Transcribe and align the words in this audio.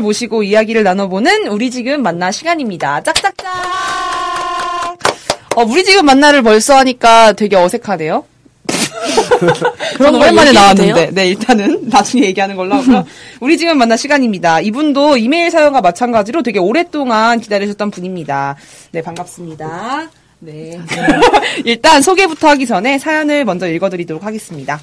사연자를 0.00 0.02
모시고 0.02 0.42
이야기를 0.42 0.82
나눠보는 0.82 1.46
우리 1.48 1.70
지금 1.70 2.02
만나 2.02 2.32
시간입니다. 2.32 3.02
짝짝짝! 3.02 3.48
어, 5.56 5.62
우리 5.62 5.84
지금 5.84 6.06
만나를 6.06 6.42
벌써 6.42 6.76
하니까 6.78 7.32
되게 7.32 7.56
어색하네요. 7.56 8.24
저는 9.98 10.12
거 10.12 10.18
오랜만에 10.18 10.52
나왔는데, 10.52 10.94
돼요? 10.94 11.08
네, 11.12 11.28
일단은 11.28 11.88
나중에 11.90 12.24
얘기하는 12.24 12.56
걸로 12.56 12.74
하고요. 12.74 13.04
우리 13.40 13.56
지금 13.58 13.78
만나 13.78 13.96
시간입니다. 13.96 14.60
이분도 14.60 15.16
이메일 15.16 15.50
사연과 15.50 15.80
마찬가지로 15.80 16.42
되게 16.42 16.58
오랫동안 16.58 17.40
기다리셨던 17.40 17.90
분입니다. 17.90 18.56
네, 18.92 19.02
반갑습니다. 19.02 20.10
네. 20.40 20.80
일단 21.64 22.00
소개부터 22.00 22.48
하기 22.50 22.66
전에 22.66 22.98
사연을 22.98 23.44
먼저 23.44 23.68
읽어드리도록 23.68 24.24
하겠습니다. 24.24 24.80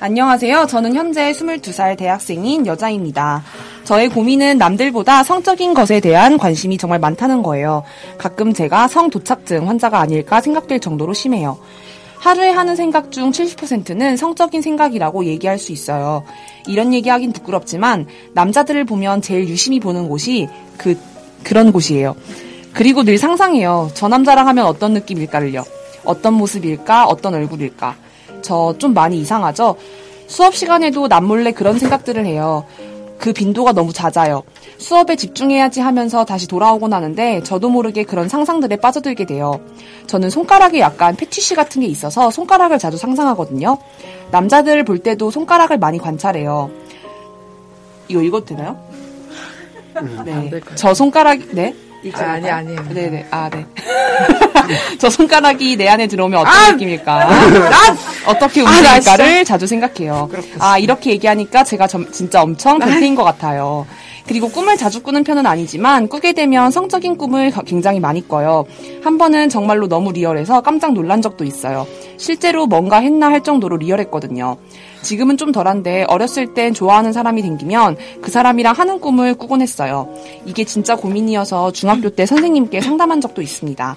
안녕하세요. 0.00 0.66
저는 0.66 0.94
현재 0.94 1.32
22살 1.32 1.96
대학생인 1.96 2.68
여자입니다. 2.68 3.42
저의 3.82 4.08
고민은 4.08 4.56
남들보다 4.56 5.24
성적인 5.24 5.74
것에 5.74 5.98
대한 5.98 6.38
관심이 6.38 6.78
정말 6.78 7.00
많다는 7.00 7.42
거예요. 7.42 7.82
가끔 8.16 8.52
제가 8.52 8.86
성도착증 8.86 9.68
환자가 9.68 9.98
아닐까 9.98 10.40
생각될 10.40 10.78
정도로 10.78 11.14
심해요. 11.14 11.58
하루에 12.18 12.50
하는 12.50 12.76
생각 12.76 13.10
중 13.10 13.32
70%는 13.32 14.16
성적인 14.16 14.62
생각이라고 14.62 15.24
얘기할 15.24 15.58
수 15.58 15.72
있어요. 15.72 16.22
이런 16.68 16.94
얘기하긴 16.94 17.32
부끄럽지만 17.32 18.06
남자들을 18.34 18.84
보면 18.84 19.20
제일 19.20 19.48
유심히 19.48 19.80
보는 19.80 20.08
곳이 20.08 20.48
그 20.76 20.96
그런 21.42 21.72
곳이에요. 21.72 22.14
그리고 22.72 23.02
늘 23.02 23.18
상상해요. 23.18 23.90
저 23.94 24.06
남자랑 24.06 24.46
하면 24.46 24.66
어떤 24.66 24.92
느낌일까를요. 24.92 25.64
어떤 26.04 26.34
모습일까? 26.34 27.06
어떤 27.06 27.34
얼굴일까? 27.34 28.07
저 28.42 28.74
좀 28.78 28.94
많이 28.94 29.18
이상하죠? 29.20 29.76
수업 30.26 30.54
시간에도 30.54 31.08
남몰래 31.08 31.52
그런 31.52 31.78
생각들을 31.78 32.24
해요. 32.26 32.64
그 33.18 33.32
빈도가 33.32 33.72
너무 33.72 33.92
잦아요. 33.92 34.42
수업에 34.76 35.16
집중해야지 35.16 35.80
하면서 35.80 36.24
다시 36.24 36.46
돌아오곤 36.46 36.92
하는데 36.92 37.42
저도 37.42 37.68
모르게 37.68 38.04
그런 38.04 38.28
상상들에 38.28 38.76
빠져들게 38.76 39.26
돼요. 39.26 39.60
저는 40.06 40.30
손가락에 40.30 40.78
약간 40.78 41.16
패티시 41.16 41.54
같은 41.56 41.80
게 41.82 41.88
있어서 41.88 42.30
손가락을 42.30 42.78
자주 42.78 42.96
상상하거든요. 42.96 43.76
남자들을 44.30 44.84
볼 44.84 44.98
때도 45.00 45.30
손가락을 45.32 45.78
많이 45.78 45.98
관찰해요. 45.98 46.70
이거 48.06 48.22
읽어도 48.22 48.44
되나요? 48.46 48.78
네. 50.24 50.50
저 50.76 50.94
손가락, 50.94 51.40
네? 51.52 51.74
아, 52.14 52.20
아니, 52.32 52.48
아니에요. 52.48 52.84
네네. 52.90 53.26
아, 53.30 53.50
네. 53.50 53.66
저 54.98 55.10
손가락이 55.10 55.76
내 55.76 55.88
안에 55.88 56.06
들어오면 56.06 56.40
어떤 56.40 56.52
아! 56.52 56.70
느낌일까? 56.72 57.28
어떻게 58.26 58.60
움직일까를 58.62 59.44
자주 59.44 59.66
생각해요. 59.66 60.28
아, 60.58 60.78
이렇게 60.78 61.10
얘기하니까 61.12 61.64
제가 61.64 61.86
점- 61.86 62.10
진짜 62.12 62.42
엄청 62.42 62.78
변태인 62.78 63.14
것 63.14 63.24
같아요. 63.24 63.86
그리고 64.28 64.48
꿈을 64.50 64.76
자주 64.76 65.02
꾸는 65.02 65.24
편은 65.24 65.46
아니지만 65.46 66.06
꾸게 66.06 66.34
되면 66.34 66.70
성적인 66.70 67.16
꿈을 67.16 67.50
가- 67.50 67.62
굉장히 67.62 67.98
많이 67.98 68.26
꿔요. 68.28 68.66
한 69.02 69.16
번은 69.16 69.48
정말로 69.48 69.88
너무 69.88 70.12
리얼해서 70.12 70.60
깜짝 70.60 70.92
놀란 70.92 71.22
적도 71.22 71.44
있어요. 71.44 71.86
실제로 72.18 72.66
뭔가 72.66 72.98
했나 73.00 73.30
할 73.30 73.42
정도로 73.42 73.78
리얼했거든요. 73.78 74.58
지금은 75.02 75.38
좀 75.38 75.50
덜한데 75.50 76.04
어렸을 76.08 76.52
땐 76.52 76.74
좋아하는 76.74 77.12
사람이 77.12 77.40
생기면 77.40 77.96
그 78.20 78.30
사람이랑 78.30 78.74
하는 78.74 79.00
꿈을 79.00 79.34
꾸곤 79.34 79.62
했어요. 79.62 80.08
이게 80.44 80.64
진짜 80.64 80.94
고민이어서 80.94 81.72
중학교 81.72 82.10
때 82.10 82.26
선생님께 82.26 82.82
상담한 82.82 83.22
적도 83.22 83.40
있습니다. 83.40 83.96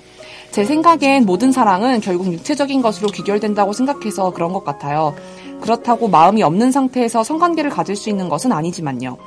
제 0.52 0.64
생각엔 0.66 1.26
모든 1.26 1.52
사랑은 1.52 2.02
결국 2.02 2.32
육체적인 2.32 2.82
것으로 2.82 3.10
귀결된다고 3.10 3.74
생각해서 3.74 4.32
그런 4.32 4.54
것 4.54 4.64
같아요. 4.64 5.14
그렇다고 5.62 6.08
마음이 6.10 6.44
없는 6.44 6.72
상태에서 6.72 7.24
성관계를 7.24 7.70
가질 7.70 7.96
수 7.96 8.10
있는 8.10 8.28
것은 8.28 8.52
아니지만요. 8.52 9.18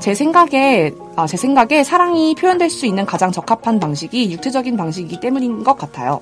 제 0.00 0.14
생각에, 0.14 0.92
아, 1.14 1.26
제 1.26 1.36
생각에 1.36 1.84
사랑이 1.84 2.34
표현될 2.34 2.70
수 2.70 2.86
있는 2.86 3.04
가장 3.06 3.30
적합한 3.30 3.78
방식이 3.78 4.32
육체적인 4.32 4.76
방식이기 4.76 5.20
때문인 5.20 5.62
것 5.62 5.76
같아요. 5.76 6.20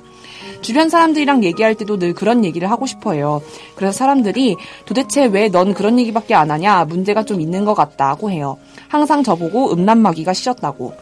주변 0.60 0.88
사람들이랑 0.90 1.42
얘기할 1.44 1.74
때도 1.74 1.98
늘 1.98 2.12
그런 2.12 2.44
얘기를 2.44 2.70
하고 2.70 2.84
싶어 2.84 3.12
해요. 3.12 3.40
그래서 3.76 3.92
사람들이 3.92 4.56
도대체 4.84 5.24
왜 5.26 5.48
넌 5.50 5.72
그런 5.74 5.98
얘기밖에 5.98 6.34
안 6.34 6.50
하냐? 6.50 6.84
문제가 6.84 7.24
좀 7.24 7.40
있는 7.40 7.64
것 7.64 7.74
같다고 7.74 8.30
해요. 8.30 8.58
항상 8.88 9.22
저보고 9.22 9.72
음란마귀가 9.72 10.32
싫었다고. 10.32 10.92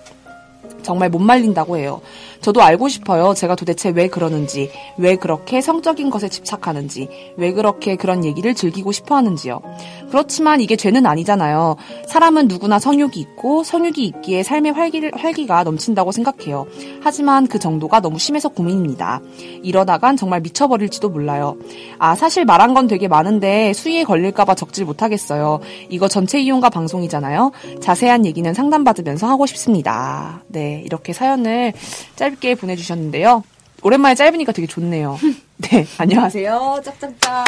정말 0.83 1.11
못 1.11 1.19
말린다고 1.19 1.77
해요. 1.77 2.01
저도 2.41 2.63
알고 2.63 2.89
싶어요. 2.89 3.35
제가 3.35 3.55
도대체 3.55 3.91
왜 3.91 4.09
그러는지, 4.09 4.71
왜 4.97 5.17
그렇게 5.17 5.61
성적인 5.61 6.11
것에 6.11 6.29
집착하는지, 6.29 7.09
왜 7.37 7.53
그렇게 7.53 7.97
그런 7.97 8.25
얘기를 8.25 8.55
즐기고 8.55 8.93
싶어 8.93 9.17
하는지요. 9.17 9.61
그렇지만 10.09 10.61
이게 10.61 10.77
죄는 10.77 11.05
아니잖아요. 11.05 11.77
사람은 12.07 12.49
누구나 12.49 12.79
성욕이 12.79 13.17
있고, 13.17 13.65
성욕이 13.65 14.05
있기에 14.07 14.43
삶의 14.43 14.73
활기를, 14.73 15.13
활기가 15.15 15.65
넘친다고 15.65 16.13
생각해요. 16.13 16.67
하지만 17.03 17.47
그 17.47 17.59
정도가 17.59 18.01
너무 18.01 18.19
심해서 18.19 18.49
고민입니다. 18.49 19.21
이러다간 19.63 20.17
정말 20.17 20.41
미쳐버릴지도 20.41 21.11
몰라요. 21.11 21.57
아, 21.99 22.15
사실 22.15 22.45
말한 22.45 22.75
건 22.75 22.87
되게 22.87 23.09
많은데 23.09 23.73
수위에 23.73 24.05
걸릴까봐 24.05 24.55
적질 24.55 24.85
못하겠어요. 24.85 25.61
이거 25.91 26.09
전체 26.09 26.41
이용가 26.41 26.71
방송이잖아요. 26.71 27.53
자세한 27.81 28.25
얘기는 28.25 28.53
상담받으면서 28.55 29.27
하고 29.27 29.47
싶습니다. 29.47 30.43
네, 30.49 30.83
이렇게 30.85 31.13
사연을 31.13 31.73
짧게 32.17 32.28
보내주셨는데요. 32.37 33.45
오랜만에 33.83 34.15
짧으니까 34.15 34.53
되게 34.53 34.67
좋네요. 34.67 35.19
네, 35.59 35.87
안녕하세요. 35.99 36.81
짝짝짝. 36.85 37.47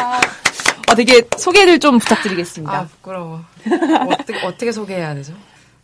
어, 0.91 0.94
되게 0.94 1.22
소개를 1.36 1.78
좀 1.78 1.98
부탁드리겠습니다. 1.98 2.72
아, 2.72 2.84
부끄러워. 2.86 3.44
어떻게, 4.10 4.46
어떻게 4.46 4.72
소개해야 4.72 5.14
되죠? 5.14 5.32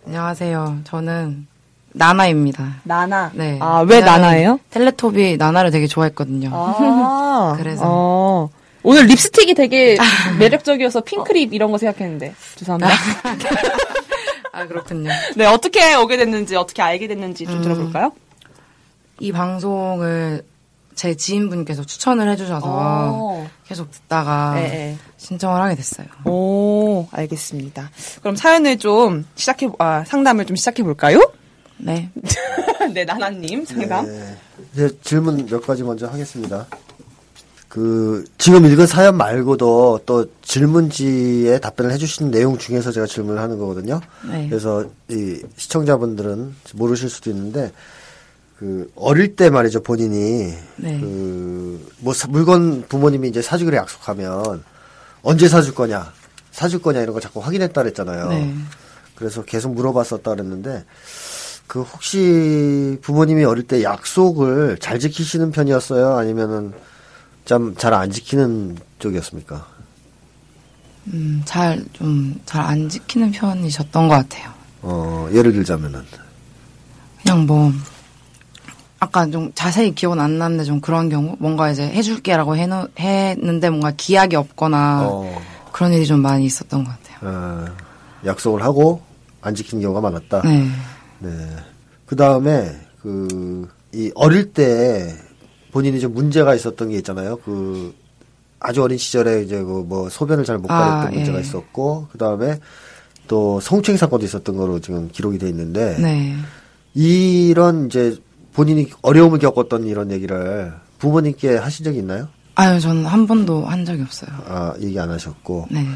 안녕하세요. 0.06 0.80
저는 0.84 1.46
나나입니다. 1.92 2.76
나나. 2.84 3.30
네. 3.34 3.58
아, 3.60 3.84
왜 3.86 4.00
나나예요? 4.00 4.60
텔레토비 4.70 5.36
나나를 5.36 5.70
되게 5.70 5.86
좋아했거든요. 5.86 6.50
아, 6.52 7.54
그래서. 7.58 7.82
어. 7.86 8.50
오늘 8.82 9.06
립스틱이 9.06 9.54
되게 9.54 9.96
매력적이어서 10.38 11.00
핑크립 11.00 11.52
이런 11.54 11.72
거 11.72 11.78
생각했는데. 11.78 12.34
죄송합니다. 12.56 12.94
아, 14.52 14.66
그렇군요. 14.66 15.10
네, 15.36 15.44
어떻게 15.46 15.94
오게 15.94 16.16
됐는지, 16.16 16.56
어떻게 16.56 16.82
알게 16.82 17.08
됐는지 17.08 17.44
좀 17.46 17.56
음. 17.56 17.62
들어볼까요? 17.62 18.12
이 19.20 19.32
방송을 19.32 20.44
제 20.94 21.14
지인분께서 21.14 21.84
추천을 21.84 22.28
해주셔서 22.30 22.66
어. 22.66 23.50
계속 23.66 23.90
듣다가 23.90 24.54
네, 24.54 24.68
네. 24.68 24.98
신청을 25.18 25.60
하게 25.60 25.74
됐어요. 25.76 26.06
오, 26.24 27.06
알겠습니다. 27.10 27.90
그럼 28.20 28.34
사연을 28.34 28.78
좀 28.78 29.26
시작해, 29.34 29.68
아, 29.78 30.04
상담을 30.04 30.46
좀 30.46 30.56
시작해 30.56 30.82
볼까요? 30.82 31.20
네. 31.76 32.10
네, 32.94 33.04
나나님 33.04 33.64
상담. 33.66 34.06
네. 34.06 34.36
이제 34.72 34.88
질문 35.02 35.44
몇 35.46 35.66
가지 35.66 35.82
먼저 35.82 36.06
하겠습니다. 36.06 36.66
그 37.68 38.24
지금 38.38 38.64
읽은 38.64 38.86
사연 38.86 39.18
말고도 39.18 40.00
또 40.06 40.24
질문지에 40.40 41.58
답변을 41.58 41.92
해주신 41.92 42.30
내용 42.30 42.56
중에서 42.56 42.90
제가 42.90 43.06
질문을 43.06 43.42
하는 43.42 43.58
거거든요. 43.58 44.00
네. 44.26 44.48
그래서 44.48 44.86
이 45.10 45.42
시청자분들은 45.58 46.54
모르실 46.72 47.10
수도 47.10 47.28
있는데 47.28 47.72
그 48.58 48.90
어릴 48.96 49.36
때 49.36 49.50
말이죠 49.50 49.82
본인이 49.82 50.54
네. 50.76 50.98
그뭐 51.00 52.14
물건 52.28 52.84
부모님이 52.88 53.28
이제 53.28 53.42
사주기로 53.42 53.76
약속하면 53.76 54.64
언제 55.22 55.48
사줄 55.48 55.74
거냐 55.74 56.12
사줄 56.52 56.80
거냐 56.80 57.00
이런 57.02 57.12
거 57.12 57.20
자꾸 57.20 57.40
확인했다 57.40 57.82
그랬잖아요. 57.82 58.28
네. 58.30 58.54
그래서 59.14 59.42
계속 59.42 59.74
물어봤었다 59.74 60.30
그랬는데 60.30 60.84
그 61.66 61.82
혹시 61.82 62.98
부모님이 63.02 63.44
어릴 63.44 63.66
때 63.66 63.82
약속을 63.82 64.78
잘 64.80 64.98
지키시는 64.98 65.50
편이었어요? 65.50 66.16
아니면은 66.16 66.72
좀잘안 67.44 68.10
지키는 68.10 68.76
쪽이었습니까? 68.98 69.66
음, 71.08 71.42
잘, 71.44 71.84
좀, 71.92 72.40
잘 72.44 72.62
안 72.62 72.88
지키는 72.88 73.30
편이셨던 73.30 74.08
것 74.08 74.14
같아요. 74.14 74.50
어, 74.82 75.28
예를 75.32 75.52
들자면은. 75.52 76.02
그냥 77.22 77.46
뭐, 77.46 77.72
아까 78.98 79.26
좀 79.30 79.52
자세히 79.54 79.94
기억은 79.94 80.18
안 80.20 80.38
나는데 80.38 80.64
좀 80.64 80.80
그런 80.80 81.08
경우? 81.08 81.36
뭔가 81.38 81.70
이제 81.70 81.82
해줄게라고 81.86 82.56
해놓, 82.56 82.90
했는데 82.98 83.68
뭔가 83.70 83.92
기약이 83.96 84.36
없거나 84.36 85.08
어, 85.08 85.42
그런 85.72 85.92
일이 85.92 86.06
좀 86.06 86.20
많이 86.20 86.46
있었던 86.46 86.84
것 86.84 86.90
같아요. 86.90 87.18
어, 87.22 87.64
약속을 88.24 88.62
하고 88.62 89.02
안 89.42 89.54
지키는 89.54 89.82
경우가 89.82 90.00
많았다. 90.00 90.42
네. 90.42 90.68
네. 91.18 91.30
그 92.06 92.16
다음에, 92.16 92.74
그, 93.02 93.68
이, 93.92 94.10
어릴 94.14 94.52
때 94.52 95.14
본인이 95.72 96.00
좀 96.00 96.14
문제가 96.14 96.54
있었던 96.54 96.88
게 96.90 96.96
있잖아요. 96.96 97.36
그, 97.44 97.94
아주 98.60 98.82
어린 98.82 98.96
시절에 98.96 99.42
이제 99.42 99.62
그 99.62 99.84
뭐 99.86 100.08
소변을 100.08 100.44
잘못 100.44 100.70
아, 100.70 100.78
가렸던 100.78 101.14
문제가 101.14 101.38
예. 101.38 101.42
있었고, 101.42 102.08
그 102.10 102.18
다음에 102.18 102.58
또 103.28 103.60
성추행 103.60 103.98
사건도 103.98 104.24
있었던 104.24 104.56
거로 104.56 104.80
지금 104.80 105.08
기록이 105.12 105.38
돼 105.38 105.48
있는데, 105.48 105.96
네. 105.98 106.34
이런 106.94 107.86
이제 107.86 108.16
본인이 108.56 108.88
어려움을 109.02 109.38
겪었던 109.38 109.84
이런 109.84 110.10
얘기를 110.10 110.72
부모님께 110.98 111.56
하신 111.58 111.84
적이 111.84 111.98
있나요? 111.98 112.28
아유, 112.54 112.80
저는 112.80 113.04
한 113.04 113.26
번도 113.26 113.66
한 113.66 113.84
적이 113.84 114.00
없어요. 114.02 114.30
아, 114.48 114.72
얘기 114.80 114.98
안 114.98 115.10
하셨고. 115.10 115.66
네. 115.70 115.86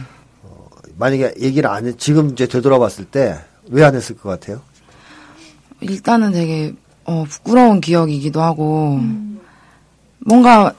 만약에 0.99 1.33
얘기를 1.41 1.71
안 1.71 1.87
해, 1.87 1.93
지금 1.97 2.29
이제 2.31 2.47
되돌아봤을 2.47 3.07
때 3.07 3.35
왜 3.71 3.83
안 3.83 3.95
했을 3.95 4.15
것 4.19 4.29
같아요? 4.29 4.61
일단은 5.81 6.33
되게, 6.33 6.75
어, 7.05 7.25
부끄러운 7.27 7.81
기억이기도 7.81 8.43
하고, 8.43 9.01
뭔가, 10.19 10.75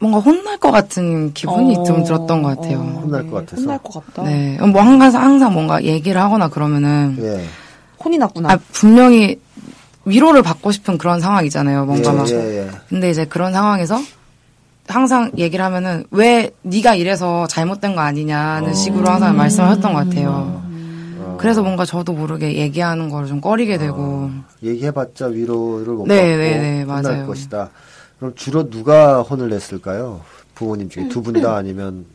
뭔가 0.00 0.18
혼날 0.18 0.58
것 0.58 0.72
같은 0.72 1.32
기분이 1.34 1.76
어, 1.76 1.84
좀 1.84 2.02
들었던 2.02 2.42
것 2.42 2.56
같아요. 2.56 2.78
어, 2.78 3.00
혼날 3.04 3.22
네, 3.24 3.30
것 3.30 3.36
같아서. 3.36 3.62
혼날 3.62 3.78
것 3.78 4.04
같다. 4.04 4.22
네. 4.24 4.58
뭐 4.66 4.82
항상, 4.82 5.22
항상 5.22 5.52
뭔가 5.52 5.80
얘기를 5.84 6.20
하거나 6.20 6.48
그러면은, 6.48 7.16
예. 7.20 7.44
혼이 8.04 8.18
났구나. 8.18 8.50
아, 8.52 8.58
분명히 8.72 9.38
위로를 10.08 10.42
받고 10.42 10.72
싶은 10.72 10.98
그런 10.98 11.20
상황이잖아요. 11.20 11.84
뭔가 11.86 12.12
예, 12.12 12.16
막. 12.16 12.28
예, 12.30 12.34
예. 12.66 12.70
근데 12.88 13.10
이제 13.10 13.24
그런 13.24 13.52
상황에서 13.52 13.98
항상 14.86 15.30
얘기를 15.36 15.64
하면은 15.64 16.04
왜 16.10 16.50
네가 16.62 16.94
이래서 16.94 17.46
잘못된 17.46 17.94
거 17.94 18.00
아니냐는 18.00 18.74
식으로 18.74 19.08
항상 19.08 19.36
말씀을 19.36 19.68
하셨던 19.70 19.92
것 19.92 20.08
같아요. 20.08 20.62
그래서 21.38 21.62
뭔가 21.62 21.84
저도 21.84 22.14
모르게 22.14 22.56
얘기하는 22.56 23.10
거를 23.10 23.28
좀 23.28 23.40
꺼리게 23.40 23.78
되고 23.78 24.30
얘기해봤자 24.62 25.26
위로를 25.26 25.92
못 25.94 26.08
네, 26.08 26.16
받고 26.16 26.36
네, 26.38 26.58
네, 26.58 26.82
혼날 26.82 27.02
맞아요. 27.02 27.26
것이다. 27.26 27.70
그럼 28.18 28.32
주로 28.34 28.68
누가 28.68 29.20
혼을 29.22 29.48
냈을까요? 29.50 30.20
부모님 30.54 30.88
중에 30.88 31.08
두 31.08 31.22
분 31.22 31.40
다 31.40 31.54
아니면 31.56 32.06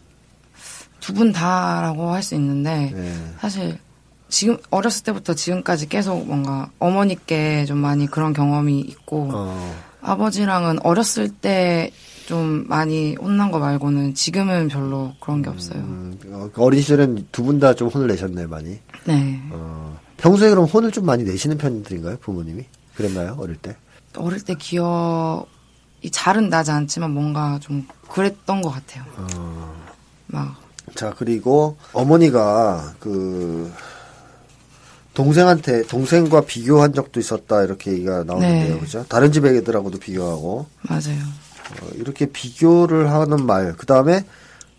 두 0.99 1.13
분 1.13 1.31
다라고 1.31 2.09
할 2.11 2.21
수 2.23 2.35
있는데 2.35 2.91
네. 2.93 3.13
사실 3.39 3.77
지금 4.33 4.57
어렸을 4.71 5.03
때부터 5.03 5.35
지금까지 5.35 5.87
계속 5.87 6.25
뭔가 6.25 6.69
어머니께 6.79 7.65
좀 7.65 7.77
많이 7.77 8.07
그런 8.07 8.33
경험이 8.33 8.79
있고 8.79 9.29
어, 9.31 9.75
아버지랑은 10.01 10.79
어렸을 10.85 11.29
때 11.29 11.91
좀 12.25 12.63
많이 12.69 13.15
혼난 13.15 13.51
거 13.51 13.59
말고는 13.59 14.13
지금은 14.15 14.69
별로 14.69 15.11
그런 15.19 15.41
게 15.41 15.49
없어요. 15.49 15.79
음, 15.79 16.17
어, 16.27 16.49
어린 16.55 16.81
시절엔 16.81 17.27
두 17.33 17.43
분 17.43 17.59
다 17.59 17.73
좀 17.73 17.89
혼을 17.89 18.07
내셨네 18.07 18.45
많이. 18.47 18.79
네. 19.03 19.41
어, 19.51 19.99
평소에 20.15 20.49
그럼 20.49 20.63
혼을 20.63 20.91
좀 20.93 21.05
많이 21.05 21.25
내시는 21.25 21.57
편들인가요, 21.57 22.19
부모님이? 22.21 22.63
그랬나요, 22.95 23.35
어릴 23.41 23.57
때? 23.57 23.75
어릴 24.15 24.39
때 24.41 24.55
기억이 24.55 26.09
잘은 26.13 26.47
나지 26.47 26.71
않지만 26.71 27.11
뭔가 27.11 27.59
좀 27.61 27.85
그랬던 28.07 28.61
것 28.61 28.69
같아요. 28.69 29.03
어. 29.17 29.75
막 30.27 30.55
자, 30.95 31.13
그리고 31.17 31.75
어머니가 31.91 32.93
그 33.01 33.69
동생한테 35.13 35.83
동생과 35.83 36.41
비교한 36.41 36.93
적도 36.93 37.19
있었다 37.19 37.63
이렇게 37.63 37.91
얘기가 37.91 38.23
나오는데요, 38.23 38.75
네. 38.75 38.79
그죠? 38.79 39.05
다른 39.07 39.31
집 39.31 39.45
애들하고도 39.45 39.99
비교하고 39.99 40.65
맞아요. 40.81 41.19
어, 41.81 41.87
이렇게 41.95 42.25
비교를 42.25 43.11
하는 43.11 43.45
말, 43.45 43.73
그 43.77 43.85
다음에 43.85 44.25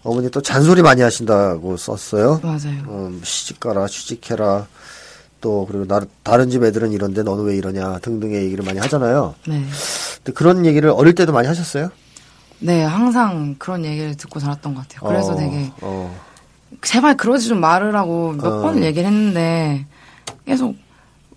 어머니 0.03 0.31
또 0.31 0.43
잔소리 0.43 0.83
많이 0.83 1.01
하신다고 1.03 1.77
썼어요. 1.77 2.41
맞아요. 2.43 2.83
어, 2.87 3.13
시집가라, 3.23 3.87
취직해라. 3.87 4.67
또 5.41 5.67
그리고 5.67 5.87
나, 5.87 6.01
다른 6.23 6.51
집 6.51 6.63
애들은 6.65 6.93
이런데 6.93 7.23
너는 7.23 7.45
왜 7.45 7.57
이러냐 7.57 7.99
등등의 7.99 8.45
얘기를 8.45 8.65
많이 8.65 8.79
하잖아요. 8.79 9.35
네. 9.47 9.63
근데 10.17 10.33
그런 10.33 10.65
얘기를 10.67 10.91
어릴 10.91 11.15
때도 11.15 11.33
많이 11.33 11.49
하셨어요? 11.49 11.91
네, 12.61 12.83
항상 12.83 13.57
그런 13.59 13.85
얘기를 13.85 14.15
듣고 14.17 14.41
자랐던 14.41 14.75
것 14.75 14.89
같아요. 14.89 15.09
그래서 15.09 15.33
어, 15.33 15.37
되게 15.37 15.71
어, 15.83 16.19
제발 16.83 17.17
그러지 17.17 17.49
좀 17.49 17.61
말으라고 17.61 18.33
몇 18.33 18.47
어. 18.47 18.63
번을 18.63 18.83
얘기를 18.85 19.07
했는데 19.07 19.87
계속 20.47 20.77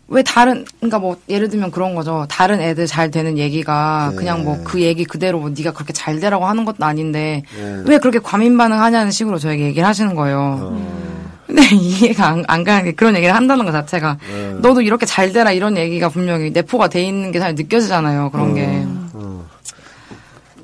왜 0.09 0.23
다른 0.23 0.63
그러니까 0.79 0.99
뭐 0.99 1.17
예를 1.27 1.49
들면 1.49 1.71
그런 1.71 1.93
거죠. 1.93 2.25
다른 2.29 2.61
애들 2.61 2.87
잘 2.87 3.11
되는 3.11 3.37
얘기가 3.37 4.09
네. 4.11 4.15
그냥 4.15 4.43
뭐 4.43 4.57
그 4.63 4.81
얘기 4.81 5.03
그대로 5.03 5.39
뭐 5.39 5.49
네가 5.49 5.73
그렇게 5.73 5.91
잘 5.93 6.19
되라고 6.19 6.45
하는 6.45 6.63
것도 6.65 6.85
아닌데 6.85 7.43
네. 7.57 7.83
왜 7.85 7.97
그렇게 7.97 8.19
과민 8.19 8.57
반응하냐는 8.57 9.11
식으로 9.11 9.37
저에게 9.37 9.65
얘기를 9.65 9.85
하시는 9.87 10.15
거예요. 10.15 10.59
어, 10.61 11.07
근데 11.45 11.61
이해가 11.75 12.25
안, 12.27 12.43
안 12.47 12.63
가는 12.63 12.85
게 12.85 12.91
그런 12.93 13.15
얘기를 13.15 13.35
한다는 13.35 13.65
것 13.65 13.71
자체가 13.73 14.17
네. 14.31 14.53
너도 14.61 14.81
이렇게 14.81 15.05
잘 15.05 15.33
되라 15.33 15.51
이런 15.51 15.75
얘기가 15.77 16.07
분명히 16.09 16.51
내포가 16.51 16.87
돼 16.87 17.03
있는 17.03 17.31
게 17.33 17.39
잘 17.39 17.55
느껴지잖아요. 17.55 18.29
그런 18.31 18.53
게. 18.55 18.85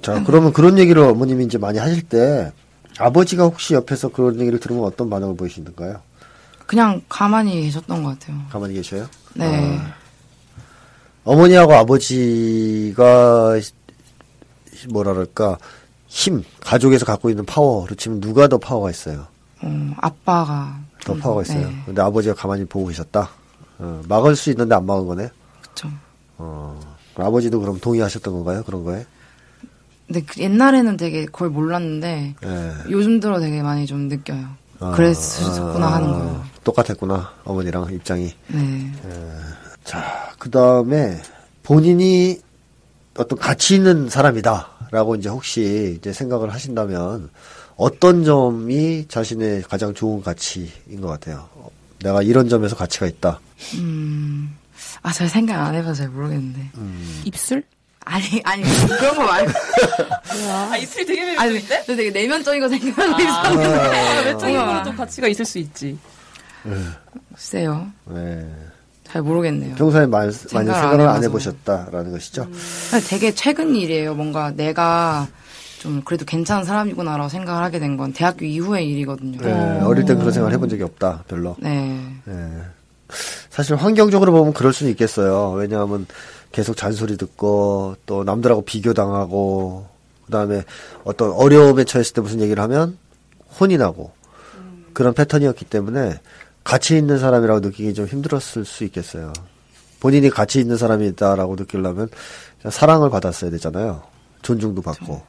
자, 0.01 0.21
그러면 0.25 0.51
그런 0.51 0.77
얘기를 0.77 1.01
어머님이 1.01 1.45
이제 1.45 1.57
많이 1.57 1.79
하실 1.79 2.01
때 2.01 2.51
아버지가 2.97 3.43
혹시 3.43 3.73
옆에서 3.73 4.09
그런 4.09 4.39
얘기를 4.39 4.59
들으면 4.59 4.83
어떤 4.83 5.09
반응을 5.09 5.37
보이시는가요? 5.37 6.01
그냥 6.73 6.99
가만히 7.07 7.61
계셨던 7.61 8.01
것 8.01 8.17
같아요. 8.19 8.41
가만히 8.49 8.73
계셔요? 8.73 9.07
네. 9.35 9.79
어머니하고 11.23 11.71
아버지가 11.75 13.59
뭐라 14.89 15.13
그럴까 15.13 15.59
힘 16.07 16.43
가족에서 16.61 17.05
갖고 17.05 17.29
있는 17.29 17.45
파워로 17.45 17.93
치면 17.93 18.21
누가 18.21 18.47
더 18.47 18.57
파워가 18.57 18.89
있어요? 18.89 19.27
어, 19.61 19.93
아빠가 19.97 20.79
더좀 21.03 21.19
파워가 21.21 21.43
더- 21.43 21.51
있어요. 21.53 21.67
네, 21.69 21.75
근데 21.85 22.01
아버지가 22.01 22.33
가만히 22.33 22.65
보고 22.65 22.87
계셨다. 22.87 23.29
어, 23.77 24.01
막을 24.09 24.35
수 24.35 24.49
있는데 24.49 24.73
안 24.73 24.83
막은 24.87 25.05
거네. 25.05 25.29
그쵸. 25.61 25.89
어, 26.39 26.79
아버지도 27.15 27.59
그럼 27.59 27.79
동의하셨던 27.79 28.33
건가요? 28.33 28.63
그런 28.63 28.83
거에? 28.83 29.05
근데 30.07 30.21
그 30.23 30.41
옛날에는 30.41 30.97
되게 30.97 31.25
거의 31.27 31.51
몰랐는데 31.51 32.33
예. 32.43 32.71
요즘 32.89 33.19
들어 33.19 33.39
되게 33.39 33.61
많이 33.61 33.85
좀 33.85 34.07
느껴요. 34.09 34.47
아, 34.79 34.91
그랬었구나 34.91 35.85
아, 35.87 35.93
하는 35.95 36.07
거예요. 36.11 36.43
똑같았구나 36.63 37.31
어머니랑 37.43 37.93
입장이. 37.93 38.33
네. 38.47 38.91
자, 39.83 40.31
그 40.39 40.49
다음에 40.49 41.21
본인이 41.61 42.39
어떤 43.17 43.37
가치 43.37 43.75
있는 43.75 44.09
사람이다라고 44.09 45.15
이제 45.15 45.29
혹시 45.29 45.95
이제 45.97 46.13
생각을 46.13 46.53
하신다면 46.53 47.29
어떤 47.75 48.23
점이 48.23 49.07
자신의 49.07 49.63
가장 49.63 49.93
좋은 49.93 50.21
가치인 50.23 51.01
것 51.01 51.07
같아요? 51.07 51.47
어, 51.55 51.69
내가 52.03 52.21
이런 52.21 52.49
점에서 52.49 52.75
가치가 52.75 53.05
있다. 53.05 53.39
음. 53.75 54.55
아, 55.01 55.11
잘 55.11 55.27
생각 55.29 55.65
안 55.65 55.75
해봐서 55.75 55.95
잘 55.95 56.09
모르겠는데. 56.09 56.71
입술? 57.25 57.63
아니, 58.05 58.41
아니, 58.43 58.63
그런 58.63 59.15
거 59.15 59.23
말고. 59.23 59.51
아, 60.49 60.77
입술 60.77 61.05
되게 61.05 61.35
아니, 61.37 61.61
저 61.85 61.95
되게 61.95 62.09
내면적인 62.11 62.61
거 62.61 62.69
생각하고 62.69 63.21
있었는데. 63.21 63.65
아, 63.97 64.21
외적인으로도 64.25 64.93
가치가 64.95 65.27
있을 65.27 65.45
수 65.45 65.57
있지. 65.59 65.97
글쎄요. 67.33 67.87
네. 68.05 68.45
잘 69.03 69.21
모르겠네요. 69.21 69.75
평소에 69.75 70.05
많이, 70.07 70.25
많이 70.27 70.31
생각을 70.33 70.71
안 70.73 70.81
생각을 70.89 71.07
안. 71.09 71.23
해보셨다라는 71.23 72.11
것이죠. 72.13 72.47
사실 72.89 73.09
되게 73.09 73.33
최근 73.33 73.75
일이에요. 73.75 74.15
뭔가 74.15 74.51
내가 74.51 75.27
좀 75.79 76.01
그래도 76.03 76.25
괜찮은 76.25 76.63
사람이구나라고 76.63 77.29
생각을 77.29 77.61
하게 77.63 77.77
된 77.79 77.97
건 77.97 78.13
대학교 78.13 78.45
이후의 78.45 78.87
일이거든요. 78.89 79.37
네, 79.41 79.51
어릴 79.81 80.05
땐 80.05 80.17
그런 80.17 80.31
생각을 80.31 80.53
해본 80.53 80.69
적이 80.69 80.83
없다, 80.83 81.25
별로. 81.27 81.55
네. 81.59 81.99
네. 82.25 82.61
사실 83.53 83.75
환경적으로 83.75 84.31
보면 84.31 84.53
그럴 84.53 84.73
수는 84.73 84.91
있겠어요. 84.93 85.51
왜냐하면 85.51 86.07
계속 86.51 86.75
잔소리 86.75 87.17
듣고 87.17 87.95
또 88.07 88.23
남들하고 88.23 88.63
비교당하고 88.63 89.85
그다음에 90.25 90.63
어떤 91.03 91.31
어려움에 91.31 91.83
처했을 91.83 92.13
때 92.15 92.21
무슨 92.21 92.41
얘기를 92.41 92.63
하면 92.63 92.97
혼이 93.59 93.77
나고 93.77 94.11
그런 94.93 95.13
패턴이었기 95.13 95.65
때문에 95.65 96.19
가치 96.63 96.97
있는 96.97 97.19
사람이라고 97.19 97.59
느끼기 97.59 97.93
좀 97.93 98.07
힘들었을 98.07 98.65
수 98.65 98.83
있겠어요. 98.85 99.31
본인이 99.99 100.31
가치 100.31 100.59
있는 100.59 100.75
사람이다라고 100.75 101.55
느끼려면 101.55 102.09
사랑을 102.71 103.11
받았어야 103.11 103.51
되잖아요. 103.51 104.01
존중도 104.41 104.81
받고 104.81 105.21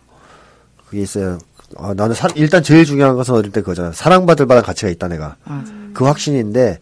그게 0.87 1.03
있어야 1.03 1.39
아, 1.77 1.93
나는 1.95 2.15
사- 2.15 2.29
일단 2.37 2.63
제일 2.63 2.87
중요한 2.87 3.17
것은 3.17 3.35
어릴 3.35 3.53
때 3.53 3.61
그거잖아. 3.61 3.93
사랑받을 3.93 4.47
만한 4.47 4.65
가치가 4.65 4.91
있다 4.91 5.09
내가. 5.09 5.37
맞아. 5.45 5.73
그 5.93 6.05
확신인데 6.05 6.79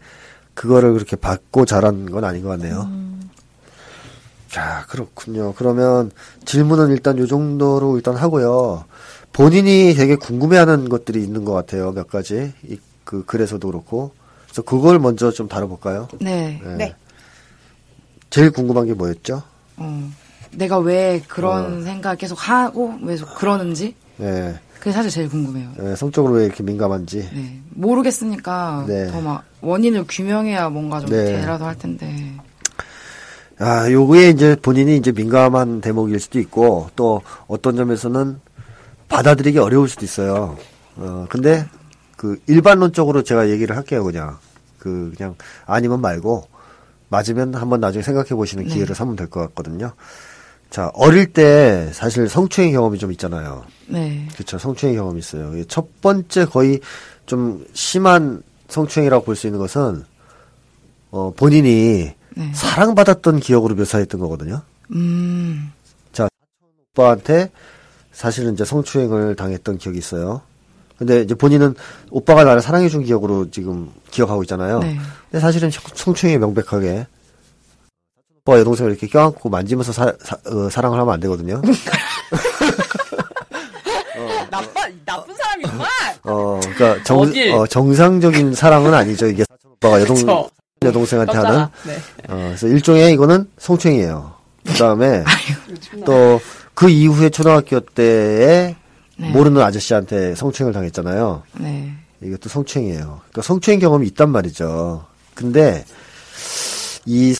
그거를 0.53 0.93
그렇게 0.93 1.15
받고 1.15 1.65
자란 1.65 2.09
건 2.09 2.23
아닌 2.23 2.43
것 2.43 2.49
같네요. 2.49 2.89
자 4.49 4.85
그렇군요. 4.89 5.53
그러면 5.53 6.11
질문은 6.45 6.91
일단 6.91 7.17
요 7.17 7.25
정도로 7.25 7.95
일단 7.97 8.15
하고요. 8.15 8.85
본인이 9.31 9.95
되게 9.95 10.15
궁금해하는 10.15 10.89
것들이 10.89 11.23
있는 11.23 11.43
것 11.43 11.53
같아요. 11.53 11.91
몇 11.91 12.07
가지. 12.07 12.53
이, 12.63 12.79
그 13.03 13.25
글에서도 13.25 13.67
그렇고. 13.67 14.11
그래서 14.45 14.61
그걸 14.61 14.99
먼저 14.99 15.31
좀 15.31 15.47
다뤄볼까요? 15.47 16.07
네. 16.21 16.61
네. 16.63 16.75
네. 16.75 16.95
제일 18.29 18.51
궁금한 18.51 18.85
게 18.85 18.93
뭐였죠? 18.93 19.41
어, 19.77 20.11
내가 20.51 20.77
왜 20.77 21.17
어. 21.17 21.27
그런 21.27 21.83
생각 21.83 22.19
계속 22.19 22.35
하고 22.47 22.93
왜 23.01 23.17
그러는지 23.17 23.95
네. 24.17 24.59
그게 24.83 24.91
사실 24.91 25.09
제일 25.09 25.29
궁금해요. 25.29 25.69
네, 25.77 25.95
성적으로 25.95 26.33
왜 26.33 26.43
이렇게 26.45 26.61
민감한지. 26.61 27.29
네. 27.33 27.61
모르겠으니까 27.69 28.83
네. 28.85 29.07
더막 29.07 29.45
원인을 29.61 30.03
규명해야 30.09 30.67
뭔가 30.67 30.99
좀 30.99 31.09
네. 31.09 31.23
대라도 31.23 31.63
할 31.63 31.77
텐데. 31.77 32.33
아, 33.59 33.89
요거에 33.89 34.31
이제 34.31 34.57
본인이 34.61 34.97
이제 34.97 35.13
민감한 35.13 35.79
대목일 35.79 36.19
수도 36.19 36.37
있고, 36.39 36.89
또 36.97 37.21
어떤 37.47 37.77
점에서는 37.77 38.41
받아들이기 39.07 39.57
어려울 39.57 39.87
수도 39.87 40.03
있어요. 40.03 40.57
어, 40.97 41.27
근데 41.29 41.65
그 42.17 42.41
일반론적으로 42.47 43.23
제가 43.23 43.49
얘기를 43.51 43.77
할게요, 43.77 44.03
그냥. 44.03 44.37
그, 44.79 45.13
그냥 45.15 45.35
아니면 45.65 46.01
말고, 46.01 46.49
맞으면 47.07 47.55
한번 47.55 47.79
나중에 47.79 48.03
생각해 48.03 48.31
보시는 48.31 48.65
기회를 48.67 48.95
삼으면 48.95 49.15
될 49.15 49.29
것 49.29 49.39
같거든요. 49.47 49.93
자, 50.73 50.89
어릴 50.95 51.31
때 51.31 51.91
사실 51.93 52.27
성추행 52.27 52.71
경험이 52.71 52.97
좀 52.97 53.11
있잖아요. 53.11 53.63
네. 53.85 54.27
그렇죠. 54.33 54.57
성추행 54.57 54.95
경험이 54.95 55.19
있어요. 55.19 55.63
첫 55.67 56.01
번째 56.01 56.45
거의 56.45 56.79
좀 57.27 57.63
심한 57.73 58.41
성추행이라고 58.69 59.23
볼 59.23 59.35
수 59.35 59.45
있는 59.45 59.59
것은 59.59 60.03
어, 61.11 61.31
본인이 61.37 62.11
네. 62.35 62.51
사랑받았던 62.55 63.39
기억으로 63.39 63.75
묘사했던 63.75 64.19
거거든요. 64.19 64.63
음. 64.95 65.71
오빠한테 66.95 67.51
사실은 68.11 68.53
이제 68.53 68.65
성추행을 68.65 69.35
당했던 69.35 69.77
기억이 69.77 69.99
있어요. 69.99 70.41
근데 70.97 71.21
이제 71.21 71.35
본인은 71.35 71.75
오빠가 72.09 72.43
나를 72.43 72.61
사랑해준 72.61 73.03
기억으로 73.03 73.51
지금 73.51 73.91
기억하고 74.09 74.41
있잖아요. 74.43 74.79
네. 74.79 74.97
근데 75.29 75.39
사실은 75.39 75.69
성- 75.69 75.83
성추행이 75.93 76.39
명백하게 76.39 77.05
오빠 78.45 78.59
여동생을 78.59 78.91
이렇게 78.91 79.07
껴안고 79.07 79.49
만지면서 79.49 79.91
사, 79.93 80.13
랑을 80.81 80.99
하면 80.99 81.13
안 81.13 81.19
되거든요. 81.21 81.61
나쁜 84.51 85.01
나쁜 85.05 85.35
사람이구만. 85.35 85.87
어, 86.23 86.59
그러니까 86.61 87.03
정, 87.03 87.19
어딜? 87.19 87.51
어, 87.53 87.65
정상적인 87.65 88.53
사랑은 88.53 88.93
아니죠. 88.93 89.27
이게 89.27 89.45
오빠가 89.65 90.01
여동 90.01 90.15
그쵸. 90.15 90.49
여동생한테 90.83 91.31
하는. 91.33 91.49
깜짝아. 91.51 91.71
네. 91.85 91.95
어, 92.29 92.35
그래서 92.47 92.67
일종의 92.67 93.13
이거는 93.13 93.49
성추행이에요. 93.57 94.33
그 94.65 94.73
다음에 94.73 95.23
또 96.05 96.39
그 96.73 96.89
이후에 96.89 97.29
초등학교 97.29 97.79
때에 97.79 98.75
네. 99.17 99.29
모르는 99.29 99.61
아저씨한테 99.61 100.35
성추행을 100.35 100.73
당했잖아요. 100.73 101.43
네. 101.59 101.93
이것도 102.21 102.49
성추행이에요. 102.49 103.21
그러니까 103.29 103.41
성추행 103.41 103.79
경험이 103.79 104.07
있단 104.07 104.29
말이죠. 104.29 105.05
근데 105.35 105.85
이 107.05 107.35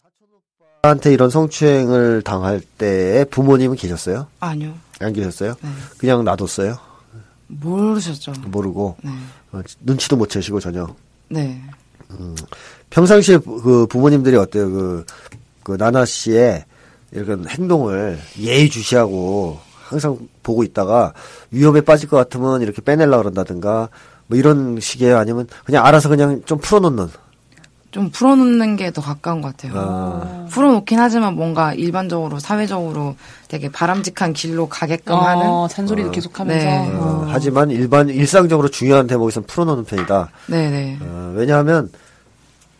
한테 0.85 1.13
이런 1.13 1.29
성추행을 1.29 2.23
당할 2.23 2.59
때에 2.77 3.23
부모님은 3.23 3.77
계셨어요? 3.77 4.27
아니요. 4.41 4.73
안 4.99 5.13
계셨어요? 5.13 5.53
네. 5.61 5.69
그냥 5.97 6.25
놔뒀어요? 6.25 6.77
모르셨죠. 7.47 8.33
모르고 8.47 8.97
네. 9.01 9.09
어, 9.53 9.61
눈치도 9.79 10.17
못 10.17 10.29
채시고 10.29 10.59
전혀. 10.59 10.85
네. 11.29 11.61
평상시에 12.89 13.37
부- 13.37 13.61
그 13.61 13.87
부모님들이 13.87 14.35
어때요? 14.35 14.69
그, 14.69 15.05
그 15.63 15.71
나나 15.77 16.03
씨의 16.03 16.65
이런 17.13 17.47
행동을 17.47 18.19
예의주시하고 18.37 19.59
항상 19.85 20.17
보고 20.43 20.63
있다가 20.65 21.13
위험에 21.51 21.79
빠질 21.79 22.09
것 22.09 22.17
같으면 22.17 22.61
이렇게 22.61 22.81
빼내려 22.81 23.19
그런다든가 23.19 23.87
뭐 24.27 24.37
이런 24.37 24.81
식이에요? 24.81 25.17
아니면 25.17 25.47
그냥 25.63 25.85
알아서 25.85 26.09
그냥 26.09 26.41
좀 26.45 26.57
풀어놓는? 26.57 27.07
좀 27.93 28.09
풀어놓는 28.09 28.75
게 28.75 28.89
더 28.91 29.01
가까운 29.01 29.41
것 29.41 29.55
같아요. 29.55 29.73
아, 29.75 30.45
풀어놓긴 30.49 30.99
하지만 30.99 31.35
뭔가 31.35 31.73
일반적으로 31.73 32.39
사회적으로 32.39 33.15
되게 33.47 33.71
바람직한 33.71 34.33
길로 34.33 34.67
가게끔 34.67 35.15
하는 35.15 35.47
어, 35.47 35.67
잔소리도 35.67 36.09
계속하면서. 36.11 36.65
네. 36.65 36.91
어, 36.95 37.27
하지만 37.29 37.69
일반 37.71 38.09
일상적으로 38.09 38.67
중요한 38.69 39.05
대목에서는 39.07 39.45
풀어놓는 39.47 39.85
편이다. 39.85 40.29
네네 40.47 40.97
어, 41.01 41.33
왜냐하면 41.35 41.89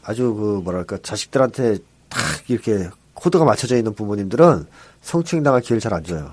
아주 0.04 0.34
그 0.34 0.62
뭐랄까 0.64 0.98
자식들한테 1.02 1.78
탁 2.10 2.20
이렇게 2.48 2.90
코드가 3.14 3.46
맞춰져 3.46 3.78
있는 3.78 3.94
부모님들은 3.94 4.66
성추행 5.02 5.44
당할 5.44 5.62
기회를 5.62 5.80
잘 5.80 5.94
안 5.94 6.04
줘요. 6.04 6.32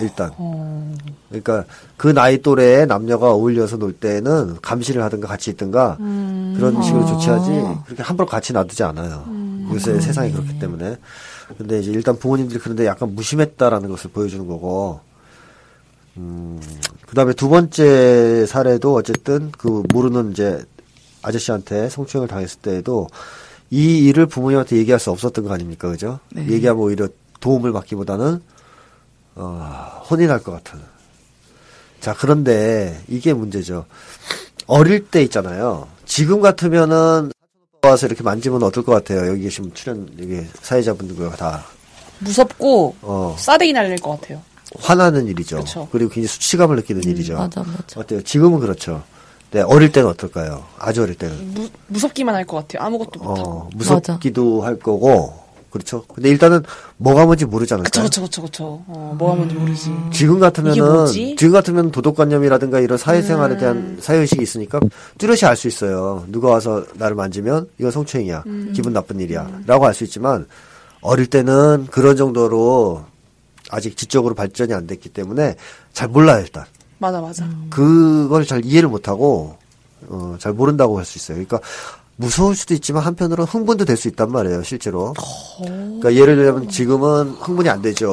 일단. 0.00 0.32
그러니까 1.28 1.64
그 1.96 2.08
나이 2.08 2.42
또래의 2.42 2.86
남녀가 2.86 3.30
어울려서 3.30 3.78
놀 3.78 3.92
때는 3.92 4.56
감시를 4.60 5.02
하든가 5.02 5.28
같이 5.28 5.50
있든가 5.50 5.96
그런 5.98 6.82
식으로 6.82 7.06
조치하지 7.06 7.50
그렇게 7.86 8.02
함부로 8.02 8.26
같이 8.26 8.52
놔두지 8.52 8.82
않아요. 8.84 9.24
요새 9.72 10.00
세상이 10.00 10.32
그렇기 10.32 10.58
때문에. 10.58 10.96
근데 11.56 11.80
이제 11.80 11.90
일단 11.90 12.18
부모님들이 12.18 12.58
그런데 12.58 12.86
약간 12.86 13.14
무심했다라는 13.14 13.88
것을 13.90 14.10
보여주는 14.10 14.46
거고. 14.46 15.00
음, 16.18 16.60
그 17.06 17.14
다음에 17.14 17.32
두 17.32 17.48
번째 17.48 18.44
사례도 18.44 18.94
어쨌든 18.94 19.52
그 19.52 19.84
모르는 19.92 20.32
이제 20.32 20.64
아저씨한테 21.22 21.88
성추행을 21.88 22.28
당했을 22.28 22.60
때에도 22.60 23.06
이 23.70 24.06
일을 24.06 24.26
부모님한테 24.26 24.76
얘기할 24.76 24.98
수 24.98 25.10
없었던 25.10 25.44
거 25.44 25.52
아닙니까? 25.52 25.88
그죠? 25.88 26.18
네. 26.30 26.46
얘기하면 26.48 26.82
오히려 26.82 27.08
도움을 27.40 27.72
받기보다는 27.72 28.40
어, 29.38 30.02
혼이 30.10 30.26
날 30.26 30.40
것 30.42 30.52
같은. 30.52 30.80
자, 32.00 32.14
그런데 32.18 33.00
이게 33.08 33.32
문제죠. 33.32 33.86
어릴 34.66 35.06
때 35.08 35.22
있잖아요. 35.22 35.88
지금 36.04 36.40
같으면은 36.40 37.32
와서 37.82 38.06
이렇게 38.06 38.22
만지면 38.22 38.62
어떨 38.62 38.84
것 38.84 38.92
같아요. 38.92 39.28
여기 39.30 39.42
계신 39.42 39.72
출연 39.74 40.08
여기 40.20 40.44
사회자분들과 40.62 41.36
다 41.36 41.64
무섭고 42.20 42.96
어, 43.02 43.36
싸대기 43.38 43.72
날릴 43.72 43.96
것 43.98 44.20
같아요. 44.20 44.42
화나는 44.80 45.26
일이죠. 45.28 45.58
그쵸. 45.60 45.88
그리고 45.90 46.10
굉장히 46.10 46.26
수치감을 46.28 46.76
느끼는 46.76 47.02
일이죠. 47.04 47.34
맞아, 47.38 47.62
맞아. 47.62 48.00
어때요? 48.00 48.22
지금은 48.22 48.58
그렇죠. 48.60 49.02
네, 49.50 49.62
어릴 49.62 49.92
때는 49.92 50.10
어떨까요? 50.10 50.64
아주 50.78 51.02
어릴 51.02 51.14
때는. 51.14 51.54
무, 51.54 51.68
무섭기만 51.86 52.34
할 52.34 52.44
것 52.44 52.58
같아요. 52.58 52.86
아무것도 52.86 53.20
못하고. 53.20 53.50
어, 53.50 53.70
무섭기도 53.74 54.60
할 54.62 54.78
거고, 54.78 55.42
그렇죠. 55.70 56.04
근데 56.14 56.30
일단은 56.30 56.62
뭐가 56.96 57.26
뭔지 57.26 57.44
모르지 57.44 57.74
않을까요? 57.74 58.04
그쵸, 58.04 58.22
그쵸, 58.22 58.22
그쵸, 58.22 58.42
그쵸. 58.42 58.64
어, 58.86 59.14
뭐가 59.18 59.34
뭔지 59.36 59.54
모르지. 59.54 59.90
지금 60.12 60.36
이게 60.36 60.40
같으면은? 60.40 61.06
지금 61.06 61.52
같으면 61.52 61.90
도덕관념이라든가 61.90 62.80
이런 62.80 62.96
사회생활에 62.96 63.56
대한 63.58 63.98
사회의식이 64.00 64.42
있으니까 64.42 64.80
뚜렷이 65.18 65.44
알 65.44 65.56
수 65.56 65.68
있어요. 65.68 66.24
누가 66.28 66.48
와서 66.50 66.84
나를 66.94 67.16
만지면 67.16 67.68
이건 67.78 67.90
성추행이야. 67.90 68.44
기분 68.74 68.92
나쁜 68.92 69.20
일이야. 69.20 69.60
라고 69.66 69.86
알 69.86 69.92
수 69.94 70.04
있지만, 70.04 70.46
어릴 71.00 71.26
때는 71.26 71.86
그런 71.90 72.16
정도로 72.16 73.04
아직 73.70 73.96
지적으로 73.96 74.34
발전이 74.34 74.72
안 74.72 74.86
됐기 74.86 75.10
때문에 75.10 75.54
잘 75.92 76.08
몰라요, 76.08 76.40
일단. 76.40 76.64
맞아, 76.98 77.20
맞아. 77.20 77.46
그걸 77.70 78.44
잘 78.46 78.64
이해를 78.64 78.88
못하고 78.88 79.56
어, 80.08 80.36
잘 80.38 80.52
모른다고 80.52 80.96
할 80.98 81.04
수 81.04 81.18
있어요. 81.18 81.34
그러니까 81.36 81.60
무서울 82.20 82.56
수도 82.56 82.74
있지만 82.74 83.04
한편으로는 83.04 83.48
흥분도 83.48 83.84
될 83.84 83.96
수 83.96 84.08
있단 84.08 84.30
말이에요, 84.32 84.62
실제로. 84.64 85.14
그러니까 85.60 86.14
예를 86.14 86.34
들면 86.36 86.68
지금은 86.68 87.30
흥분이 87.40 87.68
안 87.68 87.80
되죠. 87.80 88.10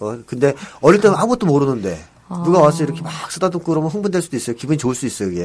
어, 0.00 0.18
근데 0.26 0.54
어릴 0.80 1.00
때는 1.00 1.16
아무것도 1.16 1.46
모르는데 1.46 2.02
누가 2.44 2.60
와서 2.60 2.82
이렇게 2.84 3.02
막 3.02 3.12
쓰다듬고 3.30 3.64
그러면 3.66 3.90
흥분될 3.90 4.22
수도 4.22 4.36
있어요. 4.38 4.56
기분이 4.56 4.78
좋을 4.78 4.94
수 4.94 5.06
있어요, 5.06 5.30
이게. 5.30 5.44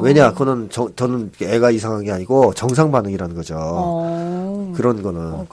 왜냐, 0.00 0.32
그거는 0.32 0.68
저, 0.72 0.88
저는 0.96 1.30
애가 1.40 1.70
이상한 1.70 2.02
게 2.04 2.10
아니고 2.10 2.54
정상 2.54 2.90
반응이라는 2.90 3.36
거죠. 3.36 3.56
어. 3.58 4.72
그런 4.74 5.02
거는. 5.02 5.46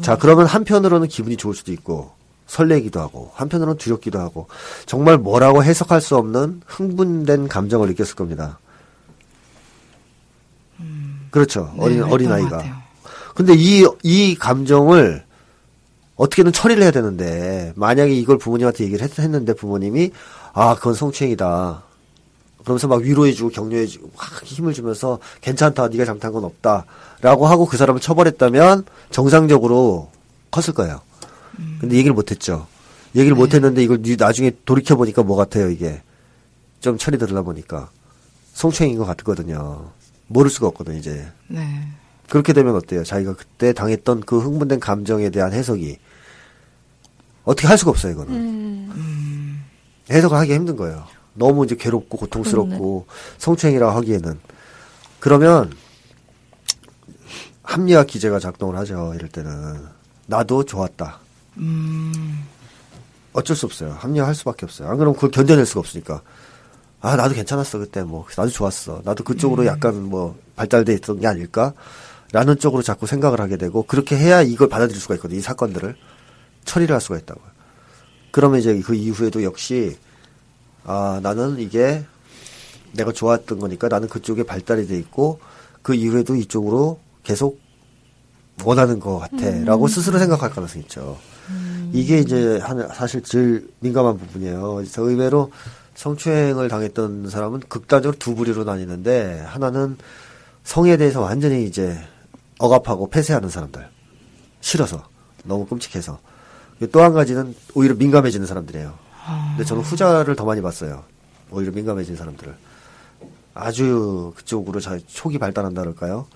자, 0.00 0.16
그러면 0.16 0.46
한편으로는 0.46 1.08
기분이 1.08 1.36
좋을 1.36 1.54
수도 1.54 1.70
있고, 1.72 2.10
설레기도 2.46 2.98
하고, 3.00 3.30
한편으로는 3.34 3.76
두렵기도 3.76 4.18
하고, 4.18 4.46
정말 4.86 5.18
뭐라고 5.18 5.62
해석할 5.62 6.00
수 6.00 6.16
없는 6.16 6.62
흥분된 6.66 7.48
감정을 7.48 7.88
느꼈을 7.88 8.14
겁니다. 8.16 8.58
그렇죠. 11.32 11.72
어린, 11.78 11.96
네, 11.96 12.02
어린 12.04 12.28
그랬던 12.28 12.28
것 12.28 12.34
아이가. 12.44 12.56
같아요. 12.58 12.82
근데 13.34 13.54
이, 13.56 13.84
이 14.04 14.36
감정을 14.36 15.24
어떻게든 16.16 16.52
처리를 16.52 16.82
해야 16.84 16.90
되는데, 16.92 17.72
만약에 17.74 18.14
이걸 18.14 18.38
부모님한테 18.38 18.84
얘기를 18.84 19.02
했, 19.04 19.18
했는데 19.18 19.54
부모님이, 19.54 20.12
아, 20.52 20.74
그건 20.76 20.94
성추행이다. 20.94 21.82
그러면서 22.62 22.86
막 22.86 23.00
위로해주고 23.00 23.50
격려해주고 23.50 24.10
막 24.16 24.44
힘을 24.44 24.72
주면서 24.72 25.18
괜찮다, 25.40 25.88
네가 25.88 26.04
잘못한 26.04 26.32
건 26.32 26.44
없다. 26.44 26.84
라고 27.22 27.46
하고 27.46 27.66
그 27.66 27.76
사람을 27.76 28.00
처벌했다면 28.00 28.84
정상적으로 29.10 30.10
컸을 30.52 30.74
거예요. 30.74 31.00
근데 31.80 31.96
얘기를 31.96 32.14
못했죠. 32.14 32.66
얘기를 33.16 33.34
못했는데 33.36 33.82
이걸 33.82 34.00
니- 34.02 34.16
나중에 34.16 34.52
돌이켜 34.64 34.94
보니까 34.94 35.22
뭐 35.22 35.36
같아요, 35.36 35.70
이게. 35.70 36.02
좀 36.80 36.98
처리 36.98 37.18
들으려 37.18 37.42
보니까. 37.42 37.88
성추행인 38.54 38.98
것 38.98 39.06
같거든요. 39.06 39.90
모를 40.32 40.50
수가 40.50 40.66
없거든, 40.68 40.96
이제. 40.96 41.26
네. 41.48 41.88
그렇게 42.28 42.52
되면 42.52 42.74
어때요? 42.74 43.04
자기가 43.04 43.34
그때 43.34 43.72
당했던 43.72 44.20
그 44.20 44.38
흥분된 44.38 44.80
감정에 44.80 45.30
대한 45.30 45.52
해석이 45.52 45.98
어떻게 47.44 47.66
할 47.68 47.76
수가 47.76 47.90
없어요, 47.90 48.12
이거는. 48.12 48.90
해석을 50.10 50.36
하기 50.38 50.54
힘든 50.54 50.76
거예요. 50.76 51.06
너무 51.34 51.64
이제 51.64 51.74
괴롭고 51.76 52.18
고통스럽고 52.18 53.06
성추행이라고 53.38 53.96
하기에는 53.96 54.38
그러면 55.20 55.72
합리화 57.62 58.04
기제가 58.04 58.38
작동을 58.38 58.76
하죠. 58.78 59.12
이럴 59.14 59.28
때는 59.28 59.86
나도 60.26 60.64
좋았다. 60.64 61.20
어쩔 63.32 63.56
수 63.56 63.66
없어요. 63.66 63.92
합리화할 63.92 64.34
수밖에 64.34 64.66
없어요. 64.66 64.88
안 64.88 64.96
그러면 64.96 65.14
그걸 65.14 65.30
견뎌낼 65.30 65.64
수가 65.64 65.80
없으니까. 65.80 66.22
아 67.02 67.16
나도 67.16 67.34
괜찮았어 67.34 67.78
그때 67.80 68.02
뭐 68.02 68.24
나도 68.36 68.50
좋았어. 68.50 69.02
나도 69.04 69.24
그쪽으로 69.24 69.66
약간 69.66 70.04
뭐 70.04 70.38
발달돼 70.56 70.94
있던 70.94 71.20
게 71.20 71.26
아닐까? 71.26 71.74
라는 72.32 72.56
쪽으로 72.58 72.82
자꾸 72.82 73.06
생각을 73.06 73.40
하게 73.40 73.56
되고 73.56 73.82
그렇게 73.82 74.16
해야 74.16 74.40
이걸 74.40 74.68
받아들일 74.68 75.00
수가 75.00 75.16
있거든요. 75.16 75.38
이 75.38 75.42
사건들을 75.42 75.96
처리를 76.64 76.94
할 76.94 77.00
수가 77.00 77.18
있다고요. 77.18 77.44
그러면 78.30 78.60
이제 78.60 78.80
그 78.80 78.94
이후에도 78.94 79.42
역시 79.42 79.98
아 80.84 81.20
나는 81.22 81.58
이게 81.58 82.04
내가 82.92 83.12
좋았던 83.12 83.58
거니까 83.58 83.88
나는 83.88 84.08
그쪽에 84.08 84.44
발달이 84.44 84.86
돼 84.86 84.96
있고 84.98 85.40
그 85.82 85.94
이후에도 85.94 86.36
이쪽으로 86.36 87.00
계속 87.24 87.60
원하는 88.64 89.00
것 89.00 89.18
같아라고 89.18 89.88
스스로 89.88 90.18
생각할 90.18 90.50
가능성이 90.50 90.84
있죠. 90.84 91.18
이게 91.92 92.18
이제 92.20 92.58
한 92.62 92.88
사실 92.94 93.22
제일 93.22 93.68
민감한 93.80 94.16
부분이에요. 94.18 94.74
그래서 94.76 95.02
의외로 95.02 95.50
성추행을 95.94 96.68
당했던 96.68 97.28
사람은 97.30 97.60
극단적으로 97.68 98.18
두 98.18 98.34
부류로 98.34 98.64
나뉘는데 98.64 99.40
하나는 99.46 99.96
성에 100.64 100.96
대해서 100.96 101.20
완전히 101.20 101.64
이제 101.64 101.98
억압하고 102.58 103.10
폐쇄하는 103.10 103.48
사람들 103.48 103.88
싫어서 104.60 105.06
너무 105.44 105.66
끔찍해서 105.66 106.18
또 106.90 107.00
한 107.00 107.12
가지는 107.12 107.54
오히려 107.74 107.94
민감해지는 107.94 108.46
사람들이에요. 108.46 108.92
근데 109.50 109.64
저는 109.64 109.82
후자를 109.82 110.34
더 110.34 110.44
많이 110.44 110.60
봤어요. 110.60 111.04
오히려 111.50 111.70
민감해진 111.72 112.16
사람들을 112.16 112.54
아주 113.54 114.32
그쪽으로 114.36 114.80
자, 114.80 114.98
촉이 115.06 115.38
발달한다 115.38 115.82
그럴까요? 115.82 116.26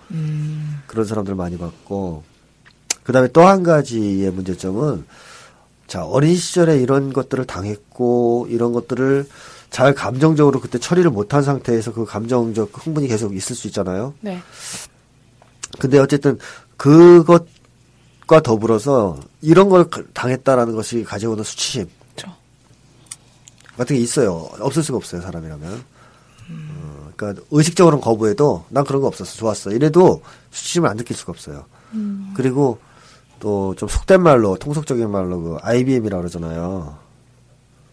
그런 0.86 1.06
사람들 1.06 1.32
을 1.32 1.36
많이 1.36 1.56
봤고 1.58 2.22
그다음에 3.02 3.28
또 3.28 3.42
한 3.42 3.62
가지의 3.62 4.30
문제점은 4.30 5.06
자 5.86 6.04
어린 6.04 6.36
시절에 6.36 6.80
이런 6.80 7.12
것들을 7.12 7.44
당했고 7.46 8.46
이런 8.50 8.72
것들을 8.72 9.26
잘 9.70 9.94
감정적으로 9.94 10.60
그때 10.60 10.78
처리를 10.78 11.10
못한 11.10 11.42
상태에서 11.42 11.92
그 11.92 12.04
감정적 12.04 12.70
흥분이 12.72 13.08
계속 13.08 13.34
있을 13.34 13.54
수 13.54 13.66
있잖아요. 13.68 14.14
네. 14.20 14.40
근데 15.78 15.98
어쨌든 15.98 16.38
그것과 16.76 18.40
더불어서 18.42 19.20
이런 19.42 19.68
걸 19.68 19.88
당했다라는 20.14 20.74
것이 20.74 21.04
가져오는 21.04 21.42
수치심 21.44 21.88
그렇죠. 22.14 22.36
같은 23.76 23.96
게 23.96 24.02
있어요. 24.02 24.48
없을 24.60 24.82
수가 24.82 24.96
없어요, 24.96 25.20
사람이라면. 25.20 25.84
어, 26.48 27.12
그러니까 27.16 27.42
의식적으로는 27.50 28.02
거부해도 28.02 28.64
난 28.68 28.84
그런 28.84 29.02
거 29.02 29.08
없었어, 29.08 29.36
좋았어. 29.36 29.70
이래도 29.72 30.22
수치심을 30.50 30.88
안 30.88 30.96
느낄 30.96 31.16
수가 31.16 31.32
없어요. 31.32 31.66
그리고 32.34 32.78
또 33.40 33.74
좀 33.76 33.88
속된 33.88 34.22
말로, 34.22 34.56
통속적인 34.56 35.10
말로 35.10 35.40
그 35.42 35.56
IBM이라고 35.62 36.22
그러잖아요. 36.22 36.94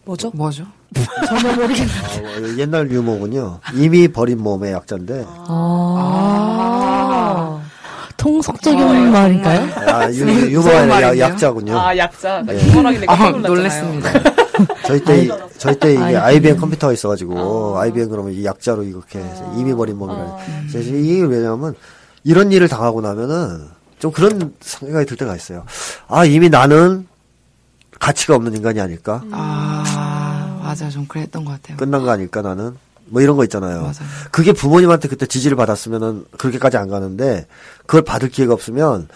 뭐죠? 0.04 0.30
뭐죠? 0.34 0.64
전혀 1.26 1.54
모르겠네. 1.54 1.90
아, 1.92 2.40
뭐 2.40 2.58
옛날 2.58 2.90
유머군요. 2.90 3.60
이미 3.74 4.06
버린 4.08 4.38
몸의 4.42 4.72
약자인데. 4.72 5.24
아. 6.26 7.60
통속적인 8.16 9.10
말인가요? 9.12 9.68
아, 9.86 10.10
유, 10.10 10.54
약- 10.56 10.64
말이네요. 10.88 11.18
약자군요. 11.18 11.78
아 11.78 11.94
약자. 11.96 12.42
나 12.42 12.54
예. 12.54 12.58
내가 13.00 13.12
아. 13.12 13.30
놀랬습니다. 13.30 14.10
저희 14.86 15.00
때, 15.04 15.24
이- 15.24 15.30
저희 15.58 15.78
때 15.78 15.92
이게 15.92 16.00
IBM. 16.02 16.22
IBM 16.22 16.56
컴퓨터가 16.58 16.92
있어가지고, 16.92 17.78
IBM 17.78 18.08
그러면 18.08 18.32
이 18.32 18.44
약자로 18.44 18.84
이렇게 18.84 19.18
해서 19.18 19.52
이미 19.58 19.74
버린 19.74 19.96
몸이라. 19.98 20.36
그래서 20.70 20.90
이게 20.90 21.22
왜냐면, 21.22 21.74
이런 22.22 22.52
일을 22.52 22.68
당하고 22.68 23.00
나면은, 23.00 23.66
좀 24.04 24.12
그런 24.12 24.52
생각이 24.60 25.06
들 25.06 25.16
때가 25.16 25.34
있어요. 25.34 25.64
아, 26.08 26.26
이미 26.26 26.50
나는 26.50 27.08
가치가 27.98 28.36
없는 28.36 28.54
인간이 28.54 28.78
아닐까? 28.78 29.22
아, 29.32 30.60
맞아. 30.62 30.90
좀 30.90 31.06
그랬던 31.06 31.42
것 31.46 31.52
같아요. 31.52 31.78
끝난 31.78 32.02
거 32.04 32.10
아닐까, 32.10 32.42
나는? 32.42 32.76
뭐 33.06 33.22
이런 33.22 33.34
거 33.38 33.44
있잖아요. 33.44 33.80
맞아요. 33.80 33.94
그게 34.30 34.52
부모님한테 34.52 35.08
그때 35.08 35.24
지지를 35.24 35.56
받았으면은 35.56 36.26
그렇게까지 36.36 36.76
안 36.76 36.88
가는데, 36.90 37.46
그걸 37.86 38.02
받을 38.02 38.28
기회가 38.28 38.52
없으면, 38.52 39.08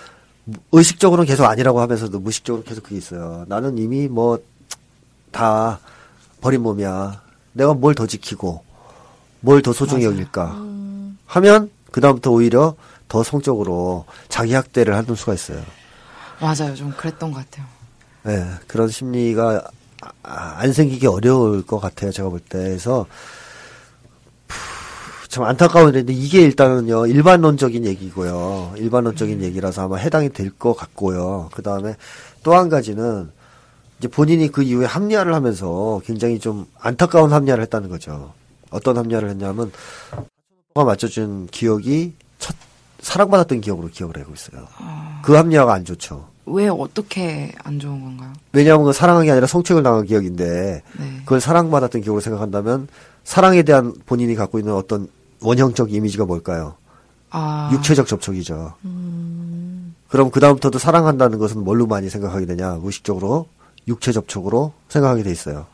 의식적으로는 0.72 1.26
계속 1.28 1.44
아니라고 1.44 1.82
하면서도 1.82 2.18
무의식적으로 2.20 2.64
계속 2.64 2.84
그게 2.84 2.96
있어요. 2.96 3.44
나는 3.46 3.76
이미 3.76 4.08
뭐, 4.08 4.38
다 5.32 5.80
버린 6.40 6.62
몸이야. 6.62 7.20
내가 7.52 7.74
뭘 7.74 7.94
더 7.94 8.06
지키고, 8.06 8.64
뭘 9.40 9.60
더 9.60 9.74
소중히 9.74 10.04
맞아요. 10.06 10.14
여길까. 10.18 10.64
하면, 11.26 11.70
그다음부터 11.92 12.30
오히려 12.30 12.74
더 13.08 13.22
성적으로 13.22 14.04
자기 14.28 14.54
학대를 14.54 14.94
하는 14.94 15.14
수가 15.14 15.34
있어요. 15.34 15.62
맞아요. 16.40 16.74
좀 16.74 16.92
그랬던 16.96 17.32
것 17.32 17.38
같아요. 17.44 17.66
예, 18.28 18.46
그런 18.66 18.88
심리가 18.88 19.62
아, 20.22 20.54
안 20.58 20.72
생기기 20.72 21.06
어려울 21.06 21.64
것 21.66 21.80
같아요. 21.80 22.12
제가 22.12 22.28
볼 22.28 22.38
때. 22.40 22.58
그래서 22.58 23.06
푸, 24.46 24.56
참 25.28 25.44
안타까운 25.44 25.88
일인데 25.94 26.12
이게 26.12 26.42
일단은요 26.42 27.06
일반론적인 27.06 27.84
얘기고요. 27.84 28.74
일반론적인 28.76 29.42
얘기라서 29.42 29.82
아마 29.86 29.96
해당이 29.96 30.30
될 30.30 30.50
것 30.58 30.74
같고요. 30.74 31.48
그 31.52 31.62
다음에 31.62 31.96
또 32.42 32.54
한 32.54 32.68
가지는 32.68 33.30
이제 33.98 34.06
본인이 34.08 34.48
그 34.52 34.62
이후에 34.62 34.86
합리화를 34.86 35.34
하면서 35.34 36.00
굉장히 36.04 36.38
좀 36.38 36.66
안타까운 36.78 37.32
합리화를 37.32 37.62
했다는 37.64 37.88
거죠. 37.88 38.32
어떤 38.70 38.96
합리화를 38.96 39.30
했냐면 39.30 39.72
가 40.74 40.84
맞춰준 40.84 41.48
기억이 41.50 42.14
첫 42.38 42.54
사랑받았던 43.00 43.60
기억으로 43.60 43.88
기억을 43.88 44.18
하고 44.18 44.32
있어요. 44.34 44.66
그 45.22 45.34
합리화가 45.34 45.72
안 45.72 45.84
좋죠. 45.84 46.28
왜 46.46 46.68
어떻게 46.68 47.52
안 47.62 47.78
좋은 47.78 48.00
건가요? 48.02 48.32
왜냐하면 48.52 48.86
그 48.86 48.92
사랑한 48.92 49.24
게 49.24 49.30
아니라 49.30 49.46
성추행을 49.46 49.82
당한 49.82 50.04
기억인데 50.06 50.82
네. 50.98 51.16
그걸 51.20 51.40
사랑받았던 51.40 52.00
기억으로 52.02 52.20
생각한다면 52.20 52.88
사랑에 53.24 53.62
대한 53.62 53.94
본인이 54.06 54.34
갖고 54.34 54.58
있는 54.58 54.74
어떤 54.74 55.08
원형적 55.40 55.92
이미지가 55.92 56.24
뭘까요? 56.24 56.76
아, 57.30 57.68
육체적 57.72 58.06
접촉이죠. 58.06 58.74
그럼 60.08 60.30
그 60.30 60.40
다음부터도 60.40 60.78
사랑한다는 60.78 61.38
것은 61.38 61.62
뭘로 61.62 61.86
많이 61.86 62.08
생각하게 62.08 62.46
되냐? 62.46 62.76
무의식적으로 62.76 63.46
육체 63.86 64.12
접촉으로 64.12 64.72
생각하게 64.88 65.22
돼 65.22 65.30
있어요. 65.30 65.66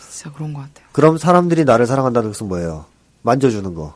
진짜 0.00 0.32
그런 0.32 0.52
것 0.52 0.60
같아요. 0.60 0.86
그럼 0.92 1.18
사람들이 1.18 1.64
나를 1.64 1.86
사랑한다는 1.86 2.30
것은 2.30 2.48
뭐예요? 2.48 2.86
만져주는 3.22 3.74
거. 3.74 3.94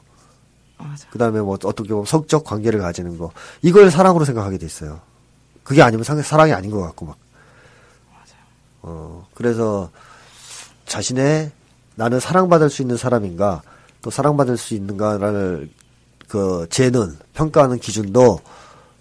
맞아. 0.82 1.06
그 1.10 1.18
다음에 1.18 1.40
뭐 1.40 1.54
어떻게 1.62 1.88
보면 1.88 2.04
성적 2.06 2.44
관계를 2.44 2.80
가지는 2.80 3.18
거. 3.18 3.30
이걸 3.62 3.90
사랑으로 3.90 4.24
생각하게 4.24 4.58
돼 4.58 4.66
있어요. 4.66 5.00
그게 5.62 5.82
아니면 5.82 6.04
상- 6.04 6.20
사랑이 6.22 6.52
아닌 6.52 6.70
것 6.70 6.80
같고 6.80 7.06
막. 7.06 7.16
어, 8.82 9.26
그래서 9.34 9.90
자신의 10.86 11.50
나는 11.96 12.18
사랑받을 12.20 12.70
수 12.70 12.82
있는 12.82 12.96
사람인가 12.96 13.62
또 14.02 14.10
사랑받을 14.10 14.56
수 14.56 14.74
있는가를 14.74 15.68
그 16.28 16.66
재는 16.70 17.18
평가하는 17.34 17.78
기준도 17.78 18.40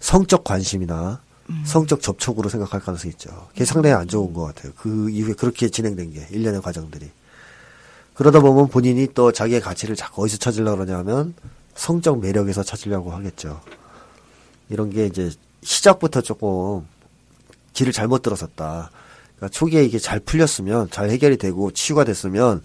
성적 0.00 0.44
관심이나 0.44 1.20
성적 1.64 2.00
접촉으로 2.00 2.48
생각할 2.48 2.80
가능성이 2.80 3.10
있죠. 3.12 3.48
그게 3.48 3.64
상당히 3.64 3.94
안 3.96 4.06
좋은 4.06 4.32
것 4.32 4.44
같아요. 4.44 4.72
그 4.76 5.10
이후에 5.10 5.32
그렇게 5.34 5.68
진행된 5.68 6.12
게 6.12 6.26
일련의 6.30 6.60
과정들이. 6.62 7.10
그러다 8.14 8.38
보면 8.40 8.68
본인이 8.68 9.08
또 9.14 9.32
자기의 9.32 9.60
가치를 9.60 9.96
자꾸 9.96 10.22
어디서 10.22 10.38
찾으려고 10.38 10.76
그러냐면 10.84 11.34
성적 11.74 12.20
매력에서 12.20 12.62
찾으려고 12.62 13.10
하겠죠. 13.12 13.60
이런 14.68 14.90
게 14.90 15.06
이제 15.06 15.30
시작부터 15.62 16.20
조금 16.20 16.86
길을 17.72 17.92
잘못 17.92 18.22
들어섰다. 18.22 18.90
그러니까 19.36 19.48
초기에 19.52 19.84
이게 19.84 19.98
잘 19.98 20.20
풀렸으면 20.20 20.90
잘 20.90 21.10
해결이 21.10 21.38
되고 21.38 21.70
치유가 21.70 22.04
됐으면 22.04 22.62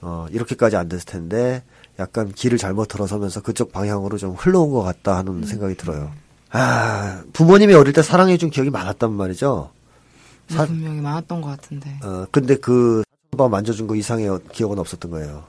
어 0.00 0.26
이렇게까지 0.30 0.76
안 0.76 0.88
됐을 0.88 1.06
텐데 1.06 1.62
약간 1.98 2.32
길을 2.32 2.58
잘못 2.58 2.88
들어서면서 2.88 3.40
그쪽 3.42 3.72
방향으로 3.72 4.18
좀 4.18 4.32
흘러온 4.32 4.70
것 4.72 4.82
같다 4.82 5.16
하는 5.16 5.44
생각이 5.46 5.76
들어요. 5.76 6.12
아 6.50 7.22
부모님이 7.32 7.74
어릴 7.74 7.92
때 7.92 8.02
사랑해준 8.02 8.50
기억이 8.50 8.70
많았단 8.70 9.12
말이죠. 9.12 9.70
네, 10.48 10.56
사- 10.56 10.66
분명히 10.66 11.00
많았던 11.00 11.40
것 11.40 11.48
같은데. 11.50 11.98
어 12.02 12.26
근데 12.30 12.56
그 12.56 13.02
만져준 13.36 13.86
거 13.86 13.96
이상의 13.96 14.38
기억은 14.52 14.78
없었던 14.78 15.10
거예요. 15.10 15.44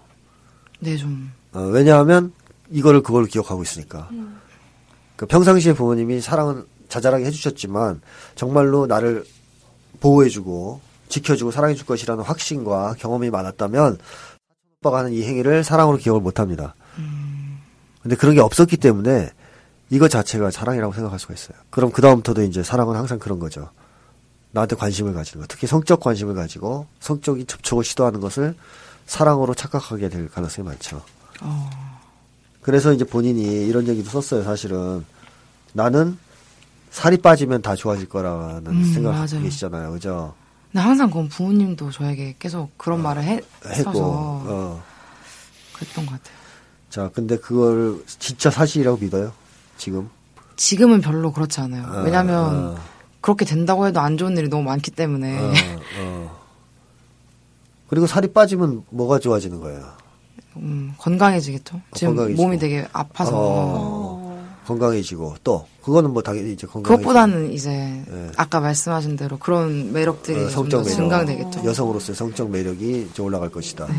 네, 0.79 0.97
좀. 0.97 1.31
어, 1.53 1.61
왜냐하면 1.61 2.33
이거를 2.69 3.01
그걸 3.04 3.25
기억하고 3.25 3.63
있으니까. 3.63 4.10
그 5.15 5.25
평상시에 5.25 5.73
부모님이 5.73 6.21
사랑은 6.21 6.65
자잘하게 6.89 7.25
해주셨지만 7.25 8.01
정말로 8.36 8.86
나를 8.86 9.25
보호해주고 10.01 10.82
지켜주고 11.10 11.51
사랑해줄 11.51 11.86
것이라는 11.86 12.23
확신과 12.23 12.95
경험이 12.99 13.30
많았다면 13.30 13.97
오빠가 14.82 14.99
하는 14.99 15.13
이 15.13 15.23
행위를 15.23 15.63
사랑으로 15.63 15.97
기억을 15.97 16.21
못합니다. 16.21 16.75
근데 18.01 18.15
그런 18.15 18.36
게 18.36 18.41
없었기 18.41 18.78
때문에 18.78 19.30
이거 19.89 20.08
자체가 20.08 20.51
사랑이라고 20.51 20.93
생각할 20.93 21.19
수가 21.19 21.34
있어요. 21.34 21.58
그럼 21.69 21.91
그 21.91 22.01
다음부터도 22.01 22.43
이제 22.43 22.63
사랑은 22.63 22.95
항상 22.95 23.17
그런 23.19 23.39
거죠. 23.39 23.69
나한테 24.51 24.75
관심을 24.75 25.13
가지는 25.13 25.41
거. 25.41 25.47
특히 25.47 25.67
성적 25.67 25.99
관심을 25.99 26.34
가지고 26.34 26.88
성적인 26.99 27.47
접촉을 27.47 27.84
시도하는 27.84 28.19
것을 28.19 28.56
사랑으로 29.06 29.54
착각하게 29.54 30.10
될 30.10 30.30
가능성이 30.30 30.67
많죠. 30.67 31.01
그래서 32.65 32.91
이제 32.91 33.06
본인이 33.06 33.43
이런 33.67 33.88
얘기도 33.88 34.10
썼어요. 34.10 34.43
사실은 34.43 35.06
나는 35.73 36.17
살이 36.89 37.15
빠지면 37.15 37.62
다 37.62 37.75
좋아질 37.75 38.10
거라는 38.10 38.65
음, 38.65 38.91
생각을 38.91 39.19
맞아요. 39.19 39.43
계시잖아요. 39.43 39.91
그죠? 39.91 40.34
근데 40.71 40.82
항상 40.82 41.10
그건 41.12 41.30
부모님도 41.30 41.91
저에게 41.91 42.36
계속 42.39 42.75
그런 42.75 43.04
말을 43.04 43.21
해, 43.21 43.39
했고, 43.67 43.91
어. 44.01 44.84
그랬던 45.73 46.08
것 46.08 46.13
같아요. 46.13 46.38
자, 46.89 47.12
근데 47.13 47.38
그걸 47.38 48.04
진짜 48.08 48.49
사실이라고 48.49 48.97
믿어요? 48.97 49.32
지금? 49.78 50.10
지금은 50.56 51.01
별로 51.01 51.32
그렇지 51.32 51.62
않아요. 51.62 51.84
어, 51.84 52.01
왜냐면 52.01 52.73
어. 52.73 52.78
그렇게 53.21 53.45
된다고 53.45 53.86
해도 53.86 53.99
안 53.99 54.17
좋은 54.17 54.36
일이 54.38 54.49
너무 54.49 54.63
많기 54.63 54.89
때문에 54.89 55.38
어, 55.38 55.54
어. 55.99 56.41
그리고 57.89 58.08
살이 58.08 58.34
빠지면 58.34 58.86
뭐가 58.89 59.19
좋아지는 59.19 59.60
거예요? 59.60 60.05
음, 60.58 60.94
건강해지겠죠. 60.98 61.82
지금 61.94 62.15
건강해지고. 62.15 62.44
몸이 62.44 62.60
되게 62.60 62.88
아파서 62.94 63.32
어, 63.36 64.46
건강해지고 64.68 65.36
또 65.44 65.65
그거는 65.84 66.12
뭐 66.12 66.22
당연히 66.24 66.54
이제 66.54 66.65
건강 66.65 66.96
그것보다는 66.96 67.52
이제 67.54 67.70
예. 67.72 68.32
아까 68.38 68.60
말씀하신 68.60 69.15
대로 69.18 69.38
그런 69.38 69.94
매력들이 69.94 70.46
어, 70.46 70.50
성적 70.50 70.80
매력 70.84 70.96
증강되겠죠. 70.96 71.63
여성으로서의 71.65 72.15
성적 72.15 72.50
매력이 72.50 73.12
좀 73.13 73.28
올라갈 73.28 73.50
것이다. 73.50 73.86
네. 73.88 73.94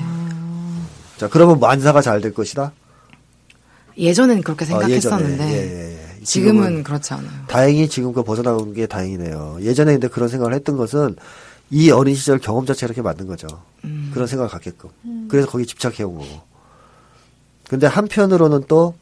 자 1.18 1.28
그러면 1.28 1.60
만사가 1.60 2.00
잘 2.02 2.20
될 2.20 2.34
것이다. 2.34 2.72
예전엔 3.98 4.42
그렇게 4.42 4.64
어, 4.64 4.68
생각했었는데 4.68 5.44
예전에. 5.44 5.52
예, 5.52 5.56
예, 5.56 5.92
예. 6.20 6.24
지금은 6.24 6.82
그렇지 6.82 7.14
않아요. 7.14 7.30
다행히 7.46 7.88
지금 7.88 8.12
그 8.12 8.22
벗어나온 8.24 8.74
게 8.74 8.86
다행이네요. 8.86 9.58
예전에 9.60 9.92
근데 9.92 10.08
그런 10.08 10.28
생각을 10.28 10.54
했던 10.54 10.76
것은 10.76 11.16
이 11.70 11.90
어린 11.90 12.14
시절 12.14 12.38
경험 12.38 12.66
자체가 12.66 12.88
이렇게 12.88 13.00
만든 13.02 13.26
거죠. 13.26 13.46
음. 13.84 13.95
그런 14.16 14.26
생각을 14.26 14.50
갖게끔. 14.50 14.88
그래서 15.28 15.46
거기 15.46 15.66
집착해 15.66 16.02
온 16.04 16.14
거고. 16.18 16.40
근데 17.68 17.86
한편으로는 17.86 18.64
또 18.66 18.94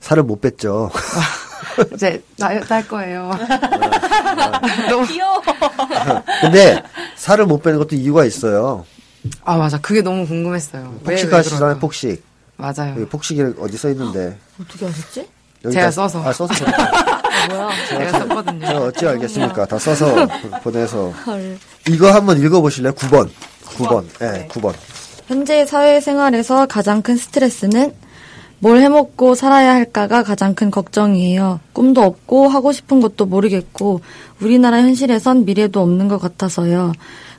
살을 0.00 0.24
못 0.24 0.40
뺐죠. 0.40 0.90
이제 1.94 2.20
할 2.40 2.88
거예요. 2.88 3.30
귀여워. 5.06 5.40
근데 6.40 6.82
살을 7.14 7.46
못 7.46 7.62
빼는 7.62 7.78
것도 7.78 7.94
이유가 7.94 8.24
있어요. 8.24 8.84
아 9.44 9.56
맞아, 9.56 9.78
그게 9.80 10.02
너무 10.02 10.26
궁금했어요. 10.26 10.92
폭식하시잖아요? 11.04 11.78
폭식. 11.78 12.24
맞아요. 12.56 12.94
여기 12.96 13.04
폭식이 13.06 13.42
어디 13.60 13.76
써 13.76 13.88
있는데. 13.90 14.36
어떻게 14.60 14.86
아셨지? 14.86 15.28
여기다- 15.64 15.72
제가 15.72 15.90
써서. 15.92 16.22
아, 16.26 16.32
써서. 16.32 16.52
뭐야? 17.50 17.68
제가 17.88 18.18
썼거든요. 18.18 18.66
제가 18.66 18.80
어찌 18.80 19.06
알겠습니까? 19.06 19.66
다 19.66 19.78
써서 19.78 20.26
보내서. 20.62 21.10
헐. 21.26 21.58
이거 21.88 22.10
한번 22.12 22.38
읽어보실래요? 22.40 22.92
9번. 22.94 23.30
9번. 23.88 24.04
예, 24.20 24.38
네, 24.38 24.48
9번. 24.48 24.74
현재 25.26 25.64
사회생활에서 25.64 26.66
가장 26.66 27.02
큰 27.02 27.16
스트레스는 27.16 27.92
뭘 28.58 28.80
해먹고 28.80 29.34
살아야 29.34 29.74
할까가 29.74 30.22
가장 30.22 30.54
큰 30.54 30.70
걱정이에요. 30.70 31.60
꿈도 31.72 32.02
없고 32.02 32.48
하고 32.48 32.72
싶은 32.72 33.00
것도 33.00 33.24
모르겠고 33.26 34.00
우리나라 34.40 34.78
현실에선 34.78 35.46
미래도 35.46 35.80
없는 35.80 36.08
것 36.08 36.18
같아서요. 36.18 36.92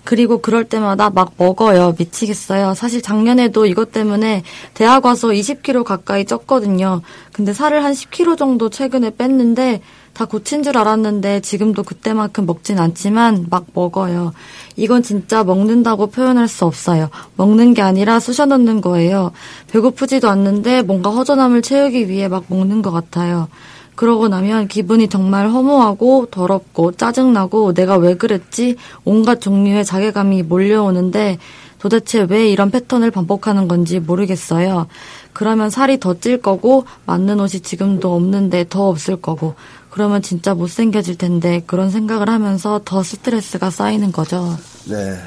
그리고 0.04 0.40
그럴 0.40 0.64
때마다 0.66 1.12
막 1.12 1.34
먹어요. 1.38 1.94
미치겠어요. 1.98 2.74
사실 2.74 3.04
작년에도 3.04 3.68
이것 3.68 3.92
때문에 3.92 4.42
대학 4.74 5.06
와서 5.06 5.28
20kg 5.28 5.84
가까이 5.84 6.26
쪘거든요. 6.26 7.02
근데 7.34 7.54
살을 7.54 7.84
한 7.84 7.94
10kg 7.94 8.36
정도 8.36 8.70
최근에 8.70 9.12
뺐는데 9.12 9.82
다 10.14 10.26
고친 10.26 10.62
줄 10.64 10.78
알았는데 10.78 11.40
지금도 11.42 11.84
그때만큼 11.84 12.46
먹진 12.46 12.80
않지만 12.80 13.48
막 13.50 13.66
먹어요. 13.74 14.34
이건 14.76 15.04
진짜 15.04 15.44
먹는다고 15.44 16.08
표현할 16.08 16.48
수 16.48 16.66
없어요. 16.66 17.10
먹는 17.38 17.74
게 17.74 17.82
아니라 17.82 18.20
쑤셔 18.20 18.46
넣는 18.46 18.82
거예요. 18.82 19.32
배고프지도 19.72 20.30
않는데 20.30 20.82
뭔가 20.82 21.10
허전함을 21.10 21.62
채우기 21.62 22.10
위해 22.10 22.28
막 22.28 22.44
먹는 22.48 22.82
것 22.82 22.92
같아요. 22.92 23.48
그러고 23.96 24.28
나면 24.28 24.68
기분이 24.68 25.10
정말 25.10 25.50
허무하고 25.50 26.28
더럽고 26.32 26.92
짜증나고 26.94 27.74
내가 27.74 27.98
왜 27.98 28.16
그랬지? 28.16 28.76
온갖 29.06 29.40
종류의 29.42 29.86
자괴감이 29.86 30.44
몰려오는데 30.44 31.38
도대체 31.78 32.26
왜 32.30 32.50
이런 32.50 32.70
패턴을 32.70 33.12
반복하는 33.12 33.68
건지 33.68 34.00
모르겠어요. 34.00 34.88
그러면 35.34 35.70
살이 35.70 36.00
더 36.00 36.14
찔 36.14 36.42
거고 36.42 36.86
맞는 37.06 37.40
옷이 37.40 37.62
지금도 37.62 38.14
없는데 38.14 38.66
더 38.70 38.88
없을 38.88 39.16
거고 39.16 39.56
그러면 39.92 40.22
진짜 40.22 40.54
못생겨질 40.54 41.18
텐데 41.18 41.62
그런 41.68 41.92
생각을 41.92 42.30
하면서 42.30 42.82
더 42.84 43.04
스트레스가 43.04 43.70
쌓이는 43.70 44.12
거죠. 44.12 44.58
네. 44.86 45.20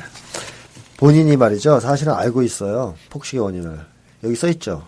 본인이 0.97 1.37
말이죠. 1.37 1.81
사실은 1.81 2.15
알고 2.15 2.43
있어요. 2.43 2.95
폭식의 3.11 3.41
원인을. 3.41 3.79
여기 4.25 4.35
써 4.35 4.49
있죠. 4.49 4.87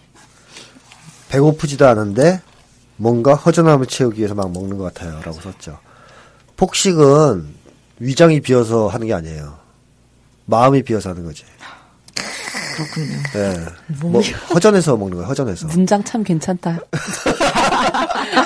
배고프지도 1.29 1.87
않은데 1.87 2.41
뭔가 2.97 3.35
허전함을 3.35 3.87
채우기 3.87 4.19
위해서 4.19 4.35
막 4.35 4.51
먹는 4.51 4.79
것 4.79 4.95
같아요. 4.95 5.21
라고 5.23 5.39
썼죠. 5.41 5.79
폭식은 6.57 7.47
위장이 7.99 8.41
비어서 8.41 8.89
하는 8.89 9.07
게 9.07 9.13
아니에요. 9.13 9.59
마음이 10.47 10.83
비어서 10.85 11.11
하는 11.11 11.25
거지. 11.25 11.45
그렇군요. 12.77 13.23
네. 13.35 13.67
뭐, 14.01 14.23
허전해서 14.55 14.97
먹는 14.97 15.17
거예요. 15.17 15.29
허전해서. 15.29 15.67
문장 15.69 16.03
참 16.05 16.23
괜찮다. 16.23 16.79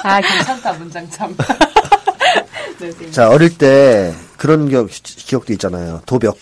아, 0.03 0.21
괜찮다, 0.21 0.73
문장 0.75 1.09
참. 1.11 1.35
네, 2.81 2.91
네. 2.91 3.11
자, 3.11 3.29
어릴 3.29 3.57
때 3.57 4.15
그런 4.37 4.69
기억, 4.69 4.89
기억도 4.91 5.53
있잖아요. 5.55 6.01
도벽. 6.07 6.39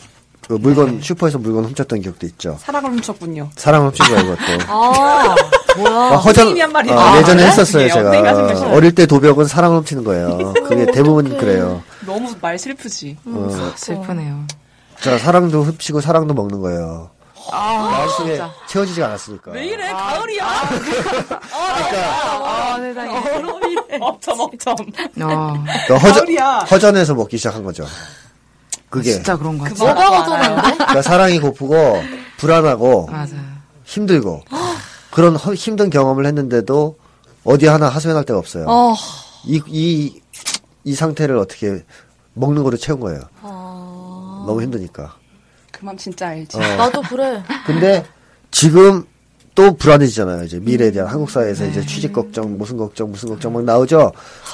그 0.47 0.55
물건, 0.55 1.01
슈퍼에서 1.03 1.37
물건 1.39 1.65
훔쳤던 1.67 2.01
기억도 2.01 2.27
있죠. 2.27 2.57
사랑을 2.61 2.91
훔쳤군요. 2.93 3.51
사랑 3.55 3.87
훔친 3.87 4.07
거야, 4.07 4.21
이것도. 4.23 4.43
아, 4.73 5.37
뭐야. 5.77 5.95
아, 5.95 6.17
허전. 6.17 6.49
어, 6.49 6.99
아, 6.99 7.19
예전에 7.19 7.37
그래요? 7.37 7.47
했었어요, 7.49 7.83
네, 7.83 7.93
제가. 7.93 8.71
어릴 8.73 8.95
때 8.95 9.05
도벽은 9.05 9.47
사랑을 9.47 9.79
훔치는 9.79 10.05
거예요. 10.05 10.55
그게 10.67 10.87
대부분 10.87 11.37
그래요. 11.37 11.83
너무 12.07 12.35
말 12.41 12.59
슬프지. 12.59 13.19
어. 13.27 13.73
슬프네요. 13.77 14.47
자, 15.01 15.19
사랑도 15.19 15.63
훔치고 15.65 16.01
사랑도 16.01 16.33
먹는 16.33 16.61
거예요. 16.61 17.11
아, 17.53 17.89
마음속에 17.91 18.41
채워지지가 18.69 19.07
않았으니까. 19.07 19.51
왜 19.53 19.67
이래, 19.67 19.91
가을이야. 19.93 20.47
아, 21.53 22.77
세상에. 22.79 23.19
업점, 24.01 24.41
업점. 24.41 24.77
어, 25.23 25.65
그 25.87 25.95
허전, 25.95 26.13
가을이야. 26.25 26.59
허전해서 26.71 27.15
먹기 27.15 27.37
시작한 27.39 27.63
거죠. 27.65 27.87
그게. 28.91 29.13
진짜 29.13 29.37
그런 29.37 29.59
것 29.59 29.65
같아요. 29.69 29.95
그만. 29.95 29.95
뭐가 29.95 30.19
허전한데? 30.19 30.77
그러니까 30.77 31.03
사랑이 31.03 31.39
고프고, 31.41 32.03
불안하고, 32.39 33.07
맞아요. 33.07 33.29
힘들고, 33.85 34.43
그런 35.11 35.37
허- 35.37 35.55
힘든 35.55 35.91
경험을 35.91 36.27
했는데도, 36.27 36.97
어디 37.45 37.67
하나 37.67 37.89
하소연할 37.89 38.25
데가 38.25 38.39
없어요. 38.39 38.65
어, 38.69 38.95
이, 39.45 39.61
이, 39.69 40.21
이 40.85 40.95
상태를 40.95 41.37
어떻게 41.37 41.85
먹는 42.35 42.63
거로 42.63 42.77
채운 42.77 43.01
거예요. 43.01 43.21
어. 43.43 44.45
너무 44.47 44.63
힘드니까. 44.63 45.15
그 45.79 45.85
맘 45.85 45.97
진짜 45.97 46.29
알지. 46.29 46.57
어. 46.57 46.61
나도 46.61 47.03
그래. 47.03 47.43
근데 47.67 48.05
지금 48.51 49.05
또 49.55 49.77
불안해지잖아요. 49.77 50.45
이제 50.45 50.59
미래에 50.61 50.91
대한 50.91 51.09
한국 51.09 51.31
사회에서 51.31 51.67
이제 51.67 51.85
취직 51.85 52.13
걱정, 52.13 52.57
무슨 52.59 52.77
걱정, 52.77 53.11
무슨 53.11 53.29
걱정 53.31 53.53
막 53.53 53.65
나오죠. 53.65 54.13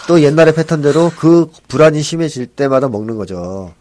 또 0.08 0.20
옛날의 0.22 0.54
패턴대로 0.54 1.12
그 1.18 1.50
불안이 1.68 2.02
심해질 2.02 2.46
때마다 2.46 2.88
먹는 2.88 3.16
거죠. 3.16 3.72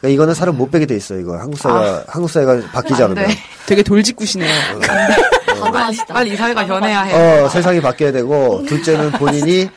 그러니까 0.00 0.14
이거는 0.14 0.34
살을 0.34 0.52
못 0.54 0.70
빼게 0.70 0.86
돼 0.86 0.96
있어요. 0.96 1.20
이거 1.20 1.36
한국 1.38 1.58
사회가 1.58 2.04
한국 2.08 2.28
사회가 2.30 2.60
바뀌지. 2.72 3.02
않으면 3.02 3.28
되게 3.66 3.82
돌직구시네요. 3.82 4.50
가능하시다. 5.60 6.12
빨리 6.14 6.32
이 6.32 6.36
사회가 6.36 6.66
변해야 6.66 7.02
해. 7.02 7.42
어 7.44 7.48
세상이 7.48 7.80
바뀌어야 7.80 8.12
되고 8.12 8.64
둘째는 8.66 9.12
본인이 9.12 9.68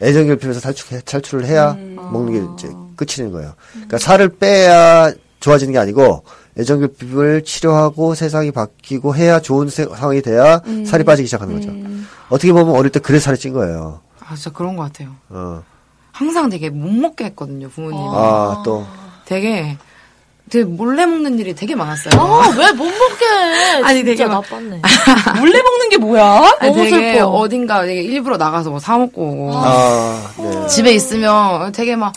애정 0.00 0.26
결핍에서 0.26 0.60
탈출 0.60 1.00
탈출을 1.00 1.46
해야 1.46 1.74
먹는 1.74 2.32
게 2.32 2.64
이제 2.66 2.74
끝이 2.96 3.08
되는 3.16 3.32
거예요. 3.32 3.54
그러니까 3.72 3.98
살을 3.98 4.28
빼야 4.38 5.12
좋아지는 5.40 5.72
게 5.72 5.78
아니고 5.78 6.22
애정 6.58 6.80
결핍을 6.80 7.44
치료하고 7.44 8.14
세상이 8.14 8.50
바뀌고 8.50 9.14
해야 9.16 9.40
좋은 9.40 9.68
세- 9.68 9.86
상황이 9.86 10.20
돼야 10.20 10.60
살이 10.86 11.02
빠지기 11.04 11.26
시작하는 11.26 11.54
거죠. 11.54 11.72
어떻게 12.28 12.52
보면 12.52 12.74
어릴 12.76 12.90
때 12.92 13.00
그래서 13.00 13.24
살이 13.26 13.38
찐 13.38 13.52
거예요. 13.54 14.00
아, 14.20 14.34
진짜 14.34 14.50
그런 14.50 14.76
것 14.76 14.82
같아요. 14.84 15.10
어. 15.30 15.62
항상 16.12 16.50
되게 16.50 16.68
못 16.70 16.90
먹게 16.92 17.24
했거든요, 17.26 17.68
부모님이. 17.70 18.02
아, 18.12 18.62
또. 18.64 18.86
되게, 19.24 19.78
되게 20.50 20.64
몰래 20.64 21.06
먹는 21.06 21.38
일이 21.38 21.54
되게 21.54 21.74
많았어요. 21.74 22.20
아, 22.20 22.48
왜 22.56 22.72
못 22.72 22.84
먹게 22.84 23.24
해? 23.24 23.80
아니, 23.84 24.04
되게 24.04 24.26
막- 24.26 24.42
나빴네. 24.42 24.82
몰래 25.40 25.62
먹는 25.62 25.88
게 25.88 25.96
뭐야? 25.96 26.56
아니, 26.60 26.70
너무 26.70 26.84
되게 26.84 27.14
슬퍼. 27.14 27.28
어딘가 27.28 27.82
되게 27.86 28.02
일부러 28.02 28.36
나가서 28.36 28.68
뭐 28.70 28.78
사먹고 28.78 29.22
오고. 29.22 29.52
아, 29.54 30.30
네. 30.38 30.66
집에 30.68 30.92
있으면 30.92 31.72
되게 31.72 31.96
막, 31.96 32.12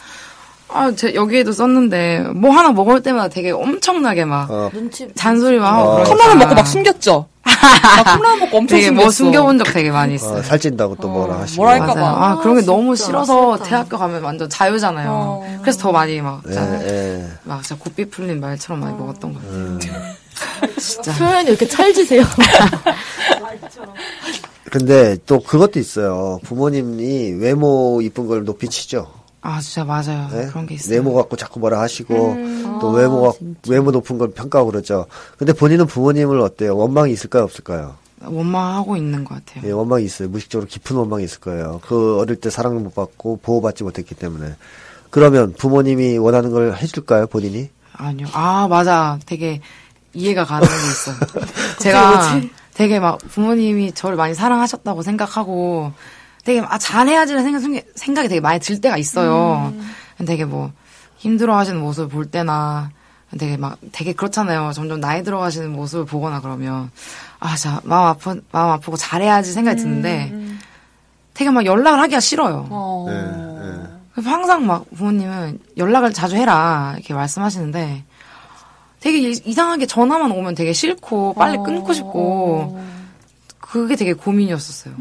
아, 0.75 0.91
제 0.95 1.15
여기에도 1.15 1.51
썼는데, 1.51 2.19
뭐 2.35 2.51
하나 2.51 2.71
먹을 2.71 3.01
때마다 3.01 3.29
되게 3.29 3.51
엄청나게 3.51 4.25
막, 4.25 4.49
어, 4.51 4.69
눈치. 4.73 5.07
잔소리 5.15 5.57
막 5.57 5.73
하고. 5.77 5.89
어. 5.91 6.03
컵라면 6.03 6.37
먹고 6.39 6.55
막 6.55 6.67
숨겼죠? 6.67 7.27
나 7.45 8.17
콩라면 8.17 8.39
먹고 8.41 8.57
엄청 8.57 8.77
되게 8.77 8.91
뭐 8.91 9.03
숨겼어. 9.09 9.15
숨겨본 9.17 9.57
적 9.59 9.63
되게 9.71 9.91
많이 9.91 10.15
있어요. 10.15 10.39
어, 10.39 10.41
살찐다고 10.41 10.95
또 10.95 11.07
뭐라 11.07 11.39
하시고. 11.39 11.61
뭐라 11.63 11.79
할까 11.79 11.95
맞아요. 11.95 12.15
봐. 12.15 12.25
아, 12.31 12.35
그런 12.39 12.55
게 12.55 12.61
아, 12.61 12.65
너무 12.65 12.95
싫어서 12.95 13.57
싫다. 13.57 13.69
대학교 13.69 13.97
가면 13.97 14.23
완전 14.23 14.49
자유잖아요. 14.49 15.09
어. 15.11 15.59
그래서 15.61 15.79
더 15.79 15.91
많이 15.91 16.19
막, 16.21 16.41
예, 16.47 16.51
진짜, 16.51 16.87
예. 16.87 17.25
막 17.43 17.63
진짜 17.63 17.81
고삐 17.81 18.05
풀린 18.09 18.39
말처럼 18.41 18.81
많이 18.81 18.97
먹었던 18.97 19.33
것 19.33 19.41
같아요. 19.41 19.55
음. 19.57 19.79
진짜. 20.79 21.13
표현이 21.13 21.49
이렇게 21.49 21.67
찰지세요. 21.67 22.23
근데 24.71 25.15
또 25.25 25.39
그것도 25.39 25.79
있어요. 25.79 26.39
부모님이 26.43 27.33
외모 27.39 28.01
이쁜 28.01 28.27
걸 28.27 28.43
높이 28.43 28.67
치죠. 28.67 29.07
아, 29.45 29.61
진짜 29.61 29.85
맞아요. 29.85 30.27
네? 30.31 30.47
그런 30.47 30.65
게 30.65 30.73
있어요. 30.73 30.95
외모 30.95 31.13
갖고 31.13 31.35
자꾸 31.35 31.59
뭐라 31.59 31.79
하시고 31.79 32.31
음. 32.31 32.77
또 32.81 32.89
아, 32.89 32.93
외모가 32.93 33.31
진짜. 33.37 33.59
외모 33.67 33.91
높은 33.91 34.17
걸 34.17 34.31
평가하고 34.31 34.71
그러죠. 34.71 35.05
근데 35.37 35.53
본인은 35.53 35.85
부모님을 35.85 36.39
어때요? 36.39 36.75
원망이 36.75 37.13
있을까요, 37.13 37.43
없을까요? 37.43 37.93
원망하고 38.23 38.97
있는 38.97 39.23
것 39.23 39.35
같아요. 39.35 39.67
예, 39.67 39.71
원망이 39.71 40.03
있어요. 40.03 40.29
무의식적으로 40.29 40.67
깊은 40.67 40.95
원망이 40.95 41.23
있을 41.25 41.39
거예요. 41.41 41.79
그 41.85 42.17
어릴 42.19 42.37
때 42.37 42.49
사랑을 42.49 42.79
못 42.81 42.95
받고 42.95 43.39
보호받지 43.43 43.83
못했기 43.83 44.15
때문에. 44.15 44.55
그러면 45.11 45.53
부모님이 45.53 46.17
원하는 46.17 46.49
걸 46.49 46.75
해줄까요, 46.75 47.27
본인이? 47.27 47.69
아니요. 47.93 48.25
아, 48.33 48.67
맞아. 48.67 49.19
되게 49.27 49.61
이해가 50.13 50.43
가는 50.45 50.67
게 50.67 50.73
있어요. 50.73 51.15
제가 51.79 52.41
되게 52.73 52.99
막 52.99 53.19
부모님이 53.19 53.91
저를 53.91 54.17
많이 54.17 54.33
사랑하셨다고 54.33 55.03
생각하고 55.03 55.91
되게 56.45 56.61
아, 56.61 56.77
잘해야지라는 56.77 57.43
생각, 57.43 57.59
생각- 57.59 57.83
생각이 57.95 58.27
되게 58.29 58.39
많이 58.39 58.59
들 58.59 58.79
때가 58.79 58.97
있어요. 58.97 59.73
되게 60.25 60.45
뭐 60.45 60.71
힘들어 61.17 61.57
하시는 61.57 61.79
모습을 61.81 62.07
볼 62.07 62.25
때나 62.27 62.91
되게 63.37 63.57
막 63.57 63.77
되게 63.91 64.13
그렇잖아요. 64.13 64.71
점점 64.73 65.01
나이 65.01 65.23
들어가시는 65.23 65.71
모습을 65.73 66.05
보거나 66.05 66.39
그러면 66.39 66.91
아, 67.39 67.55
자, 67.57 67.81
마음 67.83 68.05
아프, 68.07 68.41
마음 68.51 68.69
아프고 68.71 68.95
잘해야지 68.95 69.51
생각이 69.51 69.81
드는데 69.81 70.33
되게 71.33 71.49
막 71.49 71.65
연락을 71.65 71.99
하기가 71.99 72.19
싫어요. 72.21 72.67
어. 72.69 73.05
예, 73.09 73.89
그래서 74.13 74.29
항상 74.29 74.65
막 74.65 74.85
부모님은 74.95 75.59
연락을 75.77 76.13
자주 76.13 76.37
해라 76.37 76.93
이렇게 76.95 77.13
말씀하시는데 77.13 78.03
되게 79.01 79.19
이- 79.31 79.41
이상하게 79.43 79.85
전화만 79.87 80.31
오면 80.31 80.55
되게 80.55 80.71
싫고 80.71 81.33
빨리 81.33 81.57
끊고 81.57 81.91
싶고 81.91 82.79
그게 83.59 83.95
되게 83.97 84.13
고민이었었어요. 84.13 84.93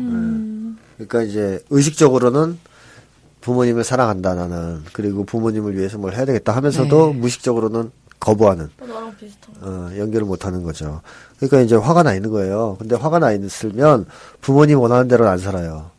그러니까 0.96 1.22
이제 1.22 1.62
의식적으로는 1.70 2.59
부모님을 3.40 3.85
사랑한다 3.85 4.35
나는 4.35 4.83
그리고 4.92 5.24
부모님을 5.24 5.76
위해서 5.76 5.98
뭘 5.98 6.14
해야 6.14 6.24
되겠다 6.24 6.52
하면서도 6.52 7.12
네. 7.12 7.18
무의식적으로는 7.18 7.90
거부하는 8.20 8.70
나랑 8.80 9.14
비슷한. 9.18 9.54
어, 9.61 9.90
연결을 9.98 10.26
못하는 10.26 10.62
거죠. 10.62 11.02
그러니까 11.38 11.61
이제 11.61 11.76
화가 11.76 12.02
나 12.04 12.14
있는 12.14 12.30
거예요. 12.30 12.76
근데 12.78 12.96
화가 12.96 13.18
나 13.18 13.33
있으면 13.33 14.07
부모님 14.40 14.78
원하는 14.80 15.09
대로 15.09 15.28
안 15.28 15.37
살아요. 15.38 15.90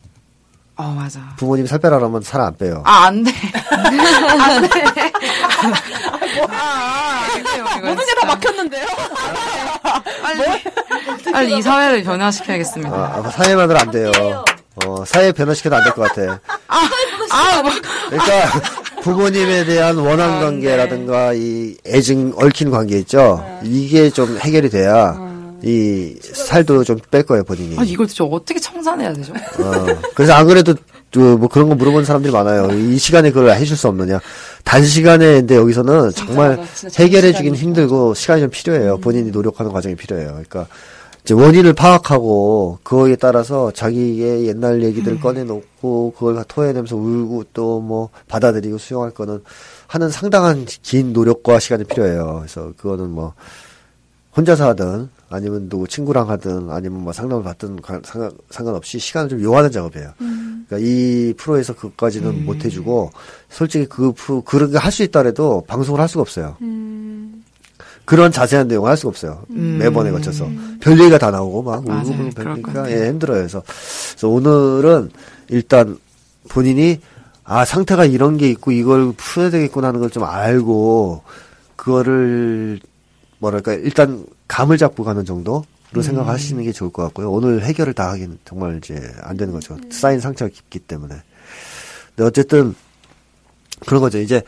어 0.78 0.82
맞아. 0.90 1.20
부모님이 1.38 1.68
살 1.68 1.78
빼라면 1.78 2.20
살 2.22 2.40
안 2.42 2.54
빼요. 2.56 2.82
아안 2.84 3.22
돼. 3.22 3.30
안 3.70 4.62
돼. 4.68 4.68
아, 6.50 7.28
안 7.32 7.42
돼요. 7.44 7.64
이거 7.78 7.86
모든 7.88 8.04
게 8.06 8.14
다 8.20 8.26
막혔는데요? 8.26 8.86
빨리 11.32 11.58
이 11.58 11.62
사회를 11.62 12.02
변화시켜야겠습니다. 12.02 12.94
아, 12.94 13.22
아, 13.24 13.30
사회만으로 13.30 13.78
안 13.78 13.90
돼요. 13.90 14.10
어, 14.84 15.04
사회 15.06 15.32
변화시켜도 15.32 15.76
안 15.76 15.84
될 15.84 15.92
것 15.94 16.02
같아. 16.08 16.40
아, 16.68 17.62
뭐, 17.62 17.70
그러니까 18.10 18.60
부모님에 19.02 19.64
대한 19.64 19.96
원한 19.96 20.40
관계라든가 20.40 21.32
이 21.34 21.76
애증 21.86 22.32
얽힌 22.36 22.70
관계 22.70 22.98
있죠. 23.00 23.44
이게 23.62 24.10
좀 24.10 24.36
해결이 24.38 24.70
돼야 24.70 25.16
이 25.62 26.14
살도 26.20 26.84
좀 26.84 26.98
뺄 27.10 27.22
거예요 27.24 27.44
본인이. 27.44 27.76
아 27.78 27.82
이걸 27.84 28.06
진짜 28.06 28.24
어떻게 28.24 28.60
청산해야 28.60 29.12
되죠? 29.14 29.32
어, 29.32 29.86
그래서 30.14 30.34
안 30.34 30.46
그래도 30.46 30.74
그뭐 31.12 31.48
그런 31.48 31.68
거 31.70 31.74
물어보는 31.74 32.04
사람들이 32.04 32.32
많아요. 32.32 32.68
이 32.72 32.98
시간에 32.98 33.30
그걸 33.30 33.50
해줄 33.56 33.76
수 33.76 33.88
없느냐. 33.88 34.20
단시간에 34.64 35.34
근데 35.34 35.56
여기서는 35.56 36.12
정말 36.12 36.62
해결해주긴. 36.98 37.54
힘들고 37.54 38.12
시간이 38.14 38.42
좀 38.42 38.50
필요해요. 38.50 38.98
본인이 38.98 39.30
노력하는 39.30 39.72
과정이 39.72 39.94
필요해요. 39.94 40.28
그러니까 40.28 40.66
이제 41.26 41.34
원인을 41.34 41.72
파악하고 41.72 42.78
그거에 42.84 43.16
따라서 43.16 43.72
자기의 43.72 44.46
옛날 44.46 44.80
얘기들을 44.84 45.18
꺼내놓고 45.20 46.12
그걸 46.16 46.44
토해내면서 46.46 46.94
울고 46.96 47.44
또 47.52 47.80
뭐 47.80 48.10
받아들이고 48.28 48.78
수용할 48.78 49.10
거는 49.10 49.42
하는 49.88 50.08
상당한 50.08 50.64
긴 50.82 51.12
노력과 51.12 51.58
시간이 51.58 51.82
필요해요. 51.84 52.36
그래서 52.38 52.72
그거는 52.76 53.10
뭐 53.10 53.34
혼자서 54.36 54.68
하든 54.68 55.08
아니면 55.28 55.68
누구 55.68 55.88
친구랑 55.88 56.30
하든 56.30 56.70
아니면 56.70 57.02
뭐 57.02 57.12
상담을 57.12 57.42
받든 57.42 57.82
관- 57.82 58.02
상관, 58.04 58.30
상관없이 58.50 58.98
시간을 59.00 59.28
좀 59.28 59.42
요하는 59.42 59.72
작업이에요. 59.72 60.12
그러니까 60.68 60.78
이 60.78 61.34
프로에서 61.36 61.74
그것까지는 61.74 62.44
못 62.44 62.64
해주고 62.64 63.10
솔직히 63.48 63.86
그 63.86 64.12
프로 64.12 64.42
그런 64.42 64.70
게 64.70 64.78
할 64.78 64.92
수 64.92 65.02
있다래도 65.02 65.64
방송을 65.66 66.00
할 66.00 66.08
수가 66.08 66.22
없어요. 66.22 66.56
그런 68.06 68.32
자세한 68.32 68.68
내용을 68.68 68.88
할 68.90 68.96
수가 68.96 69.10
없어요. 69.10 69.42
매번에 69.48 70.10
거쳐서 70.12 70.48
별 70.80 70.98
얘기가 70.98 71.18
다 71.18 71.30
나오고 71.30 71.62
막 71.62 71.80
울고 71.80 71.90
맞아요. 72.14 72.30
그러니까. 72.34 72.90
예, 72.90 73.08
힘들어요. 73.08 73.38
그래서, 73.40 73.62
그래서 74.12 74.28
오늘은 74.28 75.10
일단 75.48 75.98
본인이 76.48 77.00
아 77.44 77.64
상태가 77.64 78.04
이런 78.04 78.36
게 78.38 78.48
있고 78.50 78.70
이걸 78.72 79.12
풀어야 79.16 79.50
되겠구나 79.50 79.88
하는 79.88 80.00
걸 80.00 80.08
좀 80.10 80.24
알고 80.24 81.22
그거를 81.74 82.80
뭐랄까 83.38 83.74
일단 83.74 84.24
감을 84.48 84.78
잡고 84.78 85.04
가는 85.04 85.24
정도로 85.24 85.64
생각하시는 86.00 86.62
게 86.62 86.72
좋을 86.72 86.90
것 86.92 87.02
같고요. 87.04 87.30
오늘 87.30 87.62
해결을 87.64 87.92
다 87.92 88.10
하긴 88.10 88.38
정말 88.44 88.78
이제 88.78 89.00
안 89.22 89.36
되는 89.36 89.52
거죠. 89.52 89.76
쌓인 89.90 90.20
상처가 90.20 90.48
깊기 90.52 90.78
때문에. 90.80 91.14
근데 92.14 92.24
어쨌든 92.26 92.74
그런 93.84 94.00
거죠. 94.00 94.18
이제 94.18 94.42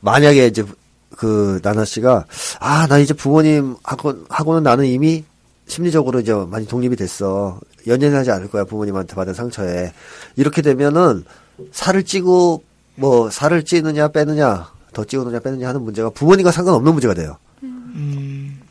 만약에 0.00 0.46
이제 0.46 0.64
그 1.16 1.60
나나 1.62 1.84
씨가 1.84 2.24
아 2.60 2.86
나 2.88 2.98
이제 2.98 3.14
부모님 3.14 3.76
하고 3.82 4.14
하고는 4.28 4.62
나는 4.62 4.86
이미 4.86 5.24
심리적으로 5.66 6.20
이제 6.20 6.32
많이 6.34 6.66
독립이 6.66 6.96
됐어. 6.96 7.60
연연하지 7.86 8.30
않을 8.30 8.50
거야 8.50 8.64
부모님한테 8.64 9.14
받은 9.14 9.32
상처에 9.34 9.92
이렇게 10.36 10.60
되면은 10.62 11.24
살을 11.72 12.02
찌고 12.04 12.62
뭐 12.96 13.30
살을 13.30 13.64
찌느냐 13.64 14.08
빼느냐 14.08 14.68
더 14.92 15.04
찌우느냐 15.04 15.40
빼느냐 15.40 15.68
하는 15.68 15.82
문제가 15.82 16.10
부모님과 16.10 16.50
상관없는 16.50 16.92
문제가 16.92 17.14
돼요. 17.14 17.36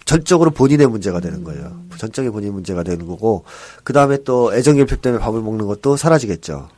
전적으로 0.06 0.52
본인의 0.52 0.88
문제가 0.88 1.20
되는 1.20 1.44
거예요. 1.44 1.82
전적인 1.98 2.32
본인 2.32 2.54
문제가 2.54 2.84
되는 2.84 3.06
거고 3.06 3.44
그 3.84 3.94
다음에 3.94 4.18
또 4.24 4.54
애정결핍 4.54 5.02
때문에 5.02 5.22
밥을 5.22 5.42
먹는 5.42 5.66
것도 5.68 5.98
사라지겠죠. 5.98 6.70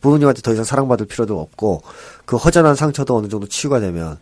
부모님한테 0.00 0.42
더 0.42 0.52
이상 0.52 0.64
사랑받을 0.64 1.06
필요도 1.06 1.40
없고 1.40 1.82
그 2.24 2.36
허전한 2.36 2.74
상처도 2.74 3.16
어느 3.16 3.28
정도 3.28 3.46
치유가 3.46 3.78
되면 3.80 4.18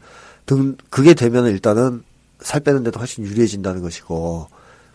등 0.47 0.77
그게 0.89 1.15
되면 1.15 1.47
일단은 1.47 2.03
살 2.41 2.61
빼는데도 2.61 2.99
훨씬 2.99 3.25
유리해진다는 3.25 3.83
것이고 3.83 4.49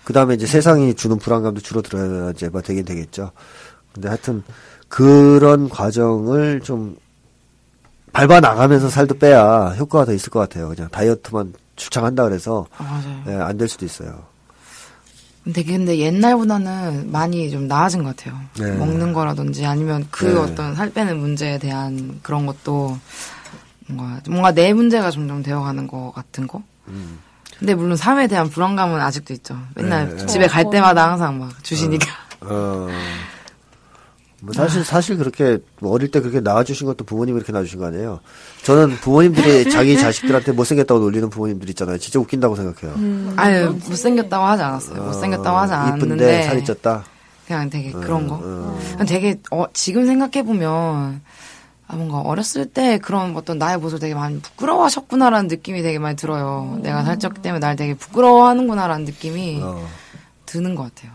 그 0.03 0.13
다음에 0.13 0.35
이제 0.35 0.45
세상이 0.45 0.93
주는 0.95 1.17
불안감도 1.17 1.61
줄어들어야 1.61 2.31
이제 2.31 2.49
뭐 2.49 2.61
되긴 2.61 2.85
되겠죠. 2.85 3.31
근데 3.93 4.07
하여튼 4.07 4.43
그런 4.87 5.69
과정을 5.69 6.61
좀 6.61 6.97
밟아 8.13 8.39
나가면서 8.39 8.89
살도 8.89 9.17
빼야 9.19 9.75
효과가 9.77 10.05
더 10.05 10.13
있을 10.13 10.29
것 10.29 10.39
같아요. 10.39 10.69
그냥 10.69 10.89
다이어트만 10.89 11.53
추창한다 11.75 12.23
그래서 12.23 12.65
아. 12.77 13.23
예, 13.27 13.33
안될 13.33 13.67
수도 13.67 13.85
있어요. 13.85 14.23
근데 15.43 15.63
근데 15.63 15.99
옛날보다는 15.99 17.11
많이 17.11 17.51
좀 17.51 17.67
나아진 17.67 18.03
것 18.03 18.15
같아요. 18.15 18.39
네. 18.57 18.71
먹는 18.77 19.13
거라든지 19.13 19.65
아니면 19.65 20.07
그 20.09 20.25
네. 20.25 20.33
어떤 20.35 20.73
살 20.75 20.89
빼는 20.91 21.17
문제에 21.19 21.59
대한 21.59 22.19
그런 22.23 22.47
것도 22.47 22.97
뭔가 23.87 24.21
뭔가 24.29 24.51
내 24.51 24.73
문제가 24.73 25.11
점점 25.11 25.43
되어가는 25.43 25.87
것 25.87 26.11
같은 26.13 26.47
거. 26.47 26.63
근데 27.57 27.73
물론 27.73 27.95
삶에 27.95 28.27
대한 28.27 28.49
불안감은 28.49 28.99
아직도 28.99 29.33
있죠. 29.33 29.57
맨날 29.75 30.09
음. 30.09 30.17
네. 30.17 30.25
집에 30.25 30.47
갈 30.47 30.69
때마다 30.69 31.09
항상 31.09 31.39
막 31.39 31.63
주시니까. 31.63 32.07
어. 32.41 32.87
뭐 34.41 34.53
사실 34.53 34.83
사실 34.83 35.17
그렇게 35.17 35.57
뭐 35.79 35.91
어릴 35.91 36.11
때 36.11 36.19
그렇게 36.19 36.39
낳아주신 36.39 36.85
것도 36.85 37.05
부모님이 37.05 37.35
그렇게 37.35 37.51
낳아주신 37.53 37.79
거 37.79 37.85
아니에요. 37.87 38.19
저는 38.63 38.97
부모님들이 38.97 39.69
자기 39.71 39.97
자식들한테 39.97 40.51
못생겼다고 40.51 40.99
놀리는 40.99 41.29
부모님들 41.29 41.69
있잖아요. 41.69 41.97
진짜 41.97 42.19
웃긴다고 42.19 42.55
생각해요. 42.55 43.33
아유 43.37 43.75
못생겼다고 43.87 44.43
하지 44.45 44.63
않았어요. 44.63 45.01
못생겼다고 45.01 45.57
하지 45.57 45.73
어, 45.73 45.77
이쁜데 45.77 46.03
않았는데 46.05 46.43
살이 46.43 46.63
쪘다. 46.63 47.03
그냥 47.47 47.69
되게 47.69 47.91
그런 47.91 48.27
거. 48.27 48.39
어. 48.43 48.79
그냥 48.91 49.05
되게 49.07 49.39
어, 49.51 49.65
지금 49.73 50.05
생각해 50.05 50.43
보면 50.43 51.21
아 51.87 51.95
뭔가 51.95 52.19
어렸을 52.21 52.65
때 52.65 52.97
그런 52.97 53.35
어떤 53.35 53.57
나의 53.59 53.77
모습을 53.77 53.99
되게 53.99 54.15
많이 54.15 54.39
부끄러워하셨구나라는 54.41 55.47
느낌이 55.47 55.81
되게 55.83 55.99
많이 55.99 56.15
들어요. 56.15 56.79
내가 56.81 57.03
살쪘기 57.03 57.41
때문에 57.41 57.59
날 57.59 57.75
되게 57.75 57.93
부끄러워하는구나라는 57.93 59.05
느낌이 59.05 59.59
어. 59.61 59.87
드는 60.45 60.73
것 60.75 60.83
같아요. 60.83 61.11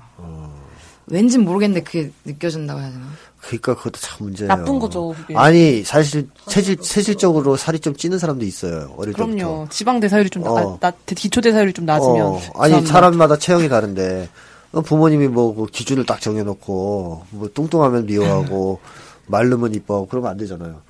왠진 1.06 1.42
모르겠는데 1.44 1.82
그게 1.82 2.12
느껴진다고 2.24 2.80
해야 2.80 2.90
되나? 2.90 3.06
그러니까 3.40 3.74
그것도 3.74 3.98
참 3.98 4.18
문제예요. 4.20 4.48
나쁜 4.48 4.78
거죠, 4.78 5.12
그게. 5.16 5.34
아니 5.36 5.82
사실 5.82 6.28
체질 6.46 6.76
체질적으로 6.76 7.56
살이 7.56 7.80
좀 7.80 7.96
찌는 7.96 8.18
사람도 8.18 8.44
있어요. 8.44 8.94
어릴 8.96 9.14
그럼요. 9.14 9.36
때부터. 9.36 9.66
지방 9.70 9.98
대사율이 9.98 10.30
좀 10.30 10.44
나, 10.44 10.52
어. 10.52 10.78
나- 10.78 10.92
기초 11.06 11.40
대사율이 11.40 11.72
좀 11.72 11.84
낮으면. 11.84 12.20
어, 12.26 12.40
아니 12.54 12.86
사람마다 12.86 13.36
체형이 13.38 13.68
다른데 13.68 14.28
어, 14.72 14.82
부모님이 14.82 15.26
뭐, 15.26 15.52
그 15.52 15.66
기준을 15.66 16.06
딱 16.06 16.20
정해놓고, 16.20 17.24
뭐, 17.30 17.48
뚱뚱하면 17.52 18.06
미워하고, 18.06 18.78
마르면 19.30 19.74
이뻐하고, 19.74 20.06
그러면 20.08 20.30
안 20.30 20.36
되잖아요. 20.36 20.82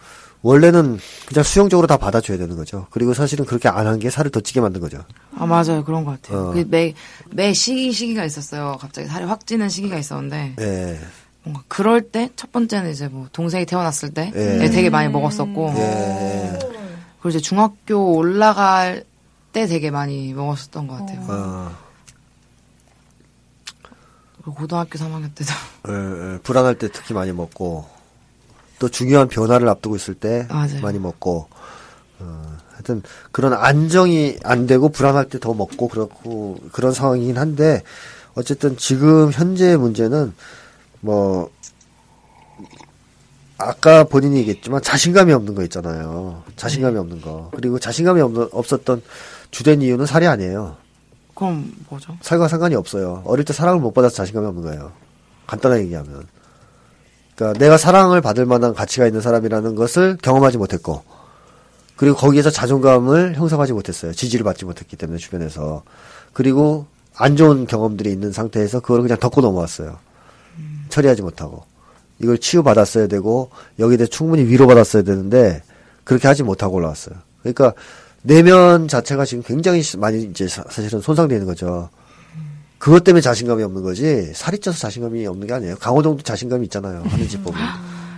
원래는 0.43 0.99
그냥 1.27 1.45
수용적으로 1.45 1.87
다 1.87 1.99
받아줘야 1.99 2.39
되는 2.39 2.57
거죠. 2.57 2.87
그리고 2.91 3.13
사실은 3.13 3.45
그렇게 3.45 3.69
안 3.69 3.87
한 3.87 3.99
게 3.99 4.09
살을 4.09 4.31
더 4.31 4.41
찌게 4.41 4.63
만든 4.63 4.81
거죠. 4.81 5.05
아 5.37 5.45
맞아요 5.45 5.85
그런 5.85 6.05
것 6.05 6.13
같아요. 6.23 6.49
어. 6.49 6.53
그 6.53 6.65
매, 6.69 6.95
매 7.31 7.53
시기 7.53 7.93
시기가 7.93 8.25
있었어요. 8.25 8.79
갑자기 8.81 9.07
살이 9.07 9.27
확 9.27 9.47
찌는 9.47 9.69
시기가 9.69 9.99
있었는데 9.99 10.55
예. 10.59 10.99
뭔가 11.43 11.63
그럴 11.69 12.01
때 12.01 12.31
첫 12.37 12.53
번째는 12.53 12.91
이제 12.91 13.09
뭐 13.09 13.29
동생이 13.35 13.67
태어났을 13.67 14.15
때 14.15 14.33
예. 14.35 14.71
되게 14.71 14.89
많이 14.89 15.11
먹었었고 15.13 15.75
예. 15.77 16.59
그리고 17.21 17.29
이제 17.29 17.39
중학교 17.39 18.15
올라갈 18.17 19.05
때 19.53 19.67
되게 19.67 19.91
많이 19.91 20.33
먹었었던 20.33 20.87
것 20.87 20.95
같아요. 21.01 21.21
어, 21.29 21.71
그리고 24.37 24.55
고등학교 24.55 24.99
3학년 24.99 25.35
때도 25.35 25.53
예, 25.89 26.35
예. 26.35 26.39
불안할 26.39 26.77
때 26.77 26.89
특히 26.91 27.13
많이 27.15 27.33
먹고, 27.33 27.87
또 28.81 28.89
중요한 28.89 29.29
변화를 29.29 29.69
앞두고 29.69 29.95
있을 29.95 30.15
때 30.15 30.47
맞아요. 30.51 30.81
많이 30.81 30.99
먹고, 30.99 31.47
어, 32.19 32.57
하여튼 32.73 33.03
그런 33.31 33.53
안정이 33.53 34.39
안 34.43 34.67
되고 34.67 34.89
불안할 34.89 35.29
때 35.29 35.39
더 35.39 35.55
먹고 35.55 35.87
그렇고 35.89 36.59
그런 36.73 36.93
상황이긴 36.93 37.39
한데 37.39 37.83
어쨌든 38.35 38.77
지금 38.79 39.31
현재의 39.31 39.77
문제는 39.77 40.33
뭐 41.01 41.51
아까 43.59 44.05
본인이 44.05 44.39
얘기했지만 44.39 44.81
자신감이 44.83 45.33
없는 45.35 45.55
거 45.55 45.63
있잖아요. 45.65 46.43
자신감이 46.57 46.97
없는 46.97 47.21
거. 47.21 47.51
그리고 47.55 47.79
자신감이 47.79 48.21
없, 48.23 48.33
없었던 48.55 49.03
주된 49.51 49.83
이유는 49.83 50.07
살이 50.07 50.27
아니에요. 50.27 50.77
그럼 51.35 51.71
뭐죠? 51.91 52.17
살과 52.23 52.49
상관이 52.49 52.75
없어요. 52.75 53.23
어릴 53.27 53.45
때 53.45 53.53
사랑을 53.53 53.81
못 53.81 53.93
받아서 53.93 54.15
자신감이 54.15 54.47
없는 54.47 54.63
거예요. 54.63 54.93
간단하게 55.47 55.83
얘기하면. 55.85 56.27
그러니까 57.41 57.59
내가 57.59 57.79
사랑을 57.79 58.21
받을 58.21 58.45
만한 58.45 58.75
가치가 58.75 59.07
있는 59.07 59.23
사람이라는 59.23 59.75
것을 59.75 60.19
경험하지 60.21 60.59
못했고, 60.59 61.03
그리고 61.97 62.15
거기에서 62.17 62.51
자존감을 62.51 63.35
형성하지 63.37 63.73
못했어요. 63.73 64.13
지지를 64.13 64.45
받지 64.45 64.67
못했기 64.67 64.97
때문에 64.97 65.19
주변에서. 65.19 65.83
그리고 66.35 66.85
안 67.17 67.37
좋은 67.37 67.67
경험들이 67.67 68.13
있는 68.13 68.31
상태에서 68.31 68.81
그걸 68.81 69.01
그냥 69.03 69.19
덮고 69.19 69.41
넘어왔어요. 69.41 69.97
처리하지 70.91 71.23
못하고. 71.23 71.65
이걸 72.19 72.37
치유받았어야 72.37 73.07
되고, 73.07 73.51
여기에 73.79 73.97
대해 73.97 74.07
충분히 74.07 74.45
위로받았어야 74.45 75.03
되는데, 75.03 75.63
그렇게 76.05 76.29
하지 76.29 76.43
못하고 76.43 76.77
올라왔어요. 76.77 77.17
그러니까, 77.41 77.73
내면 78.23 78.87
자체가 78.87 79.25
지금 79.25 79.43
굉장히 79.43 79.81
시- 79.81 79.97
많이 79.97 80.25
이제 80.25 80.47
사- 80.47 80.65
사실은 80.69 81.01
손상되는 81.01 81.47
거죠. 81.47 81.89
그것 82.81 83.05
때문에 83.05 83.21
자신감이 83.21 83.63
없는 83.63 83.83
거지, 83.83 84.33
살이 84.35 84.59
쪄서 84.59 84.79
자신감이 84.79 85.27
없는 85.27 85.47
게 85.47 85.53
아니에요. 85.53 85.77
강호동도 85.77 86.23
자신감이 86.23 86.65
있잖아요. 86.65 87.03
하는 87.07 87.29
집 87.29 87.45
보면. 87.45 87.61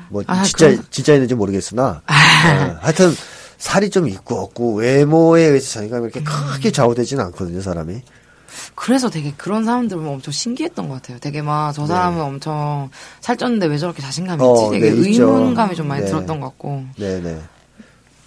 뭐, 0.09 0.23
아, 0.29 0.45
진짜, 0.45 0.69
그럼- 0.69 0.85
진짜 0.89 1.15
있는지 1.15 1.35
모르겠으나, 1.35 2.01
어, 2.07 2.79
하여튼, 2.81 3.13
살이 3.59 3.91
좀 3.91 4.07
있고 4.09 4.37
없고, 4.41 4.77
외모에 4.77 5.43
의해서 5.43 5.67
자신감이 5.73 6.05
이렇게 6.05 6.23
크게 6.23 6.71
좌우되지는 6.71 7.25
않거든요, 7.27 7.61
사람이. 7.61 8.03
그래서 8.77 9.11
되게 9.11 9.33
그런 9.37 9.65
사람들 9.65 9.97
보면 9.97 10.13
엄청 10.15 10.31
신기했던 10.31 10.89
것 10.89 10.95
같아요. 10.97 11.19
되게 11.19 11.43
막 11.43 11.73
저 11.73 11.85
사람은 11.87 12.21
엄청 12.21 12.89
살쪘는데 13.21 13.69
왜 13.69 13.79
저렇게 13.79 14.01
자신감이 14.01 14.41
네. 14.43 14.49
어, 14.49 14.55
있지? 14.55 14.71
되게 14.81 14.91
네. 14.95 15.09
의문감이 15.09 15.75
좀 15.75 15.89
많이 15.89 16.03
네. 16.05 16.09
들었던 16.09 16.39
것 16.39 16.47
같고. 16.51 16.85
네네. 16.99 17.41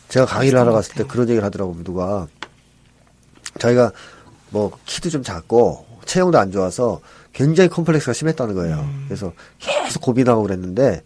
제가 0.09 0.25
강의를 0.25 0.59
하러 0.59 0.73
갔을 0.73 0.95
때 0.95 1.03
그런 1.05 1.29
얘기를 1.29 1.45
하더라고요, 1.45 1.83
누가. 1.83 2.27
자기가 3.59 3.91
뭐 4.49 4.71
키도 4.85 5.09
좀 5.09 5.21
작고 5.23 5.84
체형도 6.05 6.37
안 6.37 6.51
좋아서 6.51 6.99
굉장히 7.33 7.69
컴플렉스가 7.69 8.13
심했다는 8.13 8.55
거예요. 8.55 8.87
그래서 9.07 9.33
계속 9.59 10.01
고민하고 10.01 10.43
그랬는데 10.43 11.03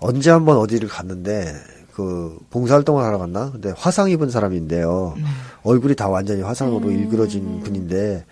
언제 0.00 0.30
한번 0.30 0.56
어디를 0.58 0.88
갔는데 0.88 1.54
그 1.92 2.38
봉사활동을 2.50 3.04
하러 3.04 3.18
갔나? 3.18 3.50
근데 3.50 3.72
화상 3.76 4.10
입은 4.10 4.30
사람인데요. 4.30 5.14
얼굴이 5.62 5.94
다 5.94 6.08
완전히 6.08 6.42
화상으로 6.42 6.90
일그러진 6.90 7.60
분인데 7.60 8.24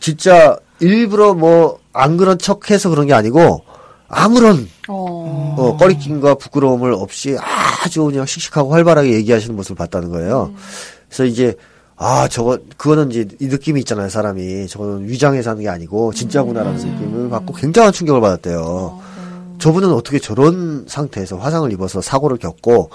진짜 0.00 0.56
일부러 0.80 1.34
뭐 1.34 1.78
안 1.98 2.16
그런 2.16 2.38
척해서 2.38 2.90
그런 2.90 3.08
게 3.08 3.12
아니고 3.12 3.64
아무런 4.06 4.68
어. 4.88 5.56
어, 5.58 5.76
꺼리낌과 5.76 6.36
부끄러움을 6.36 6.92
없이 6.92 7.36
아주 7.84 8.04
그냥 8.04 8.24
씩씩하고 8.24 8.72
활발하게 8.72 9.12
얘기하시는 9.14 9.54
모습을 9.56 9.76
봤다는 9.76 10.10
거예요. 10.10 10.54
그래서 11.08 11.24
이제, 11.24 11.56
아, 12.00 12.28
저거, 12.28 12.58
그거는 12.76 13.10
이제 13.10 13.26
이 13.40 13.48
느낌이 13.48 13.80
있잖아요, 13.80 14.08
사람이. 14.08 14.68
저거는 14.68 15.08
위장해서 15.08 15.50
하는 15.50 15.62
게 15.62 15.68
아니고, 15.68 16.12
진짜구나라는 16.12 16.78
느낌을 16.78 17.28
받고 17.28 17.54
굉장한 17.54 17.92
충격을 17.92 18.20
받았대요. 18.20 19.00
저분은 19.58 19.92
어떻게 19.92 20.20
저런 20.20 20.84
상태에서 20.86 21.38
화상을 21.38 21.70
입어서 21.72 22.00
사고를 22.00 22.38
겪고, 22.38 22.90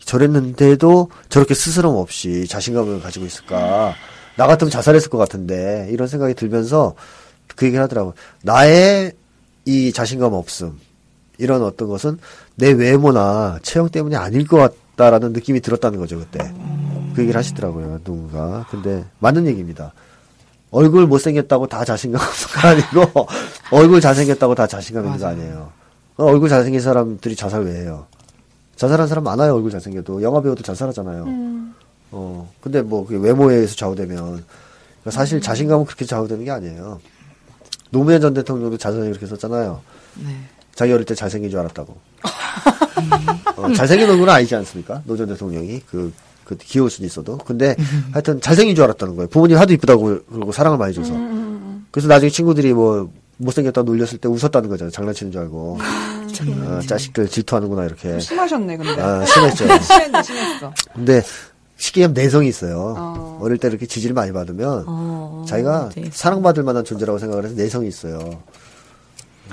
저랬는데도 0.00 1.10
저렇게 1.28 1.54
스스럼 1.54 1.94
없이 1.94 2.48
자신감을 2.48 3.00
가지고 3.00 3.26
있을까. 3.26 3.94
나 4.36 4.46
같으면 4.48 4.72
자살했을 4.72 5.08
것 5.08 5.18
같은데, 5.18 5.88
이런 5.92 6.08
생각이 6.08 6.34
들면서 6.34 6.94
그 7.54 7.66
얘기를 7.66 7.82
하더라고요. 7.84 8.14
나의 8.42 9.12
이 9.66 9.92
자신감 9.92 10.32
없음, 10.32 10.72
이런 11.38 11.62
어떤 11.62 11.88
것은 11.88 12.18
내 12.56 12.72
외모나 12.72 13.60
체형 13.62 13.88
때문이 13.90 14.16
아닐 14.16 14.48
것 14.48 14.56
같다라는 14.96 15.32
느낌이 15.32 15.60
들었다는 15.60 16.00
거죠, 16.00 16.18
그때. 16.18 16.52
그 17.18 17.22
얘기를 17.22 17.38
하시더라고요, 17.38 18.00
누군가. 18.04 18.64
근데 18.70 19.04
맞는 19.18 19.46
얘기입니다. 19.48 19.92
얼굴 20.70 21.06
못생겼다고 21.06 21.66
다 21.66 21.84
자신감 21.84 22.20
없는 22.20 22.60
거 22.62 22.68
아니고, 22.68 23.26
얼굴 23.72 24.00
잘생겼다고 24.00 24.54
다 24.54 24.66
자신감 24.68 25.04
있는 25.06 25.18
거 25.18 25.26
아니에요. 25.26 25.72
어, 26.16 26.24
얼굴 26.24 26.48
잘생긴 26.48 26.80
사람들이 26.80 27.34
자살 27.34 27.62
왜 27.64 27.80
해요? 27.80 28.06
자살한 28.76 29.08
사람 29.08 29.24
많아요, 29.24 29.54
얼굴 29.56 29.70
잘생겨도. 29.72 30.22
영화 30.22 30.40
배우도 30.40 30.62
자살하잖아요. 30.62 31.24
어, 32.12 32.52
근데 32.60 32.82
뭐, 32.82 33.04
그게 33.04 33.18
외모에 33.18 33.56
의해서 33.56 33.74
좌우되면. 33.74 34.16
그러니까 34.16 35.10
사실 35.10 35.40
자신감은 35.40 35.84
그렇게 35.86 36.04
좌우되는 36.04 36.44
게 36.44 36.50
아니에요. 36.52 37.00
노무현 37.90 38.20
전 38.20 38.34
대통령도 38.34 38.76
자살을 38.78 39.08
그렇게 39.10 39.26
썼잖아요. 39.26 39.80
네. 40.24 40.36
자기 40.74 40.92
어릴 40.92 41.04
때 41.04 41.14
잘생긴 41.16 41.50
줄 41.50 41.58
알았다고. 41.58 41.96
어, 43.56 43.72
잘생긴 43.72 44.08
얼굴은 44.10 44.32
아니지 44.32 44.54
않습니까? 44.54 45.02
노 45.06 45.16
전 45.16 45.26
대통령이 45.26 45.80
그, 45.90 46.12
그 46.48 46.56
귀여울 46.56 46.88
수는 46.90 47.06
있어도. 47.06 47.36
근데 47.38 47.76
하여튼 48.12 48.40
잘생긴 48.40 48.74
줄 48.74 48.84
알았다는 48.84 49.16
거예요. 49.16 49.28
부모님 49.28 49.58
하도 49.58 49.72
이쁘다고 49.74 50.20
그러고 50.30 50.50
사랑을 50.52 50.78
많이 50.78 50.94
줘서. 50.94 51.12
그래서 51.90 52.08
나중에 52.08 52.30
친구들이 52.30 52.72
뭐 52.72 53.10
못생겼다 53.36 53.82
놀렸을 53.82 54.18
때 54.18 54.28
웃었다는 54.28 54.68
거잖아요. 54.70 54.90
장난치는 54.90 55.30
줄 55.30 55.42
알고. 55.42 55.78
어, 55.80 56.80
자식들 56.86 57.28
질투하는구나 57.28 57.84
이렇게. 57.84 58.18
심하셨네, 58.18 58.76
근데. 58.78 59.00
아, 59.00 59.24
심했죠. 59.24 59.64
심했네, 59.82 60.22
심했어. 60.22 60.72
근데 60.94 61.22
쉽게 61.76 62.02
하면 62.02 62.14
내성이 62.14 62.48
있어요. 62.48 62.94
어. 62.96 63.38
어. 63.40 63.48
릴 63.48 63.58
때 63.58 63.68
이렇게 63.68 63.86
지지를 63.86 64.14
많이 64.14 64.32
받으면 64.32 64.84
어, 64.86 65.44
자기가 65.46 65.90
되게 65.92 66.10
사랑받을 66.12 66.62
만한 66.62 66.84
존재라고 66.84 67.18
생각을 67.18 67.44
해서 67.44 67.54
내성이 67.54 67.88
있어요. 67.88 68.42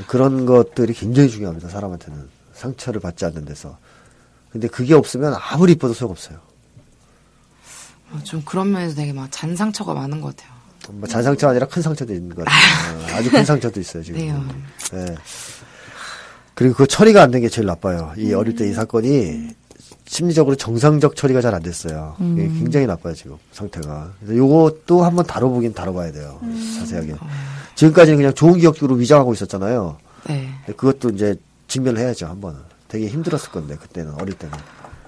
그런 0.07 0.45
것들이 0.45 0.93
굉장히 0.93 1.29
중요합니다. 1.29 1.69
사람한테는 1.69 2.19
상처를 2.53 3.01
받지 3.01 3.25
않는 3.25 3.45
데서. 3.45 3.77
근데 4.51 4.67
그게 4.67 4.93
없으면 4.93 5.35
아무리 5.51 5.73
이뻐도 5.73 5.93
소용없어요. 5.93 6.37
어, 8.15 8.23
좀 8.23 8.41
그런 8.45 8.71
면에서 8.71 8.95
되게 8.95 9.13
막 9.13 9.27
잔상처가 9.31 9.93
많은 9.93 10.21
것 10.21 10.35
같아요. 10.35 10.53
뭐 10.89 11.07
잔상처가 11.07 11.51
아니라 11.51 11.67
큰 11.67 11.81
상처도 11.81 12.13
있는 12.13 12.35
것 12.35 12.45
같아요. 12.45 12.99
어, 12.99 13.17
아주 13.17 13.29
큰 13.31 13.43
상처도 13.43 13.79
있어요 13.79 14.03
지금. 14.03 14.19
네요. 14.19 14.45
예. 14.93 15.15
그리고 16.53 16.75
그 16.75 16.87
처리가 16.87 17.21
안 17.23 17.31
된 17.31 17.41
게 17.41 17.49
제일 17.49 17.65
나빠요. 17.67 18.13
이 18.17 18.33
어릴 18.33 18.55
때 18.55 18.69
이 18.69 18.73
사건이 18.73 19.49
심리적으로 20.07 20.55
정상적 20.55 21.15
처리가 21.15 21.41
잘 21.41 21.53
안 21.55 21.61
됐어요. 21.63 22.15
이게 22.19 22.43
굉장히 22.47 22.85
나빠요 22.85 23.13
지금 23.15 23.37
상태가. 23.51 24.11
그래서 24.19 24.37
요것도 24.37 25.03
한번 25.03 25.25
다뤄보긴 25.25 25.73
다뤄봐야 25.73 26.11
돼요. 26.11 26.39
자세하게. 26.79 27.15
지금까지는 27.75 28.17
그냥 28.17 28.33
좋은 28.33 28.59
기억으로 28.59 28.95
위장하고 28.95 29.33
있었잖아요. 29.33 29.97
네. 30.27 30.49
그것도 30.77 31.09
이제 31.09 31.35
직면을 31.67 31.99
해야죠 32.01 32.27
한 32.27 32.39
번은. 32.39 32.59
되게 32.87 33.07
힘들었을 33.07 33.49
건데 33.49 33.75
그때는 33.75 34.13
어릴 34.21 34.35
때는 34.35 34.55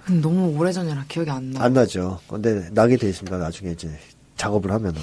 너무 0.09 0.57
오래전이라 0.57 1.05
기억이 1.07 1.29
안 1.29 1.51
나. 1.51 1.63
안 1.63 1.73
나죠. 1.73 2.19
근데 2.29 2.69
나게 2.71 2.97
돼 2.97 3.09
있습니다. 3.09 3.37
나중에 3.37 3.71
이제 3.71 3.89
작업을 4.37 4.71
하면은. 4.71 5.01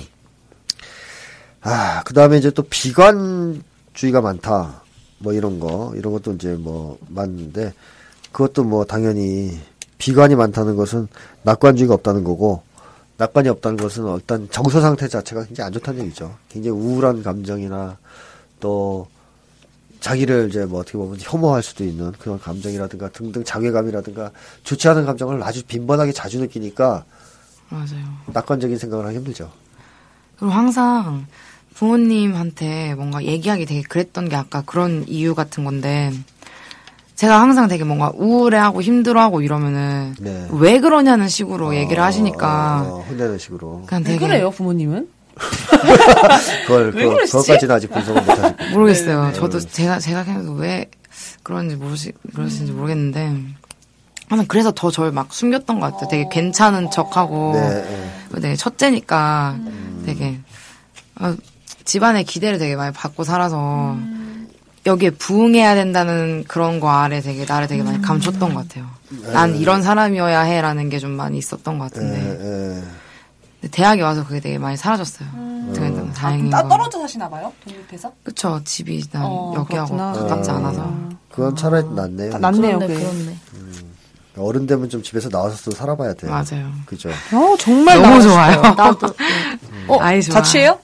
아, 1.61 2.03
그 2.05 2.15
다음에 2.15 2.39
이제 2.39 2.51
또 2.51 2.63
비관주의가 2.63 4.21
많다. 4.23 4.83
뭐 5.19 5.33
이런 5.33 5.61
거, 5.61 5.93
이런 5.97 6.13
것도 6.13 6.33
이제 6.33 6.55
뭐 6.55 6.99
많은데, 7.09 7.73
그것도 8.33 8.65
뭐 8.65 8.85
당연히 8.85 9.59
비관이 9.99 10.35
많다는 10.35 10.77
것은 10.77 11.09
낙관주의가 11.43 11.95
없다는 11.95 12.25
거고, 12.25 12.63
낙관이 13.17 13.49
없다는 13.49 13.77
것은 13.77 14.13
일단 14.15 14.49
정서 14.51 14.81
상태 14.81 15.09
자체가 15.09 15.45
굉장히 15.45 15.67
안 15.67 15.73
좋다는 15.73 16.05
얘기죠. 16.05 16.35
굉장히 16.49 16.77
우울한 16.79 17.23
감정이나 17.23 17.97
또 18.61 19.07
자기를 20.05 20.49
이제 20.51 20.67
뭐 20.67 20.81
어떻게 20.81 20.99
보면 20.99 21.17
혐오할 21.19 21.63
수도 21.63 21.83
있는 21.83 22.13
그런 22.19 22.39
감정이라든가 22.39 23.09
등등 23.09 23.43
자괴감이라든가 23.43 24.33
좋지 24.63 24.87
않은 24.89 25.07
감정을 25.07 25.43
아주 25.43 25.65
빈번하게 25.65 26.13
자주 26.13 26.41
느끼니까 26.41 27.05
맞아요. 27.71 28.05
낙관적인 28.27 28.77
생각을 28.77 29.07
하기 29.07 29.17
힘들죠. 29.17 29.51
그리고 30.37 30.53
항상 30.53 31.27
부모님한테 31.73 32.95
뭔가 32.97 33.25
얘기하기 33.25 33.65
되게 33.65 33.81
그랬던 33.81 34.29
게 34.29 34.37
아까 34.37 34.63
그런 34.67 35.07
이유 35.09 35.35
같은 35.35 35.65
건데 35.65 36.13
제가 37.15 37.41
항상 37.41 37.67
되게 37.69 37.85
뭔가 37.85 38.13
우울해하고 38.15 38.83
힘들어하고 38.83 39.41
이러면은 39.41 40.15
네. 40.21 40.47
왜 40.51 40.81
그러냐는 40.81 41.29
식으로 41.29 41.77
얘기를 41.77 42.03
하시니까 42.03 42.83
어, 42.87 43.07
혼내는 43.09 43.39
식으로. 43.39 43.85
그냥 43.87 44.03
왜 44.03 44.13
되게 44.13 44.27
그래요, 44.27 44.51
부모님은? 44.51 45.09
그걸, 46.67 46.93
그러시지? 46.93 47.33
그것까지는 47.33 47.75
아직 47.75 47.91
분석을 47.91 48.21
못하실 48.23 48.57
거예요. 48.57 48.73
모르겠어요. 48.73 49.33
저도 49.35 49.61
제가 49.61 49.99
제가 49.99 50.23
생각해도 50.25 50.53
왜 50.55 50.91
그런지 51.43 51.77
모르시 51.77 52.13
그러시는지 52.35 52.73
모르겠는데 52.73 53.37
저는 54.31 54.47
그래서 54.49 54.73
더 54.73 54.91
저를 54.91 55.13
막 55.13 55.33
숨겼던 55.33 55.81
것 55.81 55.93
같아요. 55.93 56.09
되게 56.11 56.29
괜찮은 56.31 56.91
척하고 56.91 57.53
네, 57.55 58.11
네. 58.33 58.41
되게 58.41 58.57
첫째니까 58.57 59.59
되게 60.07 60.39
어, 61.21 61.35
집안의 61.85 62.25
기대를 62.25 62.59
되게 62.59 62.75
많이 62.77 62.93
받고 62.93 63.25
살아서 63.25 63.97
여기에 64.87 65.11
부응해야 65.11 65.75
된다는 65.75 66.45
그런 66.49 66.81
거 66.81 66.91
아래 66.91 67.21
되게 67.21 67.45
나를 67.47 67.69
되게 67.69 67.83
많이 67.83 68.01
감췄던 68.03 68.55
것 68.55 68.69
같아요. 68.69 68.87
난 69.33 69.57
이런 69.57 69.83
사람이어야 69.83 70.41
해라는 70.41 70.89
게 70.91 70.99
좀 70.99 71.13
많이 71.13 71.39
있었던 71.39 71.79
것 71.79 71.93
같은데 71.93 72.19
예, 72.19 72.79
예. 72.79 72.83
대학에 73.71 74.03
와서 74.03 74.25
그게 74.27 74.41
되게 74.41 74.59
많이 74.59 74.77
사라졌어요. 74.77 75.29
되게 75.75 76.13
다행인 76.13 76.51
따 76.51 76.63
거. 76.63 76.69
떨어져 76.69 77.01
사시나 77.01 77.29
봐요? 77.29 77.53
독립해서? 77.65 78.13
그쵸 78.23 78.61
집이 78.65 79.05
난 79.11 79.23
어, 79.25 79.55
여기하고 79.57 79.95
그렇구나. 79.97 80.13
가깝지 80.13 80.51
어. 80.51 80.55
않아서 80.57 80.95
그건 81.31 81.57
차라리 81.57 81.85
낫네요. 81.89 82.31
다 82.33 82.39
낫네요, 82.39 82.79
그렇네. 82.79 82.95
그렇네. 82.95 83.37
어른 84.37 84.67
되면 84.67 84.89
좀 84.89 85.03
집에서 85.03 85.29
나와서 85.29 85.57
또 85.65 85.71
살아봐야 85.71 86.15
돼요. 86.15 86.31
맞아요. 86.31 86.73
그죠. 86.87 87.09
어, 87.09 87.57
정말 87.59 88.03
너무 88.03 88.21
좋아요. 88.23 88.61
나도 88.61 89.07
어, 89.89 90.01
아이, 90.01 90.21
좋아. 90.23 90.35
자취해요? 90.37 90.79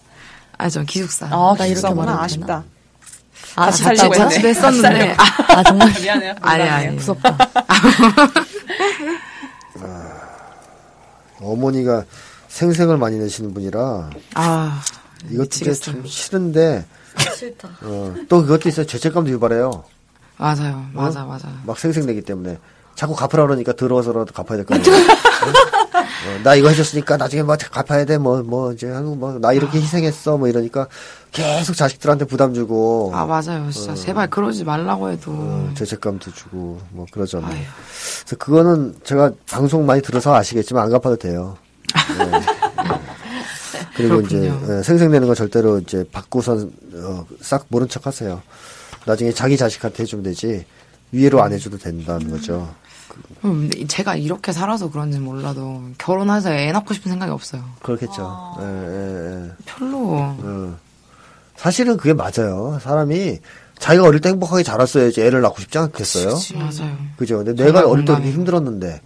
아, 0.56 0.68
전 0.68 0.86
기숙사. 0.86 1.26
아, 1.26 1.54
나 1.58 1.66
이렇게. 1.66 1.92
말해도 1.94 2.18
아쉽다. 2.20 2.64
아, 3.56 3.64
같이 3.66 3.82
살려고? 3.82 4.14
했네. 4.14 4.18
자취도 4.28 4.48
했었는데. 4.48 5.16
아, 5.18 5.24
아 5.58 5.62
정말 5.64 5.92
미안해요. 6.00 6.34
아니. 6.40 6.62
아니. 6.62 6.94
무섭다. 6.96 7.36
어머니가 11.40 12.04
생색을 12.54 12.98
많이 12.98 13.16
내시는 13.18 13.54
분이라 13.54 14.10
아, 14.34 14.82
이것도 15.30 15.48
이제. 15.52 15.72
좀 15.74 16.04
싫은데 16.04 16.84
싫다. 17.36 17.68
어, 17.82 18.14
또 18.28 18.42
그것도 18.42 18.68
있어요. 18.68 18.86
죄책감도 18.86 19.30
유발해요. 19.30 19.84
맞아요. 20.36 20.84
맞아, 20.92 21.24
맞아. 21.24 21.48
막 21.64 21.78
생색 21.78 22.04
내기 22.06 22.22
때문에 22.22 22.58
자꾸 22.96 23.14
갚으라 23.14 23.46
그러니까 23.46 23.72
들어와서라도 23.72 24.32
갚아야 24.34 24.56
될 24.58 24.66
거 24.66 24.74
아니에요. 24.74 24.94
어? 24.94 25.00
어, 26.00 26.42
나 26.42 26.54
이거 26.54 26.68
해줬으니까 26.68 27.16
나중에 27.16 27.42
뭐 27.42 27.56
갚아야 27.56 28.04
돼. 28.04 28.18
뭐, 28.18 28.42
뭐, 28.42 28.72
이제, 28.72 28.90
한국 28.90 29.16
뭐, 29.18 29.38
나 29.38 29.52
이렇게 29.54 29.80
희생했어. 29.80 30.36
뭐 30.36 30.48
이러니까 30.48 30.86
계속 31.32 31.74
자식들한테 31.74 32.26
부담 32.26 32.52
주고, 32.52 33.10
아, 33.14 33.24
맞아요. 33.24 33.70
진짜. 33.70 33.94
제발 33.94 34.28
그러지 34.28 34.64
말라고 34.64 35.10
해도. 35.10 35.30
어, 35.32 35.70
죄책감도 35.74 36.32
주고, 36.32 36.80
뭐 36.90 37.06
그러잖아요. 37.10 37.50
그래서 37.50 38.36
그거는 38.38 38.96
제가 39.02 39.30
방송 39.50 39.86
많이 39.86 40.02
들어서 40.02 40.34
아시겠지만 40.34 40.84
안 40.84 40.90
갚아도 40.90 41.16
돼요. 41.16 41.56
네. 42.18 42.30
네. 42.30 42.40
그리고 43.96 44.20
이제 44.20 44.40
그렇군요. 44.40 44.78
예, 44.78 44.82
생색내는 44.82 45.28
거 45.28 45.34
절대로 45.34 45.78
이제 45.78 46.04
받고선 46.10 46.72
어, 46.94 47.26
싹 47.40 47.66
모른 47.68 47.88
척 47.88 48.06
하세요. 48.06 48.40
나중에 49.04 49.32
자기 49.32 49.56
자식한테 49.56 50.02
해주면 50.02 50.22
되지 50.24 50.64
위로 51.12 51.42
안 51.42 51.52
해줘도 51.52 51.78
된다는 51.78 52.30
거죠. 52.30 52.72
음, 53.44 53.68
근데 53.68 53.86
제가 53.86 54.16
이렇게 54.16 54.52
살아서 54.52 54.90
그런지 54.90 55.18
몰라도 55.18 55.82
결혼해서 55.98 56.52
애 56.52 56.70
낳고 56.72 56.94
싶은 56.94 57.10
생각이 57.10 57.32
없어요. 57.32 57.64
그렇겠죠. 57.82 58.56
예, 58.60 58.64
예, 58.64 59.44
예. 59.46 59.50
별로. 59.66 59.98
어. 60.18 60.76
사실은 61.56 61.96
그게 61.96 62.14
맞아요. 62.14 62.78
사람이 62.82 63.38
자기가 63.78 64.04
어릴 64.04 64.20
때 64.20 64.28
행복하게 64.28 64.62
자랐어야지 64.62 65.22
애를 65.22 65.40
낳고 65.42 65.60
싶지 65.60 65.76
않겠어요? 65.78 66.34
맞아요. 66.54 66.96
그죠? 67.16 67.42
근데 67.44 67.64
내가 67.64 67.86
어릴 67.86 68.04
때 68.04 68.14
힘들었는데 68.14 69.00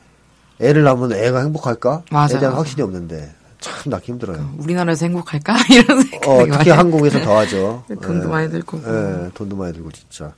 애를 0.61 0.83
낳으면 0.85 1.13
애가 1.13 1.41
행복할까? 1.41 2.03
맞아요. 2.11 2.37
에 2.37 2.39
대한 2.41 2.55
확신이 2.55 2.83
없는데 2.83 3.35
참 3.61 3.75
낳기 3.87 4.13
힘들어요. 4.13 4.55
우리나라에서 4.59 5.07
행복할까? 5.07 5.57
이런 5.71 6.03
생각이 6.03 6.29
어, 6.29 6.39
특히 6.39 6.51
많이 6.51 6.71
한국에서 6.71 7.21
더하죠. 7.21 7.85
돈도 7.89 8.25
예. 8.25 8.29
많이 8.31 8.51
들 8.51 8.63
거고. 8.63 8.83
예, 8.87 9.31
돈도 9.35 9.57
많이 9.57 9.73
들고 9.73 9.91
진짜. 9.93 10.33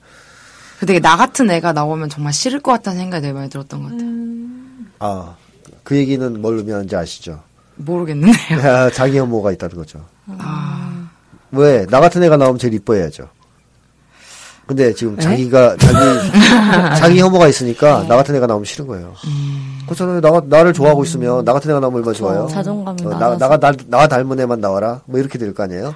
되게 0.80 1.00
나 1.00 1.16
같은 1.16 1.50
애가 1.50 1.72
나오면 1.72 2.08
정말 2.08 2.32
싫을 2.32 2.60
것 2.60 2.72
같다는 2.72 2.98
생각이 3.00 3.22
되게 3.22 3.32
많이 3.32 3.48
들었던 3.50 3.82
것 3.82 3.90
같아요. 3.90 4.10
아, 4.98 5.34
그 5.82 5.96
얘기는 5.96 6.40
뭘 6.40 6.58
의미하는지 6.58 6.94
아시죠? 6.94 7.42
모르겠는데요. 7.76 8.58
야, 8.60 8.90
자기 8.90 9.18
혐오가 9.18 9.52
있다는 9.52 9.76
거죠. 9.76 10.04
아, 10.38 11.08
왜? 11.50 11.86
나 11.86 12.00
같은 12.00 12.22
애가 12.22 12.36
나오면 12.36 12.58
제일 12.58 12.74
이뻐해야죠. 12.74 13.28
근데 14.66 14.92
지금 14.94 15.16
네? 15.16 15.22
자기가, 15.22 15.76
자기, 15.76 15.98
자기 17.00 17.20
혐오가 17.20 17.46
있으니까 17.48 18.04
나 18.08 18.16
같은 18.16 18.34
애가 18.34 18.46
나오면 18.46 18.64
싫은 18.64 18.86
거예요. 18.86 19.14
음. 19.26 19.75
그렇잖아요. 19.86 20.20
나, 20.20 20.40
나를 20.44 20.72
좋아하고 20.72 21.04
있으면 21.04 21.44
나 21.44 21.52
같은 21.52 21.70
애가 21.70 21.80
나오면 21.80 21.98
얼마나 21.98 22.14
좋아요. 22.16 22.46
자존감이 22.48 23.04
어, 23.06 23.10
나. 23.10 23.36
나가, 23.36 23.58
나, 23.58 23.72
나 23.86 24.06
닮은 24.08 24.38
애만 24.40 24.60
나와라. 24.60 25.02
뭐 25.06 25.18
이렇게 25.20 25.38
될 25.38 25.54
거 25.54 25.62
아니에요? 25.62 25.94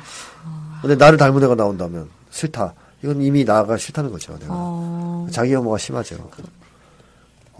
근데 0.80 0.96
나를 0.96 1.18
닮은 1.18 1.42
애가 1.42 1.54
나온다면 1.56 2.08
싫다. 2.30 2.74
이건 3.02 3.20
이미 3.22 3.44
나가 3.44 3.76
싫다는 3.76 4.10
거죠. 4.10 4.32
내가. 4.38 4.46
어, 4.50 5.26
자기 5.30 5.54
혐오가 5.54 5.78
심하죠. 5.78 6.16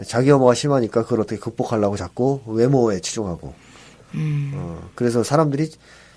자기 0.06 0.30
혐오가 0.30 0.54
심하니까 0.54 1.02
그걸 1.02 1.20
어떻게 1.20 1.38
극복하려고 1.38 1.96
자꾸 1.96 2.40
외모에 2.46 3.00
치중하고. 3.00 3.52
음, 4.14 4.52
어, 4.54 4.88
그래서 4.94 5.22
사람들이 5.22 5.70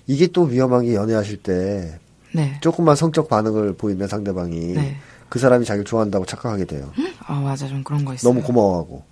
이게 0.06 0.26
또 0.28 0.42
위험한 0.42 0.84
게 0.84 0.94
연애하실 0.94 1.42
때 1.42 1.98
네. 2.32 2.58
조금만 2.60 2.96
성적 2.96 3.28
반응을 3.28 3.74
보이면 3.74 4.08
상대방이 4.08 4.58
네. 4.74 4.96
그 5.28 5.38
사람이 5.38 5.64
자기를 5.64 5.84
좋아한다고 5.84 6.24
착각하게 6.26 6.64
돼요. 6.64 6.90
아, 7.26 7.34
맞아. 7.40 7.66
좀 7.68 7.82
그런 7.84 8.04
거 8.04 8.14
있어요. 8.14 8.32
너무 8.32 8.44
고마워하고. 8.46 9.02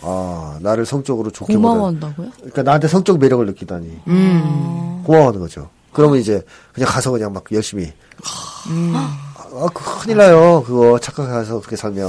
아, 0.00 0.58
나를 0.60 0.84
성적으로 0.86 1.30
좋게. 1.30 1.54
고마워한다고요? 1.54 2.30
그러니까 2.36 2.62
나한테 2.62 2.88
성적 2.88 3.18
매력을 3.18 3.44
느끼다니. 3.46 4.00
음, 4.08 5.02
고마워하는 5.06 5.40
거죠. 5.40 5.70
그러면 5.92 6.18
이제 6.18 6.44
그냥 6.72 6.88
가서 6.90 7.10
그냥 7.12 7.32
막 7.32 7.44
열심히. 7.52 7.92
음. 8.68 8.92
아, 8.96 9.68
그 9.72 10.00
큰일 10.00 10.16
나요. 10.18 10.62
그거 10.66 10.98
착각해서 10.98 11.60
그렇게 11.60 11.76
살면. 11.76 12.04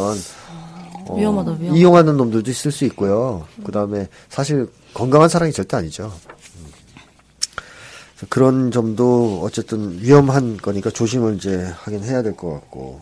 어, 1.08 1.16
위험하다, 1.18 1.52
위험하다. 1.52 1.78
이용하는 1.78 2.18
놈들도 2.18 2.50
있을 2.50 2.72
수 2.72 2.84
있고요. 2.86 3.46
그 3.64 3.72
다음에 3.72 4.08
사실 4.30 4.68
건강한 4.94 5.30
사랑이 5.30 5.52
절대 5.52 5.78
아니죠. 5.78 6.12
그런 8.30 8.72
점도 8.72 9.42
어쨌든 9.44 10.00
위험한 10.02 10.58
거니까 10.58 10.90
조심을 10.90 11.36
이제 11.36 11.72
하긴 11.84 12.04
해야 12.04 12.24
될 12.24 12.36
것 12.36 12.50
같고. 12.54 13.02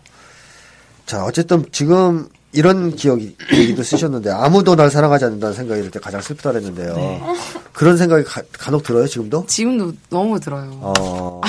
자, 1.05 1.23
어쨌든 1.23 1.65
지금 1.71 2.27
이런 2.53 2.95
기억이, 2.95 3.35
얘기도 3.51 3.81
쓰셨는데 3.83 4.29
아무도 4.29 4.75
날 4.75 4.91
사랑하지 4.91 5.25
않는다는 5.25 5.55
생각이 5.55 5.81
들 5.81 5.91
때 5.91 5.99
가장 5.99 6.21
슬프다 6.21 6.51
그랬는데요. 6.51 6.93
네. 6.95 7.21
그런 7.73 7.97
생각이 7.97 8.23
가, 8.23 8.41
간혹 8.53 8.83
들어요, 8.83 9.07
지금도? 9.07 9.45
지금도 9.47 9.93
너무 10.09 10.39
들어요. 10.39 10.69
어. 10.81 11.41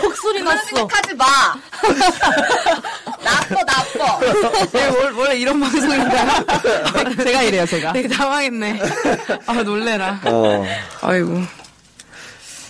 폭소리 0.00 0.42
났어. 0.44 0.88
하지 0.90 1.14
마. 1.14 1.24
나빠 3.22 3.62
나빠. 3.64 4.18
네, 4.72 4.86
원- 4.88 5.14
원래 5.14 5.36
이런 5.36 5.60
방송인가요? 5.60 6.44
제가 7.24 7.42
이래요, 7.42 7.66
제가. 7.66 7.92
되게 7.92 8.08
당황했네. 8.08 8.80
아, 9.46 9.52
놀래라. 9.62 10.20
어. 10.24 10.64
아이고. 11.02 11.42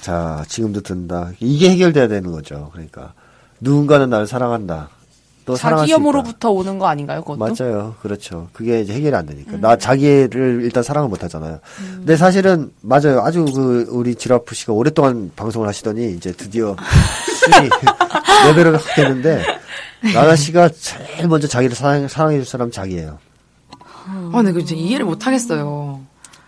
자, 0.01 0.43
지금도 0.49 0.81
든다. 0.81 1.31
이게 1.39 1.71
해결돼야 1.71 2.09
되는 2.09 2.33
거죠. 2.33 2.71
그러니까 2.73 3.13
누군가는 3.61 4.09
나를 4.11 4.27
사랑한다. 4.27 4.89
또 5.49 5.57
사랑할 5.57 5.85
자기 5.85 5.93
수 5.93 5.97
있다. 5.97 6.03
혐오로부터 6.03 6.51
오는 6.51 6.79
거 6.79 6.87
아닌가요, 6.87 7.23
그것도? 7.25 7.39
맞아요. 7.39 7.95
그렇죠. 8.03 8.49
그게 8.53 8.83
이제 8.83 8.93
해결이 8.93 9.17
안 9.17 9.25
되니까. 9.25 9.57
나 9.57 9.77
자기를 9.77 10.61
일단 10.63 10.83
사랑을 10.83 11.09
못 11.09 11.25
하잖아요. 11.25 11.59
근데 11.97 12.17
사실은 12.19 12.71
맞아요. 12.83 13.23
아주 13.23 13.47
그 13.47 13.87
우리 13.91 14.15
지라프 14.15 14.55
씨가 14.55 14.75
오랫동안 14.75 15.33
방송을 15.35 15.67
하시더니 15.67 16.13
이제 16.13 16.33
드디어 16.33 16.77
레벨을 18.47 18.77
확 18.77 18.95
됐는데 18.95 19.43
나나 20.15 20.37
씨가 20.37 20.69
제일 20.69 21.29
먼저 21.29 21.49
자기를 21.49 21.75
사랑, 21.75 22.07
사랑해 22.09 22.37
줄 22.37 22.45
사람 22.45 22.71
자기예요. 22.71 23.19
아, 23.71 24.31
근데 24.33 24.53
그 24.53 24.65
진짜 24.65 24.75
이해를 24.83 25.07
못 25.07 25.27
하겠어요. 25.27 26.01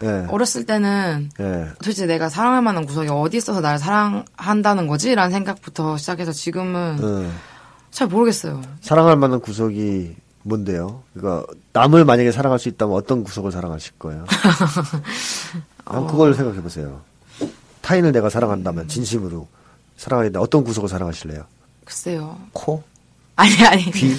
예. 0.03 0.27
어렸을 0.29 0.65
때는 0.65 1.31
예. 1.41 1.67
도대체 1.79 2.05
내가 2.07 2.29
사랑할 2.29 2.63
만한 2.63 2.85
구석이 2.87 3.09
어디 3.09 3.37
있어서 3.39 3.61
나를 3.61 3.79
사랑한다는 3.79 4.87
거지? 4.87 5.15
라는 5.15 5.31
생각부터 5.31 5.97
시작해서 5.97 6.33
지금은 6.33 6.99
어. 7.03 7.31
잘 7.91 8.07
모르겠어요. 8.09 8.63
사랑할 8.81 9.17
만한 9.17 9.41
구석이 9.41 10.17
뭔데요? 10.43 11.03
그러니까 11.13 11.47
남을 11.73 12.05
만약에 12.05 12.33
사랑할 12.33 12.59
수 12.59 12.69
있다면 12.69 12.95
어떤 12.97 13.25
구석을 13.25 13.53
사랑하실 13.53 13.95
거예요? 13.99 14.25
난 15.85 16.07
그걸 16.07 16.35
생각해 16.35 16.63
보세요. 16.63 17.01
타인을 17.83 18.13
내가 18.13 18.31
사랑한다면 18.31 18.89
진심으로 18.89 19.49
사랑하는데 19.97 20.39
어떤 20.39 20.65
구석을 20.65 20.89
사랑하실래요? 20.89 21.45
글쎄요. 21.85 22.39
코, 22.53 22.83
아니, 23.41 23.67
아니. 23.67 23.91
귀, 23.93 24.17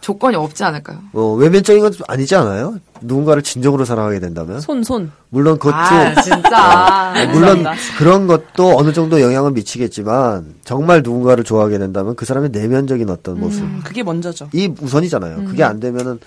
조건이 0.00 0.36
없지 0.36 0.62
않을까요? 0.62 0.98
어, 1.12 1.32
외면적인 1.34 1.82
건 1.82 1.92
아니지 2.06 2.36
않아요? 2.36 2.78
누군가를 3.00 3.42
진정으로 3.42 3.84
사랑하게 3.84 4.20
된다면? 4.20 4.60
손, 4.60 4.82
손. 4.84 5.10
물론 5.28 5.58
그것도 5.58 5.74
아, 5.74 6.22
진짜. 6.22 6.56
아, 6.56 7.26
물론 7.32 7.64
그런 7.98 8.26
것도 8.26 8.78
어느 8.78 8.92
정도 8.92 9.20
영향을 9.20 9.50
미치겠지만 9.52 10.54
정말 10.64 11.02
누군가를 11.02 11.42
좋아하게 11.44 11.78
된다면 11.78 12.14
그 12.14 12.24
사람의 12.24 12.50
내면적인 12.50 13.10
어떤 13.10 13.40
모습 13.40 13.62
음, 13.62 13.80
그게 13.84 14.02
먼저죠. 14.02 14.48
이 14.52 14.72
우선이잖아요. 14.80 15.36
음. 15.36 15.44
그게 15.46 15.64
안 15.64 15.80
되면은 15.80 16.20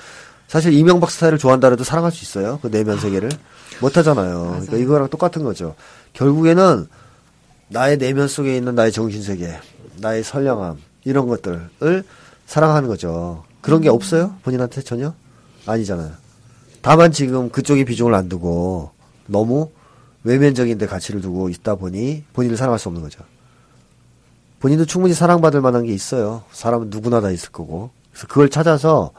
사실 0.48 0.74
이명박 0.74 1.10
스타일을 1.10 1.38
좋아한다 1.38 1.70
해도 1.70 1.84
사랑할 1.84 2.12
수 2.12 2.24
있어요. 2.24 2.60
그 2.62 2.70
내면 2.70 3.00
세계를 3.00 3.30
못 3.80 3.98
하잖아요. 3.98 4.50
그러니까 4.52 4.78
이거랑 4.78 5.10
똑같은 5.10 5.44
거죠. 5.44 5.76
결국에는 6.14 6.88
나의 7.70 7.98
내면 7.98 8.28
속에 8.28 8.56
있는 8.56 8.76
나의 8.76 8.92
정신 8.92 9.24
세계, 9.24 9.58
나의 9.98 10.24
선량함 10.24 10.78
이런 11.06 11.28
것들을 11.28 12.04
사랑하는 12.54 12.88
거죠. 12.88 13.44
그런 13.62 13.82
게 13.82 13.90
없어요? 13.90 14.36
본인한테 14.44 14.84
전혀? 14.84 15.16
아니잖아요. 15.66 16.12
다만 16.84 17.12
지금 17.12 17.50
그쪽에 17.50 17.84
비중을 17.84 18.14
안 18.14 18.30
두고 18.30 18.92
너무 19.26 19.72
외면적인 20.24 20.78
데 20.78 20.86
가치를 20.86 21.20
두고 21.20 21.50
있다 21.50 21.74
보니 21.74 22.26
본인을 22.34 22.56
사랑할 22.56 22.78
수 22.78 22.90
없는 22.90 23.02
거죠. 23.02 23.22
본인도 24.60 24.86
충분히 24.86 25.16
사랑받을 25.16 25.62
만한 25.62 25.84
게 25.84 25.94
있어요. 25.94 26.44
사람은 26.52 26.92
누구나 26.92 27.22
다 27.22 27.32
있을 27.32 27.50
거고. 27.50 27.90
그래서 28.12 28.28
그걸 28.28 28.50
찾아서 28.50 29.14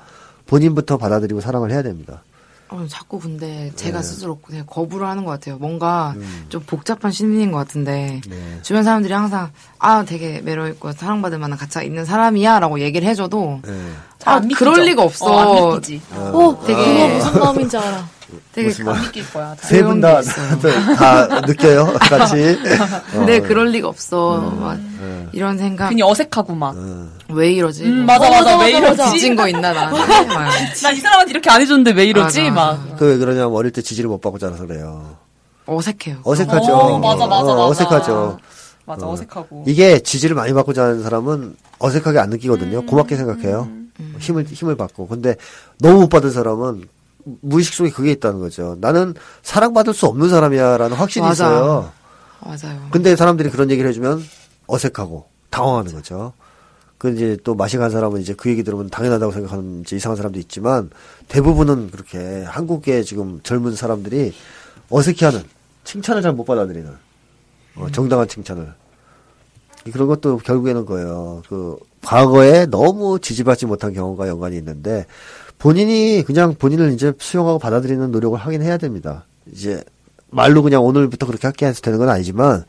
본인부터 0.46 0.96
받아들이고 0.96 1.40
사랑을 1.40 1.72
해야 1.72 1.82
됩니다. 1.82 2.22
어, 2.70 2.86
자꾸 2.88 3.20
근데 3.20 3.46
네. 3.46 3.72
제가 3.76 4.02
스스로 4.02 4.38
그냥 4.40 4.64
거부를 4.66 5.06
하는 5.06 5.24
것 5.24 5.30
같아요. 5.32 5.58
뭔가 5.58 6.14
음. 6.16 6.46
좀 6.48 6.62
복잡한 6.66 7.12
심리인 7.12 7.52
것 7.52 7.58
같은데 7.58 8.20
네. 8.28 8.58
주변 8.62 8.82
사람들이 8.82 9.12
항상 9.12 9.50
아 9.78 10.04
되게 10.04 10.40
매력 10.40 10.68
있고 10.68 10.92
사랑받을 10.92 11.38
만한 11.38 11.58
가치가 11.58 11.82
있는 11.82 12.04
사람이야라고 12.04 12.80
얘기를 12.80 13.06
해줘도 13.06 13.60
네. 13.64 13.90
아? 14.24 14.40
그럴 14.56 14.82
리가 14.86 15.02
없어. 15.02 15.26
어, 15.26 15.38
안 15.72 15.74
믿기지. 15.80 16.00
오, 16.32 16.58
되게- 16.66 16.84
그거 16.84 17.08
무슨 17.30 17.40
마음인지 17.40 17.76
알아. 17.76 18.08
되게 18.52 18.72
안 18.88 19.00
믿길 19.02 19.30
거야. 19.32 19.54
세 19.60 19.82
분 19.82 20.00
다, 20.00 20.20
다 20.96 21.40
느껴요? 21.42 21.92
같이? 22.00 22.56
근데 23.12 23.38
어. 23.38 23.42
그럴 23.42 23.68
리가 23.70 23.88
없어. 23.88 24.38
음. 24.50 24.60
막 24.60 24.78
네. 25.00 25.26
이런 25.32 25.58
생각 25.58 25.88
괜히 25.90 26.02
어색하고 26.02 26.54
막. 26.54 26.74
왜 27.30 27.52
이러지? 27.52 27.84
음, 27.84 27.96
뭐 28.04 28.06
맞아, 28.06 28.30
맞아, 28.30 28.58
왜 28.58 28.72
맞아, 28.72 28.80
맞아. 28.80 29.02
이러지? 29.04 29.12
빚진 29.12 29.36
거 29.36 29.48
있나 29.48 29.72
나한테? 29.72 30.26
막. 30.34 30.48
난이 30.82 31.00
사람한테 31.00 31.30
이렇게 31.30 31.50
안 31.50 31.60
해줬는데 31.60 31.92
왜 31.92 32.04
이러지? 32.06 32.50
맞아. 32.50 32.76
막. 32.76 32.96
그 32.98 33.04
왜 33.06 33.16
그러냐면 33.18 33.52
어릴 33.54 33.70
때 33.72 33.82
지지를 33.82 34.08
못 34.08 34.20
받고 34.20 34.38
자라서 34.38 34.66
그래요. 34.66 35.16
어색해요. 35.66 36.18
어색하죠. 36.24 36.72
어, 36.74 36.98
맞아, 36.98 37.26
맞아, 37.26 37.42
어, 37.42 37.54
맞아. 37.54 37.64
어 37.64 37.74
색하죠. 37.74 38.38
맞아, 38.86 39.06
어. 39.06 39.12
어색하고. 39.12 39.64
이게 39.66 39.98
지지를 40.00 40.36
많이 40.36 40.52
받고 40.52 40.72
자는 40.74 41.02
사람은 41.02 41.56
어색하게 41.78 42.18
안 42.18 42.28
느끼거든요. 42.30 42.80
음. 42.80 42.86
고맙게 42.86 43.16
생각해요. 43.16 43.68
힘을, 44.18 44.44
힘을 44.44 44.76
받고. 44.76 45.06
근데 45.06 45.36
너무 45.78 46.00
못 46.00 46.08
받은 46.08 46.30
사람은 46.32 46.82
무의식 47.40 47.74
속에 47.74 47.90
그게 47.90 48.12
있다는 48.12 48.38
거죠. 48.40 48.76
나는 48.80 49.14
사랑받을 49.42 49.94
수 49.94 50.06
없는 50.06 50.28
사람이야 50.28 50.76
라는 50.76 50.96
확신이 50.96 51.26
맞아. 51.26 51.46
있어요. 51.46 51.92
맞아요. 52.40 52.88
근데 52.90 53.16
사람들이 53.16 53.50
그런 53.50 53.70
얘기를 53.70 53.88
해주면 53.90 54.22
어색하고 54.66 55.26
당황하는 55.50 55.92
거죠. 55.94 56.32
그 56.98 57.10
이제 57.14 57.36
또 57.44 57.54
마시 57.54 57.76
간 57.76 57.90
사람은 57.90 58.20
이제 58.20 58.34
그 58.34 58.48
얘기 58.50 58.62
들으면 58.62 58.88
당연하다고 58.90 59.32
생각하는 59.32 59.80
이제 59.82 59.96
이상한 59.96 60.16
사람도 60.16 60.38
있지만 60.40 60.90
대부분은 61.28 61.90
그렇게 61.90 62.44
한국의 62.44 63.04
지금 63.04 63.40
젊은 63.42 63.74
사람들이 63.74 64.32
어색해하는 64.90 65.42
칭찬을 65.84 66.22
잘 66.22 66.32
못 66.32 66.44
받아들이는 66.44 66.92
어, 67.76 67.86
정당한 67.92 68.26
칭찬을 68.28 68.72
그런 69.92 70.08
것도 70.08 70.38
결국에는 70.38 70.86
거예요. 70.86 71.42
그 71.48 71.76
과거에 72.02 72.66
너무 72.66 73.18
지지받지 73.20 73.66
못한 73.66 73.92
경험과 73.92 74.28
연관이 74.28 74.56
있는데 74.56 75.06
본인이 75.58 76.22
그냥 76.26 76.54
본인을 76.54 76.92
이제 76.92 77.12
수용하고 77.18 77.58
받아들이는 77.58 78.10
노력을 78.10 78.38
하긴 78.38 78.62
해야 78.62 78.76
됩니다. 78.76 79.24
이제 79.52 79.82
말로 80.30 80.62
그냥 80.62 80.84
오늘부터 80.84 81.26
그렇게 81.26 81.46
할게 81.46 81.66
해서 81.66 81.80
되는 81.80 81.98
건 81.98 82.08
아니지만 82.08 82.64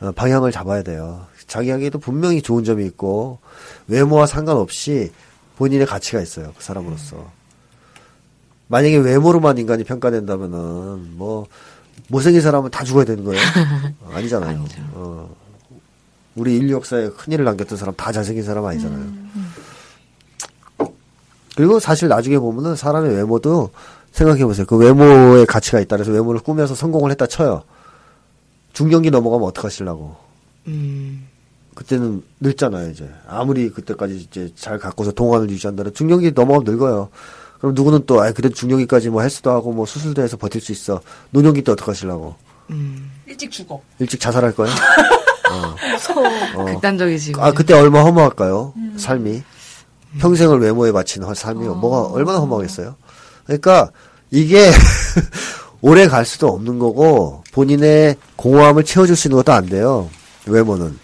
어, 0.00 0.12
방향을 0.12 0.52
잡아야 0.52 0.82
돼요. 0.82 1.26
자기에게도 1.46 1.98
분명히 1.98 2.40
좋은 2.42 2.64
점이 2.64 2.84
있고 2.86 3.38
외모와 3.88 4.26
상관없이 4.26 5.10
본인의 5.56 5.86
가치가 5.86 6.20
있어요. 6.20 6.52
그 6.56 6.62
사람으로서. 6.62 7.30
만약에 8.68 8.98
외모로만 8.98 9.58
인간이 9.58 9.82
평가된다면은 9.82 11.16
뭐 11.16 11.46
못생긴 12.08 12.40
사람은 12.40 12.70
다 12.70 12.84
죽어야 12.84 13.04
되는 13.04 13.24
거예요? 13.24 13.40
어, 14.00 14.12
아니잖아요. 14.14 14.64
어. 14.92 15.39
우리 16.36 16.56
인류 16.56 16.74
역사에 16.74 17.08
큰 17.10 17.32
일을 17.32 17.44
남겼던 17.44 17.76
사람 17.76 17.94
다 17.96 18.12
잘생긴 18.12 18.44
사람 18.44 18.64
아니잖아요. 18.64 19.06
그리고 21.56 21.80
사실 21.80 22.08
나중에 22.08 22.38
보면은 22.38 22.76
사람의 22.76 23.14
외모도 23.14 23.70
생각해 24.12 24.44
보세요. 24.44 24.66
그 24.66 24.76
외모의 24.76 25.46
가치가 25.46 25.80
있다. 25.80 25.96
그래서 25.96 26.12
외모를 26.12 26.40
꾸며서 26.40 26.74
성공을 26.74 27.10
했다 27.10 27.26
쳐요. 27.26 27.62
중경기 28.72 29.10
넘어가면 29.10 29.46
어떡하실라고. 29.48 30.16
음. 30.68 31.26
그때는 31.74 32.22
늙잖아요, 32.40 32.90
이제. 32.90 33.08
아무리 33.28 33.70
그때까지 33.70 34.16
이제 34.16 34.52
잘 34.54 34.78
갖고서 34.78 35.12
동안을 35.12 35.50
유지한다면 35.50 35.94
중경기 35.94 36.32
넘어가면 36.32 36.64
늙어요. 36.64 37.08
그럼 37.58 37.74
누구는 37.74 38.06
또, 38.06 38.22
아, 38.22 38.32
그래도 38.32 38.54
중경기까지 38.54 39.10
뭐 39.10 39.22
헬스도 39.22 39.50
하고 39.50 39.72
뭐 39.72 39.86
수술도 39.86 40.22
해서 40.22 40.36
버틸 40.36 40.60
수 40.60 40.72
있어. 40.72 41.00
노년기 41.30 41.62
때 41.62 41.72
어떡하실라고. 41.72 42.34
일찍 43.26 43.50
죽어. 43.50 43.80
일찍 43.98 44.20
자살할 44.20 44.54
거예요? 44.54 44.72
어. 46.56 46.64
극단적이시고. 46.64 47.42
아, 47.42 47.52
그때 47.52 47.74
얼마 47.74 48.02
허무할까요? 48.02 48.72
삶이. 48.96 49.42
평생을 50.18 50.60
외모에 50.60 50.90
허- 51.24 51.34
삶이 51.34 51.64
뭐가 51.66 52.12
얼마나 52.12 52.38
허무하겠어요? 52.40 52.96
그러니까 53.44 53.90
이게 54.30 54.70
오래 55.80 56.08
갈 56.08 56.24
수도 56.24 56.48
없는 56.48 56.78
거고 56.78 57.42
본인의 57.52 58.16
공허함을 58.36 58.84
채워줄 58.84 59.16
수 59.16 59.28
있는 59.28 59.36
것도 59.36 59.52
안 59.52 59.66
돼요. 59.66 60.08
외모는. 60.46 60.98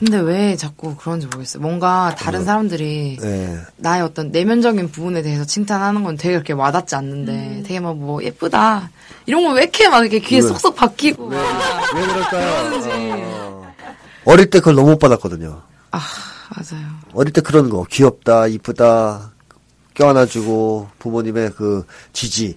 근데 0.00 0.18
왜 0.18 0.56
자꾸 0.56 0.96
그런지 0.96 1.26
모르겠어요. 1.26 1.62
뭔가 1.62 2.14
다른 2.18 2.46
사람들이 2.46 3.18
네. 3.20 3.60
나의 3.76 4.00
어떤 4.02 4.30
내면적인 4.30 4.90
부분에 4.90 5.20
대해서 5.20 5.44
칭찬하는 5.44 6.02
건 6.02 6.16
되게 6.16 6.32
그렇게 6.34 6.54
와닿지 6.54 6.94
않는데 6.94 7.32
음. 7.32 7.62
되게 7.66 7.80
막 7.80 7.90
뭐 7.94 8.22
예쁘다 8.22 8.88
이런 9.26 9.44
거왜 9.44 9.62
이렇게 9.64 9.88
막 9.90 10.00
이렇게 10.00 10.20
귀에 10.20 10.38
왜? 10.38 10.42
쏙쏙 10.48 10.74
박히고 10.74 11.26
왜 11.26 11.36
그럴까요? 12.06 12.80
어. 13.24 13.74
어릴 14.24 14.48
때 14.48 14.60
그걸 14.60 14.74
너무 14.76 14.90
못 14.92 14.98
받았거든요. 14.98 15.60
아 15.90 16.00
맞아요. 16.56 16.86
어릴 17.12 17.32
때 17.34 17.42
그런 17.42 17.68
거 17.68 17.84
귀엽다, 17.90 18.46
이쁘다, 18.46 19.32
껴안아주고 19.94 20.88
부모님의 20.98 21.50
그 21.56 21.84
지지 22.14 22.56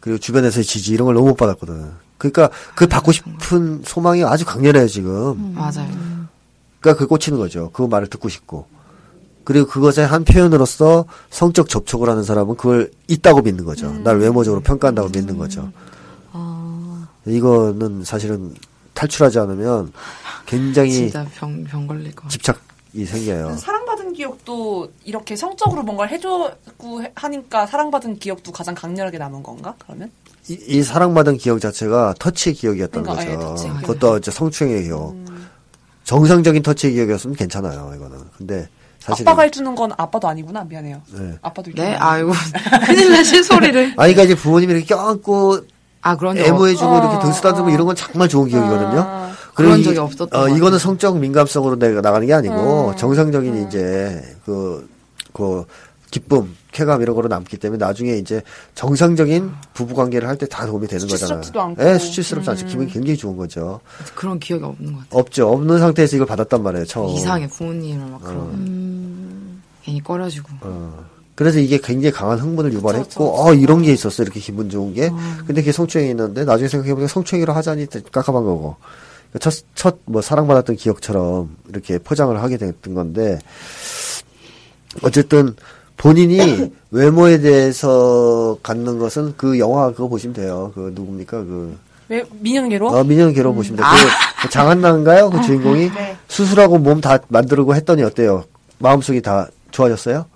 그리고 0.00 0.18
주변에서의 0.18 0.64
지지 0.64 0.92
이런 0.92 1.06
걸 1.06 1.14
너무 1.14 1.28
못 1.28 1.36
받았거든. 1.36 1.92
그러니까 2.18 2.50
그 2.74 2.86
받고 2.86 3.12
싶은 3.12 3.82
소망이 3.84 4.24
아주 4.24 4.44
강렬해요 4.44 4.86
지금. 4.88 5.54
맞아요. 5.54 6.21
그러니까 6.82 6.98
그 6.98 7.06
꽂히는 7.06 7.38
거죠. 7.38 7.70
그 7.72 7.82
말을 7.82 8.08
듣고 8.08 8.28
싶고. 8.28 8.66
그리고 9.44 9.66
그것의 9.66 10.06
한 10.06 10.24
표현으로서 10.24 11.06
성적 11.30 11.68
접촉을 11.68 12.08
하는 12.08 12.22
사람은 12.22 12.56
그걸 12.56 12.90
있다고 13.08 13.40
믿는 13.40 13.64
거죠. 13.64 13.90
날 13.90 14.18
외모적으로 14.18 14.60
평가한다고 14.62 15.08
믿는 15.08 15.38
거죠. 15.38 15.72
이거는 17.26 18.04
사실은 18.04 18.54
탈출하지 18.94 19.38
않으면 19.38 19.92
굉장히 20.46 20.92
진짜 20.92 21.26
병, 21.34 21.64
병 21.64 21.86
걸릴 21.86 22.14
거. 22.14 22.28
집착이 22.28 23.04
생겨요. 23.06 23.56
사랑받은 23.56 24.12
기억도 24.12 24.90
이렇게 25.04 25.34
성적으로 25.36 25.82
뭔가를 25.82 26.12
해주고 26.12 27.02
하니까 27.14 27.66
사랑받은 27.66 28.18
기억도 28.18 28.52
가장 28.52 28.74
강렬하게 28.74 29.18
남은 29.18 29.42
건가? 29.42 29.74
그러면? 29.78 30.10
이, 30.48 30.58
이 30.66 30.82
사랑받은 30.82 31.38
기억 31.38 31.60
자체가 31.60 32.14
터치의 32.18 32.54
기억이었던 32.54 33.04
그러니까, 33.04 33.30
예, 33.30 33.36
거죠. 33.36 33.48
터치의 33.48 33.72
기억. 33.72 33.82
그것도 33.82 34.18
이제 34.18 34.30
성추행의 34.30 34.82
기억. 34.84 35.14
정상적인 36.04 36.62
터치의 36.62 36.94
기억이었으면 36.94 37.36
괜찮아요, 37.36 37.92
이거는. 37.96 38.18
근데 38.36 38.68
사실 38.98 39.26
아빠가 39.28 39.42
해주는 39.42 39.74
건 39.74 39.92
아빠도 39.96 40.28
아니구나. 40.28 40.64
미안해요. 40.64 41.00
네. 41.12 41.34
아빠도 41.42 41.70
이렇게. 41.70 41.90
네, 41.90 41.96
아이고 41.96 42.32
큰일 42.86 43.10
나실 43.12 43.42
소리를. 43.44 43.82
아니, 43.98 44.14
그러니까 44.14 44.22
이제 44.24 44.34
부모님이 44.34 44.72
이렇게 44.74 44.86
껴안고 44.86 45.58
아 46.02 46.16
그런 46.16 46.36
적 46.36 46.44
애모해주고 46.44 46.90
어. 46.90 46.98
이렇게 46.98 47.18
등 47.24 47.32
쓰다듬고 47.32 47.70
이런 47.70 47.86
건 47.86 47.94
정말 47.96 48.28
좋은 48.28 48.48
기억이거든요. 48.48 49.00
아, 49.00 49.32
그런 49.54 49.82
적이 49.82 49.96
이- 49.96 49.98
없었던 49.98 50.28
어, 50.40 50.46
것 50.48 50.56
이거는. 50.56 50.78
성적 50.78 51.18
민감성으로 51.18 51.78
내가 51.78 52.00
나가는 52.00 52.26
게 52.26 52.32
아니고 52.34 52.90
음. 52.90 52.96
정상적인 52.96 53.66
이제 53.66 54.20
그, 54.44 54.88
그 55.32 55.64
기쁨, 56.10 56.54
쾌감 56.72 57.02
이런 57.02 57.14
거로 57.14 57.28
남기 57.28 57.56
때문에 57.56 57.84
나중에 57.84 58.14
이제 58.16 58.42
정상적인 58.74 59.52
부부 59.74 59.94
관계를 59.94 60.26
할 60.28 60.36
때 60.36 60.46
다 60.46 60.66
도움이 60.66 60.88
되는 60.88 61.06
거잖아요. 61.06 61.42
수치스럽지도 61.42 61.60
않고. 61.60 61.82
예, 61.88 61.98
수치스럽지 61.98 62.50
않죠. 62.50 62.66
음. 62.66 62.68
기분이 62.68 62.90
굉장히 62.92 63.16
좋은 63.16 63.36
거죠. 63.36 63.80
그런 64.14 64.38
기억이 64.40 64.64
없는 64.64 64.92
것 64.92 64.98
같아요. 65.00 65.20
없죠. 65.20 65.48
없는 65.52 65.78
상태에서 65.78 66.16
이걸 66.16 66.26
받았단 66.26 66.62
말이에요, 66.62 66.84
처음. 66.86 67.10
이상해 67.10 67.46
부모님을 67.48 68.06
막 68.10 68.20
그런 68.22 68.36
음. 68.54 69.62
괜히 69.84 70.02
꺼려지고. 70.02 70.48
어. 70.62 71.04
그래서 71.34 71.58
이게 71.58 71.78
굉장히 71.78 72.12
강한 72.12 72.38
흥분을 72.38 72.72
유발했고, 72.74 73.04
그쵸, 73.08 73.18
그쵸. 73.20 73.42
어, 73.42 73.54
이런 73.54 73.82
게 73.82 73.92
있었어. 73.92 74.22
이렇게 74.22 74.38
기분 74.40 74.68
좋은 74.68 74.92
게. 74.94 75.08
근데 75.46 75.54
그게 75.62 75.72
성추행이 75.72 76.10
있는데, 76.10 76.44
나중에 76.44 76.68
생각해보니까 76.68 77.08
성추행이라 77.08 77.54
하자니 77.56 77.86
깝깝한 78.12 78.44
거고. 78.44 78.76
첫, 79.40 79.52
첫, 79.74 79.96
뭐, 80.04 80.20
사랑받았던 80.20 80.76
기억처럼 80.76 81.56
이렇게 81.70 81.96
포장을 81.98 82.40
하게 82.42 82.58
됐던 82.58 82.92
건데, 82.94 83.38
어쨌든, 85.02 85.56
본인이 86.02 86.72
외모에 86.90 87.38
대해서 87.38 88.58
갖는 88.62 88.98
것은 88.98 89.34
그 89.36 89.58
영화 89.58 89.90
그거 89.92 90.08
보시면 90.08 90.34
돼요. 90.34 90.72
그 90.74 90.92
누굽니까 90.94 91.38
그 91.44 91.78
왜 92.08 92.22
민영계로? 92.40 92.88
어, 92.88 93.04
민영계로 93.04 93.54
보시면 93.54 93.78
돼요. 93.78 93.86
그, 93.88 94.42
그 94.42 94.48
장한나인가요? 94.50 95.30
그 95.30 95.40
주인공이 95.40 95.90
수술하고 96.28 96.76
몸 96.78 97.00
다 97.00 97.18
만들고 97.28 97.74
했더니 97.74 98.02
어때요? 98.02 98.44
마음속이 98.78 99.22
다 99.22 99.48
좋아졌어요? 99.70 100.26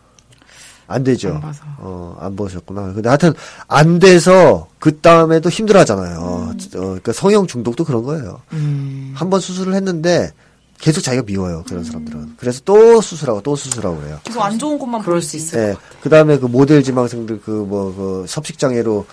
안 0.87 1.05
되죠. 1.05 1.35
안 1.35 1.41
봐서. 1.43 1.65
어, 1.79 2.17
안 2.19 2.35
보셨구나. 2.35 2.93
근데 2.95 3.09
하여튼 3.11 3.35
안 3.69 3.99
돼서 3.99 4.69
그 4.79 5.01
다음에도 5.01 5.51
힘들어 5.51 5.81
하잖아요. 5.81 6.19
어, 6.21 6.53
그러니까 6.73 7.13
성형 7.13 7.47
중독도 7.47 7.85
그런 7.85 8.05
거예요. 8.05 8.41
음. 8.55 9.13
한번 9.15 9.41
수술을 9.41 9.75
했는데 9.75 10.31
계속 10.79 11.01
자기가 11.01 11.25
미워요. 11.25 11.65
그런 11.67 11.83
사람들은. 11.85 12.35
그래서 12.37 12.61
또 12.65 13.01
수술하고 13.01 13.41
또 13.43 13.57
수술하고 13.57 13.99
그래요. 14.01 14.19
계속 14.25 14.43
안 14.43 14.59
좋은 14.59 14.79
것만 14.79 15.01
그럴 15.03 15.15
보일 15.15 15.23
수 15.23 15.37
있어요. 15.37 15.63
있어요. 15.63 15.71
예. 15.73 15.77
그 16.03 16.09
다음에 16.11 16.39
그 16.39 16.47
모델 16.47 16.83
지망생들 16.83 17.41
그 17.41 17.65
뭐 17.67 17.95
그 17.95 18.25
섭식 18.29 18.59
장애로 18.59 19.07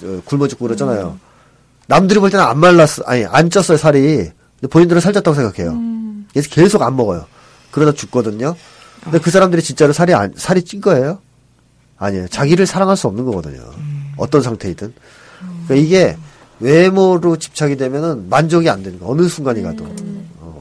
저 0.00 0.20
굶어 0.24 0.48
죽고 0.48 0.64
그러잖아요. 0.66 1.18
남들이 1.86 2.20
볼 2.20 2.30
때는 2.30 2.44
안 2.44 2.58
말랐어, 2.58 3.02
아니 3.06 3.24
안 3.26 3.48
쪘어요 3.50 3.76
살이. 3.76 4.30
근데 4.60 4.70
본인들은 4.70 5.00
살쪘다고 5.02 5.34
생각해요. 5.34 5.78
그래서 6.32 6.48
계속 6.50 6.82
안 6.82 6.96
먹어요. 6.96 7.26
그러다 7.70 7.92
죽거든요. 7.92 8.54
근데 9.02 9.18
그 9.18 9.30
사람들이 9.30 9.62
진짜로 9.62 9.92
살이 9.92 10.14
안, 10.14 10.32
살이 10.36 10.62
찐 10.62 10.80
거예요? 10.80 11.18
아니에요. 11.98 12.28
자기를 12.28 12.66
사랑할 12.66 12.96
수 12.96 13.06
없는 13.08 13.24
거거든요. 13.24 13.62
어떤 14.16 14.40
상태이든. 14.42 14.92
그러니까 15.66 15.74
이게 15.74 16.16
외모로 16.60 17.36
집착이 17.36 17.76
되면은 17.76 18.28
만족이 18.28 18.68
안 18.68 18.82
되는 18.82 18.98
거. 19.00 19.08
어느 19.10 19.28
순간이 19.28 19.62
가도. 19.62 19.84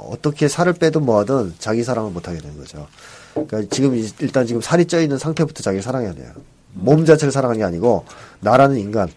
어, 0.10 0.14
어떻게 0.14 0.48
살을 0.48 0.74
빼든 0.74 1.04
뭐하든 1.06 1.56
자기 1.60 1.84
사랑을 1.84 2.12
못 2.12 2.28
하게 2.28 2.40
되는 2.40 2.58
거죠. 2.58 2.88
그러니까 3.34 3.62
지금 3.70 3.96
이- 3.96 4.10
일단 4.20 4.46
지금 4.46 4.62
살이 4.62 4.86
쪄 4.86 5.00
있는 5.02 5.18
상태부터 5.18 5.62
자기를 5.64 5.84
사랑해야 5.84 6.14
돼요. 6.14 6.32
몸 6.74 7.06
자체를 7.06 7.32
사랑하는 7.32 7.60
게 7.60 7.64
아니고 7.66 8.06
나라는 8.42 8.78
인간, 8.78 9.10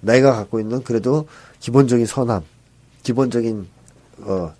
내가 0.00 0.34
갖고 0.34 0.60
있는 0.60 0.82
그래도 0.84 1.26
기본적인 1.60 2.06
선함, 2.06 2.42
기본적인 3.02 3.66
어 4.20 4.52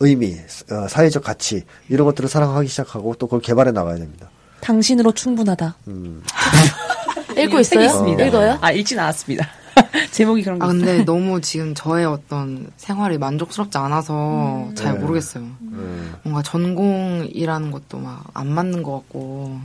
의미, 0.00 0.36
어, 0.70 0.86
사회적 0.88 1.24
가치 1.24 1.64
이런 1.88 2.06
것들을 2.06 2.28
사랑하기 2.28 2.68
시작하고 2.68 3.14
또 3.18 3.26
그걸 3.26 3.40
개발해 3.40 3.72
나가야 3.72 3.96
됩니다. 3.96 4.30
당신으로 4.60 5.12
충분하다. 5.12 5.76
읽고 7.36 7.60
있어요? 7.60 7.84
있습니다. 7.84 8.24
읽어요? 8.26 8.58
아 8.60 8.72
읽진 8.72 8.98
않았습니다. 8.98 9.46
제목이 10.10 10.42
그런 10.42 10.58
거. 10.58 10.66
아. 10.66 10.68
근데 10.68 11.02
너무 11.06 11.40
지금 11.40 11.74
저의 11.74 12.04
어떤 12.06 12.70
생활이 12.76 13.18
만족스럽지 13.18 13.76
않아서 13.78 14.68
잘 14.74 14.94
네. 14.94 14.98
모르겠어요. 15.00 15.44
뭔가 16.22 16.42
전공이라는 16.42 17.70
것도 17.70 17.98
막 17.98 18.18
안 18.34 18.48
맞는 18.48 18.82
것 18.82 18.92
같고 18.92 19.58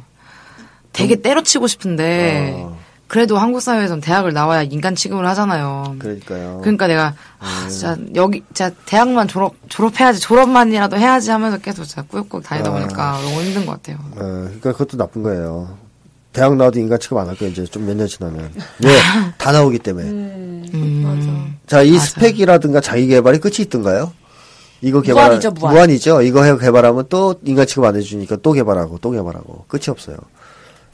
되게 0.91 1.15
때려치고 1.21 1.67
싶은데 1.67 2.53
어. 2.55 2.77
그래도 3.07 3.37
한국 3.37 3.59
사회에선 3.61 4.01
대학을 4.01 4.33
나와야 4.33 4.63
인간 4.63 4.95
취급을 4.95 5.25
하잖아요. 5.27 5.95
그러니까요. 5.99 6.59
그러니까 6.61 6.87
내가 6.87 7.13
아, 7.39 7.67
진짜 7.69 7.95
여기 8.15 8.41
진짜 8.47 8.71
대학만 8.85 9.27
졸업 9.27 9.53
졸업해야지 9.69 10.19
졸업만이라도 10.19 10.97
해야지 10.97 11.29
하면서 11.29 11.57
계속 11.59 11.83
진짜 11.83 12.01
꾸역꾸역 12.03 12.43
다니다 12.43 12.69
아. 12.71 12.73
보니까 12.73 13.19
너무 13.21 13.41
힘든 13.41 13.65
것 13.67 13.73
같아요. 13.73 13.97
어, 14.11 14.15
그러니까 14.17 14.71
그것도 14.71 14.97
나쁜 14.97 15.21
거예요. 15.21 15.77
대학 16.33 16.55
나와도 16.55 16.79
인간 16.79 16.99
취급 16.99 17.17
안 17.19 17.27
할 17.27 17.35
거예요. 17.37 17.51
이제 17.51 17.63
좀 17.65 17.85
몇 17.85 17.95
년 17.95 18.07
지나면. 18.07 18.51
왜? 18.83 18.89
다 19.37 19.51
나오기 19.51 19.79
때문에. 19.79 20.09
음, 20.09 21.55
자, 21.67 21.81
이 21.83 21.91
맞아요. 21.91 22.05
스펙이라든가 22.05 22.81
자기 22.81 23.07
개발이 23.07 23.39
끝이 23.39 23.55
있던가요? 23.59 24.11
이거 24.81 25.01
개발 25.01 25.25
무한이죠, 25.27 25.51
무한. 25.51 25.89
이죠 25.91 26.21
이거 26.21 26.43
해 26.43 26.57
개발하면 26.57 27.05
또 27.07 27.35
인간 27.45 27.65
취급 27.65 27.85
안 27.85 27.95
해주니까 27.95 28.37
또 28.41 28.51
개발하고 28.51 28.97
또 28.99 29.11
개발하고 29.11 29.65
끝이 29.67 29.83
없어요. 29.87 30.17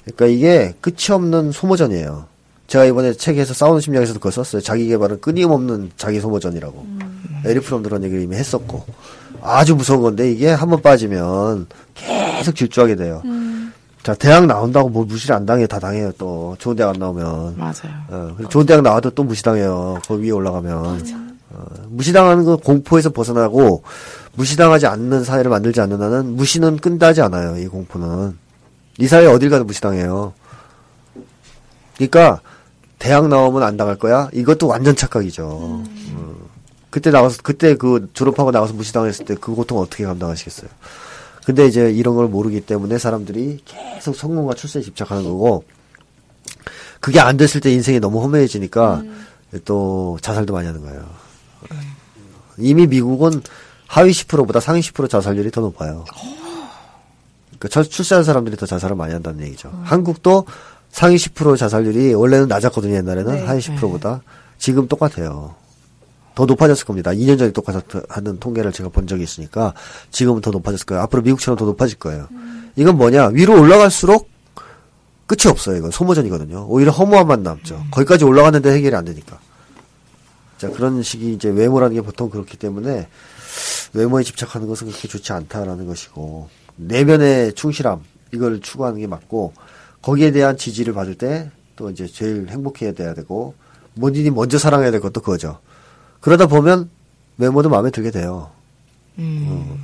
그러니까 0.03 0.25
이게 0.27 0.75
끝이 0.81 1.11
없는 1.11 1.51
소모전이에요. 1.51 2.25
제가 2.67 2.85
이번에 2.85 3.13
책에서 3.13 3.55
싸우는 3.55 3.81
심리학에서도 3.81 4.19
그거 4.19 4.29
썼어요. 4.29 4.61
자기 4.61 4.87
개발은 4.89 5.21
끊임없는 5.21 5.91
자기 5.97 6.19
소모전이라고. 6.19 6.85
에리프롬도 7.45 7.89
그런 7.89 8.03
얘기를 8.03 8.21
이미 8.21 8.35
했었고 8.35 8.85
아주 9.41 9.73
무서운 9.75 10.01
건데 10.01 10.29
이게 10.31 10.49
한번 10.49 10.81
빠지면 10.81 11.65
계속 11.95 12.55
질주하게 12.55 12.95
돼요. 12.97 13.23
자 14.03 14.13
대학 14.15 14.45
나온다고 14.45 14.89
뭐 14.89 15.03
무시를 15.05 15.35
안 15.35 15.45
당해 15.45 15.67
다 15.67 15.79
당해요 15.79 16.11
또 16.17 16.55
좋은 16.59 16.75
대학 16.75 16.89
안 16.91 16.99
나오면. 16.99 17.57
맞아요. 17.57 17.73
어, 18.09 18.35
좋은 18.49 18.65
대학 18.65 18.81
나와도 18.81 19.11
또 19.11 19.23
무시당해요. 19.23 19.99
거기 20.07 20.25
위에 20.25 20.31
올라가면. 20.31 21.03
어, 21.51 21.65
무시당하는 21.89 22.45
건 22.45 22.59
공포에서 22.59 23.09
벗어나고, 23.09 23.81
무시당하지 24.35 24.85
않는 24.85 25.23
사회를 25.23 25.49
만들지 25.49 25.81
않는 25.81 25.99
한은 25.99 26.35
무시는 26.35 26.77
끝나지 26.77 27.21
않아요, 27.21 27.57
이 27.57 27.67
공포는. 27.67 28.37
이 28.99 29.07
사회 29.07 29.25
어딜 29.25 29.49
가도 29.49 29.63
무시당해요. 29.65 30.33
그러니까, 31.95 32.41
대학 32.99 33.27
나오면 33.27 33.63
안 33.63 33.77
당할 33.77 33.95
거야? 33.97 34.29
이것도 34.31 34.67
완전 34.67 34.95
착각이죠. 34.95 35.43
어. 35.49 35.83
그때 36.91 37.09
나가서, 37.09 37.39
그때 37.41 37.75
그 37.75 38.09
졸업하고 38.13 38.51
나가서 38.51 38.73
무시당했을 38.73 39.25
때 39.25 39.35
그 39.35 39.55
고통 39.55 39.79
어떻게 39.79 40.05
감당하시겠어요? 40.05 40.69
근데 41.49 41.65
이제 41.65 41.89
이런 41.89 42.13
걸 42.13 42.27
모르기 42.27 42.61
때문에 42.61 42.99
사람들이 42.99 43.61
계속 43.65 44.15
성공과 44.15 44.53
출세에 44.53 44.83
집착하는 44.83 45.23
거고, 45.23 45.63
그게 46.99 47.19
안 47.19 47.37
됐을 47.37 47.59
때 47.59 47.71
인생이 47.73 47.99
너무 47.99 48.21
험해지니까 48.21 49.01
또 49.65 50.19
자살도 50.21 50.53
많이 50.53 50.67
하는 50.67 50.81
거예요. 50.81 51.09
이미 52.59 52.85
미국은 52.85 53.41
하위 53.87 54.11
10%보다 54.11 54.59
상위 54.59 54.81
10% 54.81 55.09
자살률이 55.09 55.49
더 55.49 55.61
높아요. 55.61 56.05
그러니까 57.47 57.67
첫- 57.71 57.89
출세한 57.89 58.23
사람들이 58.23 58.55
더 58.55 58.67
자살을 58.67 58.95
많이 58.95 59.13
한다는 59.13 59.43
얘기죠. 59.47 59.71
한국도 59.85 60.45
상위 60.91 61.15
10% 61.15 61.57
자살률이 61.57 62.13
원래는 62.13 62.47
낮았거든요. 62.47 62.93
옛날에는 62.93 63.47
하위 63.47 63.59
10%보다 63.59 64.21
지금 64.59 64.87
똑같아요. 64.87 65.55
더 66.39 66.45
높아졌을 66.45 66.85
겁니다. 66.85 67.11
2년 67.11 67.37
전에 67.37 67.51
똑같았는 67.51 68.39
통계를 68.39 68.71
제가 68.71 68.87
본 68.87 69.07
적이 69.07 69.23
있으니까 69.23 69.73
지금은 70.09 70.39
더 70.39 70.51
높아졌을 70.51 70.85
거예요. 70.85 71.01
앞으로 71.03 71.21
미국처럼 71.21 71.57
더 71.57 71.65
높아질 71.65 71.99
거예요. 71.99 72.29
이건 72.77 72.95
뭐냐? 72.95 73.27
위로 73.33 73.59
올라갈수록 73.59 74.29
끝이 75.27 75.51
없어요. 75.51 75.75
이건 75.75 75.91
소모전이거든요. 75.91 76.67
오히려 76.69 76.91
허무함만 76.91 77.43
남죠. 77.43 77.83
거기까지 77.91 78.23
올라갔는데 78.23 78.71
해결이 78.71 78.95
안 78.95 79.03
되니까. 79.03 79.37
자 80.57 80.69
그런 80.69 81.03
식이 81.03 81.33
이제 81.33 81.49
외모라는 81.49 81.95
게 81.95 82.01
보통 82.01 82.29
그렇기 82.29 82.55
때문에 82.55 83.09
외모에 83.91 84.23
집착하는 84.23 84.67
것은 84.69 84.87
그렇게 84.87 85.09
좋지 85.09 85.33
않다라는 85.33 85.87
것이고 85.87 86.47
내면의 86.77 87.51
충실함 87.51 87.99
이걸 88.33 88.61
추구하는 88.61 88.99
게 88.99 89.07
맞고 89.07 89.51
거기에 90.01 90.31
대한 90.31 90.55
지지를 90.55 90.93
받을 90.93 91.15
때 91.15 91.51
또 91.79 91.89
이제 91.89 92.07
제일 92.07 92.47
행복해야 92.49 92.91
돼야 92.91 93.13
되고 93.13 93.55
본인이 93.97 94.29
먼저 94.29 94.57
사랑해야 94.57 94.91
될 94.91 94.99
것도 94.99 95.21
그거죠. 95.21 95.59
그러다 96.21 96.47
보면 96.47 96.89
외모도 97.37 97.69
마음에 97.69 97.89
들게 97.91 98.11
돼요. 98.11 98.49
음. 99.17 99.81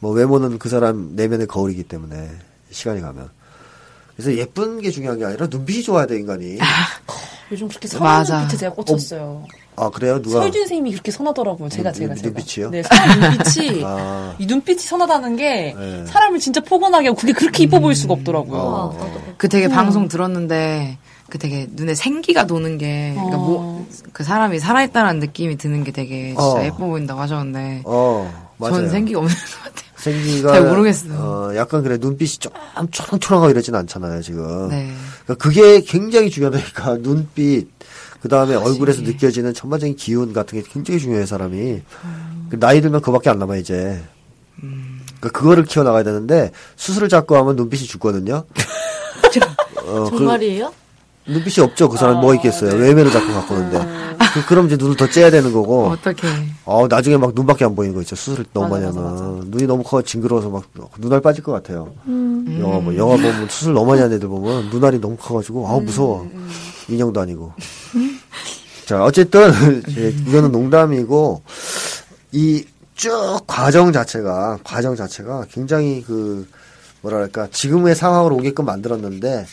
뭐 0.00 0.12
외모는 0.12 0.58
그 0.58 0.68
사람 0.68 1.14
내면의 1.16 1.46
거울이기 1.46 1.84
때문에 1.84 2.30
시간이 2.70 3.00
가면. 3.00 3.28
그래서 4.16 4.34
예쁜 4.36 4.80
게 4.80 4.90
중요한 4.90 5.18
게 5.18 5.24
아니라 5.24 5.46
눈빛이 5.48 5.82
좋아야 5.82 6.06
돼 6.06 6.16
인간이. 6.18 6.58
요즘 7.50 7.68
그렇게 7.68 7.88
맞아. 7.98 8.24
선한 8.24 8.42
눈빛에 8.42 8.58
제가 8.58 8.74
꽂혔어요. 8.74 9.44
아 9.76 9.88
그래요? 9.90 10.20
누가? 10.20 10.40
설준 10.40 10.62
선생님이 10.62 10.90
그렇게 10.92 11.10
선하더라고요. 11.12 11.68
제가 11.68 11.92
눈- 11.92 12.00
제가 12.00 12.14
눈- 12.14 12.22
제가. 12.22 12.28
눈빛이요? 12.34 12.70
네, 12.70 12.82
사람 12.82 13.20
눈빛이 13.20 13.82
아. 13.86 14.34
이 14.38 14.46
눈빛이 14.46 14.80
선하다는 14.80 15.36
게 15.36 15.74
네. 15.78 16.04
사람을 16.06 16.40
진짜 16.40 16.60
포근하게 16.60 17.08
하고 17.08 17.16
그게 17.20 17.32
그렇게 17.32 17.62
이뻐 17.64 17.78
보일 17.78 17.94
수가 17.94 18.14
없더라고요. 18.14 18.60
어. 18.60 19.34
그 19.38 19.48
되게 19.48 19.68
방송 19.68 20.08
들었는데 20.08 20.98
그 21.28 21.38
되게 21.38 21.66
눈에 21.70 21.94
생기가 21.94 22.46
도는 22.46 22.78
게 22.78 23.12
그러니까 23.14 23.36
어. 23.36 23.40
뭐, 23.40 23.86
그 24.12 24.24
사람이 24.24 24.58
살아있다는 24.60 25.20
느낌이 25.20 25.56
드는 25.58 25.84
게 25.84 25.92
되게 25.92 26.28
진짜 26.28 26.42
어. 26.42 26.64
예뻐 26.64 26.86
보인다고 26.86 27.20
하셨는데 27.20 27.82
어 27.84 28.50
맞아요. 28.56 28.74
저는 28.74 28.90
생기가 28.90 29.20
없는 29.20 29.34
것 29.34 29.62
같아요. 29.64 29.88
생기가 29.96 30.52
잘 30.52 30.62
모르겠어요. 30.68 31.14
어, 31.18 31.56
약간 31.56 31.82
그래 31.82 31.98
눈빛이 32.00 32.38
좀 32.38 32.52
초롱초롱하고 32.90 33.50
이러진 33.50 33.74
않잖아요 33.74 34.22
지금. 34.22 34.68
네. 34.68 34.90
그러니까 35.24 35.34
그게 35.34 35.80
굉장히 35.82 36.30
중요하다니까 36.30 36.98
눈빛 37.02 37.68
그 38.20 38.28
다음에 38.28 38.54
얼굴에서 38.54 39.02
느껴지는 39.02 39.52
전반적인 39.54 39.96
기운 39.96 40.32
같은 40.32 40.60
게 40.60 40.68
굉장히 40.68 40.98
중요해 40.98 41.26
사람이. 41.26 41.82
그 42.48 42.58
나이 42.58 42.80
들면 42.80 43.02
그밖에 43.02 43.28
안 43.30 43.38
남아 43.38 43.56
이제. 43.56 44.02
그러니까 44.56 45.28
그거를 45.38 45.64
키워 45.64 45.84
나가야 45.84 46.02
되는데 46.04 46.50
수술을 46.76 47.08
자꾸 47.08 47.36
하면 47.36 47.54
눈빛이 47.56 47.84
죽거든요. 47.84 48.44
어, 49.86 50.04
그- 50.10 50.16
정말이에요? 50.18 50.72
눈빛이 51.28 51.64
없죠. 51.64 51.88
그 51.88 51.96
사람 51.96 52.20
뭐 52.20 52.34
있겠어요. 52.34 52.74
외면을 52.74 53.10
자꾸 53.10 53.32
갖고 53.32 53.54
오는데. 53.54 53.78
그, 54.34 54.46
그럼 54.46 54.66
이제 54.66 54.76
눈을 54.76 54.96
더 54.96 55.08
째야 55.08 55.30
되는 55.30 55.52
거고. 55.52 55.88
어떻게 55.88 56.26
어, 56.64 56.86
나중에 56.88 57.16
막 57.16 57.32
눈밖에 57.34 57.64
안 57.64 57.74
보이는 57.74 57.94
거 57.94 58.00
있죠. 58.02 58.16
수술 58.16 58.44
너무 58.52 58.68
맞아, 58.68 58.86
많이 58.86 58.98
맞아, 58.98 59.00
하면. 59.24 59.44
눈이 59.50 59.66
너무 59.66 59.82
커 59.82 60.02
징그러워서 60.02 60.48
막 60.48 60.64
눈알 60.98 61.20
빠질 61.20 61.44
것 61.44 61.52
같아요. 61.52 61.92
음. 62.06 62.58
영화 62.60 62.78
뭐, 62.80 62.96
영화 62.96 63.16
보면 63.16 63.48
수술 63.48 63.74
너무 63.74 63.90
많이 63.90 64.00
하는 64.00 64.16
애들 64.16 64.28
보면 64.28 64.70
눈알이 64.70 65.00
너무 65.00 65.16
커가지고, 65.16 65.64
음, 65.64 65.70
아우, 65.70 65.80
무서워. 65.80 66.28
인형도 66.88 67.20
아니고. 67.20 67.52
자, 68.86 69.02
어쨌든, 69.04 69.52
이거는 70.26 70.50
농담이고, 70.52 71.42
이 72.32 72.64
쭉 72.98 73.44
과정 73.46 73.92
자체가, 73.92 74.58
과정 74.64 74.96
자체가 74.96 75.44
굉장히 75.52 76.02
그, 76.04 76.48
뭐랄까 77.00 77.46
지금의 77.52 77.94
상황으로 77.94 78.34
오게끔 78.34 78.64
만들었는데 78.64 79.46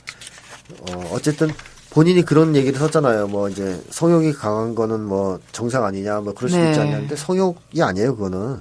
어 0.82 1.10
어쨌든 1.12 1.50
본인이 1.90 2.24
그런 2.24 2.56
얘기를 2.56 2.78
썼잖아요. 2.78 3.28
뭐 3.28 3.48
이제 3.50 3.82
성욕이 3.90 4.34
강한 4.34 4.76
거는 4.76 5.02
뭐 5.02 5.40
정상 5.52 5.86
아니냐, 5.86 6.20
뭐 6.22 6.34
그럴 6.34 6.50
수도 6.50 6.62
네. 6.62 6.70
있지 6.70 6.80
않냐는데 6.80 7.16
성욕이 7.16 7.82
아니에요. 7.82 8.16
그거는 8.16 8.60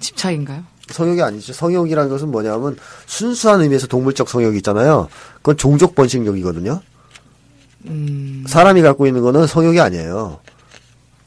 집착인가요? 0.00 0.62
성욕이 0.90 1.22
아니죠. 1.22 1.52
성욕이라는 1.52 2.10
것은 2.10 2.30
뭐냐면 2.30 2.76
순수한 3.06 3.60
의미에서 3.60 3.86
동물적 3.86 4.28
성욕이 4.28 4.56
있잖아요. 4.58 5.08
그건 5.36 5.56
종족 5.56 5.94
번식욕이거든요. 5.94 6.80
음, 7.86 8.44
사람이 8.48 8.82
갖고 8.82 9.06
있는 9.06 9.22
거는 9.22 9.46
성욕이 9.46 9.80
아니에요. 9.80 10.40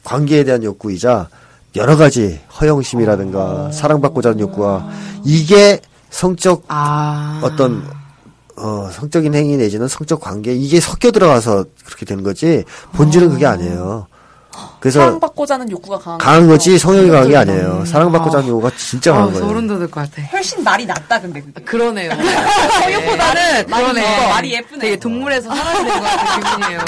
관계에 0.04 0.44
대한 0.44 0.64
욕구이자 0.64 1.28
여러 1.76 1.96
가지 1.96 2.40
허영심이라든가 2.60 3.70
사랑받고자 3.72 4.30
하는 4.30 4.40
욕구가 4.40 4.88
이게 5.24 5.80
성적 6.10 6.64
아. 6.68 7.40
어떤 7.44 7.84
어 8.60 8.90
성적인 8.92 9.34
행위 9.34 9.56
내지는 9.56 9.88
성적 9.88 10.20
관계 10.20 10.52
이게 10.54 10.80
섞여 10.80 11.10
들어가서 11.10 11.64
그렇게 11.84 12.04
되는 12.04 12.22
거지 12.24 12.64
본질은 12.92 13.30
그게 13.30 13.46
아니에요. 13.46 14.06
그래서 14.80 15.00
사랑받고자 15.00 15.54
하는 15.54 15.70
욕구가 15.70 15.98
강한 15.98 16.18
강한. 16.18 16.48
거지 16.48 16.78
성욕이 16.78 17.10
강한 17.10 17.28
게 17.28 17.36
아니에요. 17.36 17.84
사랑받고자 17.84 18.38
하는 18.38 18.48
욕구가 18.50 18.70
진짜 18.76 19.12
아, 19.12 19.14
강한 19.14 19.32
거예요. 19.32 19.46
소름 19.46 19.68
돋을 19.68 19.88
것 19.90 20.00
같아. 20.00 20.22
훨씬 20.32 20.64
말이 20.64 20.84
낫다 20.86 21.20
근데 21.20 21.40
그게. 21.40 21.62
그러네요. 21.62 22.10
성욕보다는 22.82 23.66
그러네. 23.66 24.28
말이 24.28 24.52
예쁘네. 24.54 24.78
되게 24.80 24.96
동물에서 24.98 25.54
사라지는 25.54 25.92
것 25.94 26.00
같은 26.02 26.42
기분이에요. 26.58 26.80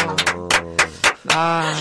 아, 1.34 1.72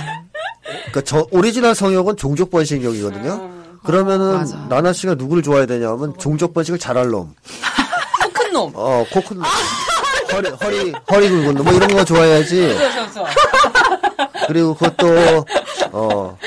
그러니까 0.63 1.01
저 1.05 1.25
오리지널 1.31 1.73
성욕은 1.73 2.17
종족 2.17 2.51
번식욕이거든요. 2.51 3.49
그러면은 3.83 4.33
맞아. 4.37 4.57
나나 4.69 4.93
씨가 4.93 5.15
누구를 5.15 5.41
좋아해야 5.41 5.65
되냐면 5.65 6.13
종족 6.19 6.53
번식을 6.53 6.77
잘할 6.77 7.07
놈. 7.09 7.33
큰 8.49 8.53
놈. 8.53 8.71
어, 8.73 9.05
코 9.11 9.21
큰 9.21 9.37
놈. 9.37 9.45
허리 10.33 10.49
허리 10.49 10.93
허리 11.11 11.29
굵은 11.29 11.53
놈. 11.55 11.63
뭐 11.65 11.73
이런 11.73 11.87
거 11.89 12.03
좋아해야지. 12.03 12.61
그렇죠. 12.77 13.25
그리고 14.47 14.73
그것도 14.73 15.45
어, 15.91 16.37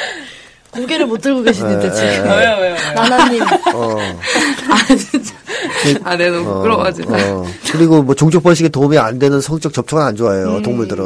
고개를 0.73 1.07
못 1.07 1.21
들고 1.21 1.43
계시는데 1.43 1.87
예, 1.87 1.91
지금 1.93 2.09
예, 2.09 2.15
예. 2.15 2.19
왜요 2.21 2.57
왜요 2.61 2.75
왜요. 2.75 2.93
나나님 2.95 3.43
어, 3.43 3.99
아, 6.05 6.17
내 6.17 6.31
너무 6.31 6.51
어, 6.51 6.55
부끄러워가지고. 6.55 7.15
어. 7.15 7.47
그리고 7.71 8.03
뭐 8.03 8.15
종족 8.15 8.43
번식에 8.43 8.69
도움이 8.69 8.99
안 8.99 9.19
되는 9.19 9.41
성적 9.41 9.73
접촉은 9.73 10.03
안 10.03 10.17
좋아해요. 10.17 10.63
동물들은. 10.63 11.03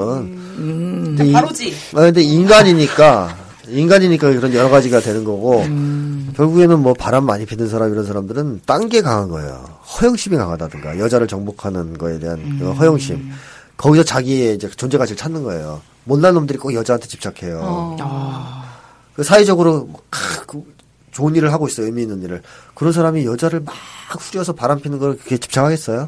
근데 0.57 1.24
이- 1.26 1.32
바로지. 1.32 1.74
아, 1.94 2.01
근데 2.01 2.22
인간이니까, 2.22 3.36
인간이니까 3.69 4.29
그런 4.33 4.53
여러 4.55 4.69
가지가 4.69 5.01
되는 5.01 5.25
거고, 5.25 5.64
결국에는 6.37 6.79
뭐 6.81 6.95
바람 6.95 7.25
많이 7.25 7.47
피는 7.47 7.69
사람, 7.69 7.93
이런 7.93 8.05
사람들은 8.07 8.62
딴 8.67 8.89
게 8.89 9.01
강한 9.03 9.29
거예요. 9.29 9.64
허영심이 10.01 10.37
강하다든가, 10.37 10.99
여자를 10.99 11.27
정복하는 11.27 11.97
거에 11.99 12.19
대한 12.19 12.59
그 12.59 12.73
허영심. 12.73 13.31
거기서 13.77 14.05
자기의 14.05 14.55
이제 14.55 14.69
존재 14.71 14.97
가치를 14.99 15.17
찾는 15.17 15.43
거예요. 15.43 15.81
못난 16.05 16.35
놈들이 16.35 16.59
꼭 16.59 16.73
여자한테 16.73 17.07
집착해요. 17.09 17.97
그 19.14 19.23
사회적으로 19.23 19.89
크, 20.11 20.47
그 20.47 20.62
좋은 21.11 21.35
일을 21.35 21.53
하고 21.53 21.67
있어요. 21.67 21.87
의미 21.87 22.03
있는 22.03 22.23
일을. 22.23 22.43
그런 22.75 22.93
사람이 22.93 23.25
여자를 23.27 23.61
막 23.61 23.75
후려서 24.11 24.53
바람 24.53 24.81
피는 24.81 24.99
걸 24.99 25.17
그렇게 25.17 25.39
집착하겠어요? 25.39 26.07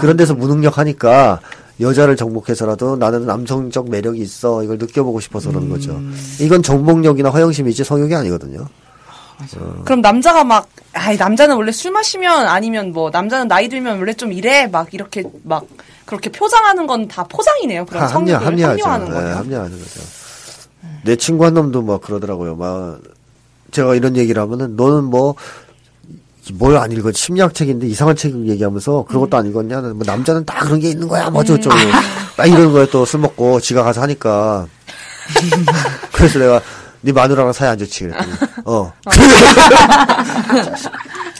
그런 0.00 0.16
데서 0.16 0.34
무능력하니까 0.34 1.40
여자를 1.80 2.16
정복해서라도 2.16 2.96
나는 2.96 3.26
남성적 3.26 3.90
매력이 3.90 4.20
있어. 4.20 4.62
이걸 4.62 4.78
느껴보고 4.78 5.20
싶어서 5.20 5.50
그러는 5.50 5.68
거죠. 5.68 6.00
이건 6.40 6.62
정복력이나 6.62 7.30
허영심이지 7.30 7.82
성욕이 7.84 8.14
아니거든요. 8.14 8.66
그럼 9.84 10.00
남자가 10.00 10.44
막, 10.44 10.68
아이, 10.92 11.16
남자는 11.16 11.56
원래 11.56 11.72
술 11.72 11.90
마시면 11.90 12.46
아니면 12.46 12.92
뭐, 12.92 13.10
남자는 13.10 13.48
나이 13.48 13.68
들면 13.68 13.98
원래 13.98 14.12
좀 14.14 14.32
이래? 14.32 14.68
막 14.68 14.94
이렇게 14.94 15.24
막, 15.42 15.64
그렇게 16.06 16.30
포장하는 16.30 16.86
건 16.86 17.08
다 17.08 17.24
포장이네요. 17.24 17.84
그런 17.86 18.04
하- 18.04 18.06
합리화, 18.06 18.38
합리화하죠. 18.38 18.84
합리화하는 18.84 19.06
네, 19.08 19.12
거예요. 19.12 19.36
합리화하는 19.36 19.78
거죠. 19.78 20.00
내 21.04 21.16
친구 21.16 21.44
한 21.44 21.54
놈도 21.54 21.82
막 21.82 22.00
그러더라고요. 22.00 22.54
막 22.54 23.00
제가 23.72 23.96
이런 23.96 24.16
얘기를 24.16 24.40
하면은 24.40 24.76
너는 24.76 25.04
뭐 25.04 25.34
뭘 26.52 26.76
안 26.76 26.92
읽었지? 26.92 27.20
심리학 27.22 27.54
책인데 27.54 27.86
이상한 27.86 28.14
책을 28.16 28.48
얘기하면서 28.50 29.06
그런 29.08 29.20
것도 29.22 29.36
안 29.36 29.46
읽었냐? 29.46 29.80
뭐 29.80 30.02
남자는 30.04 30.44
다 30.44 30.58
그런 30.60 30.78
게 30.80 30.90
있는 30.90 31.08
거야. 31.08 31.30
뭐 31.30 31.40
어쩌고 31.40 31.62
저쩌고. 31.62 31.76
막 32.36 32.46
이런 32.46 32.72
거에 32.72 32.86
또 32.90 33.04
술 33.06 33.20
먹고 33.20 33.60
지가 33.60 33.82
가서 33.82 34.02
하니까. 34.02 34.66
그래서 36.12 36.38
내가 36.38 36.60
네 37.00 37.12
마누라랑 37.12 37.52
사이 37.52 37.68
안 37.68 37.78
좋지 37.78 38.04
그랬더니 38.04 38.32
어 38.66 38.92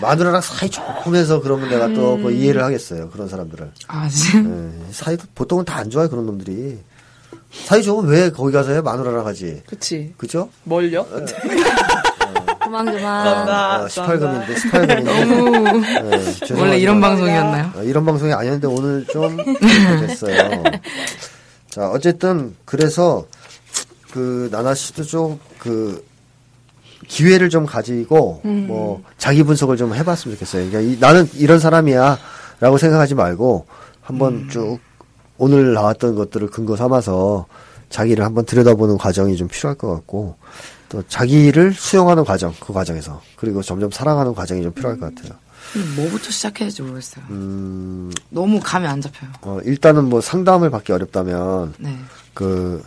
마누라랑 0.01 0.41
사이 0.41 0.69
좋으면서 0.71 1.41
그러면 1.41 1.69
내가 1.69 1.89
또그 1.93 2.33
이해를 2.33 2.63
하겠어요 2.65 3.11
그런 3.11 3.29
사람들을 3.29 3.71
아, 3.89 4.09
진짜. 4.09 4.49
예, 4.49 4.93
사이도 4.93 5.25
보통은 5.35 5.65
다 5.65 5.79
안 5.79 5.91
좋아요 5.91 6.09
그런 6.09 6.27
놈들이 6.27 6.79
사이 7.67 7.83
좋으면 7.83 8.11
왜 8.11 8.31
거기 8.31 8.53
가서 8.53 8.73
해 8.73 8.81
마누라랑 8.81 9.27
하지 9.27 9.63
그치. 9.67 10.13
그죠? 10.17 10.49
뭘요? 10.65 11.07
그만 12.65 12.87
그만. 12.87 13.83
어, 13.83 13.87
18금인데 13.87 14.55
18금인데. 14.55 16.59
원래 16.59 16.79
이런 16.79 17.01
방송이었나요? 17.01 17.71
어, 17.77 17.83
이런 17.83 18.05
방송이 18.05 18.33
아니었는데 18.33 18.67
오늘 18.67 19.05
좀 19.07 19.37
됐어요. 20.07 20.62
자 21.71 21.89
어쨌든 21.91 22.55
그래서 22.65 23.27
그 24.12 24.49
나나 24.53 24.75
씨도 24.75 25.03
좀그 25.05 26.05
기회를 27.09 27.51
좀 27.51 27.67
가지고 27.67 28.41
뭐 28.45 29.03
자기 29.19 29.43
분석을 29.43 29.77
좀 29.77 29.95
해봤으면 29.95 30.37
좋겠어요. 30.37 30.71
그러니까 30.71 30.93
이- 30.93 30.99
나는 31.01 31.29
이런 31.35 31.59
사람이야라고 31.59 32.79
생각하지 32.79 33.15
말고 33.15 33.67
한번 34.01 34.49
쭉 34.51 34.79
오늘 35.37 35.75
나왔던 35.75 36.15
것들을 36.15 36.49
근거 36.49 36.77
삼아서 36.77 37.47
자기를 37.91 38.25
한번 38.25 38.45
들여다보는 38.45 38.99
과정이 38.99 39.37
좀 39.37 39.49
필요할 39.49 39.77
것 39.77 39.93
같고 39.93 40.37
또 40.95 41.03
자기를 41.09 41.72
수용하는 41.72 42.24
과정 42.24 42.55
그 42.61 42.72
과정에서 42.72 43.20
그리고 43.34 43.62
점점 43.62 43.90
사랑하는 43.90 44.32
과정이 44.32 44.62
좀 44.62 44.72
필요할 44.72 45.01
것 45.01 45.12
같아요. 45.12 45.36
뭐부터 45.97 46.30
시작해야 46.30 46.68
될지 46.68 46.82
모르겠어요. 46.82 47.24
음, 47.30 48.12
너무 48.30 48.61
감이 48.62 48.86
안 48.86 49.01
잡혀요. 49.01 49.30
어, 49.42 49.59
일단은 49.64 50.05
뭐 50.05 50.20
상담을 50.20 50.70
받기 50.70 50.92
어렵다면 50.92 51.74
네. 51.78 51.99
그 52.32 52.80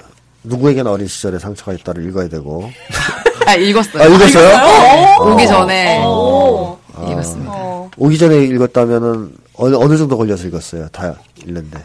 누구에게나 0.44 0.90
어린 0.90 1.06
시절에 1.06 1.38
상처가 1.38 1.74
있다를 1.74 2.08
읽어야 2.08 2.30
되고 2.30 2.72
아, 3.46 3.56
읽었어요. 3.56 4.04
아 4.04 4.06
읽었어요? 4.06 5.34
오기 5.34 5.48
전에 5.48 6.06
오. 6.06 6.78
읽었습니다. 7.12 7.52
어. 7.54 7.92
오기 7.98 8.18
전에 8.18 8.46
읽었다면은 8.46 9.36
어느, 9.56 9.76
어느 9.76 9.98
정도 9.98 10.18
걸려서 10.18 10.48
읽었어요. 10.48 10.88
다 10.94 11.14
읽는데 11.46 11.84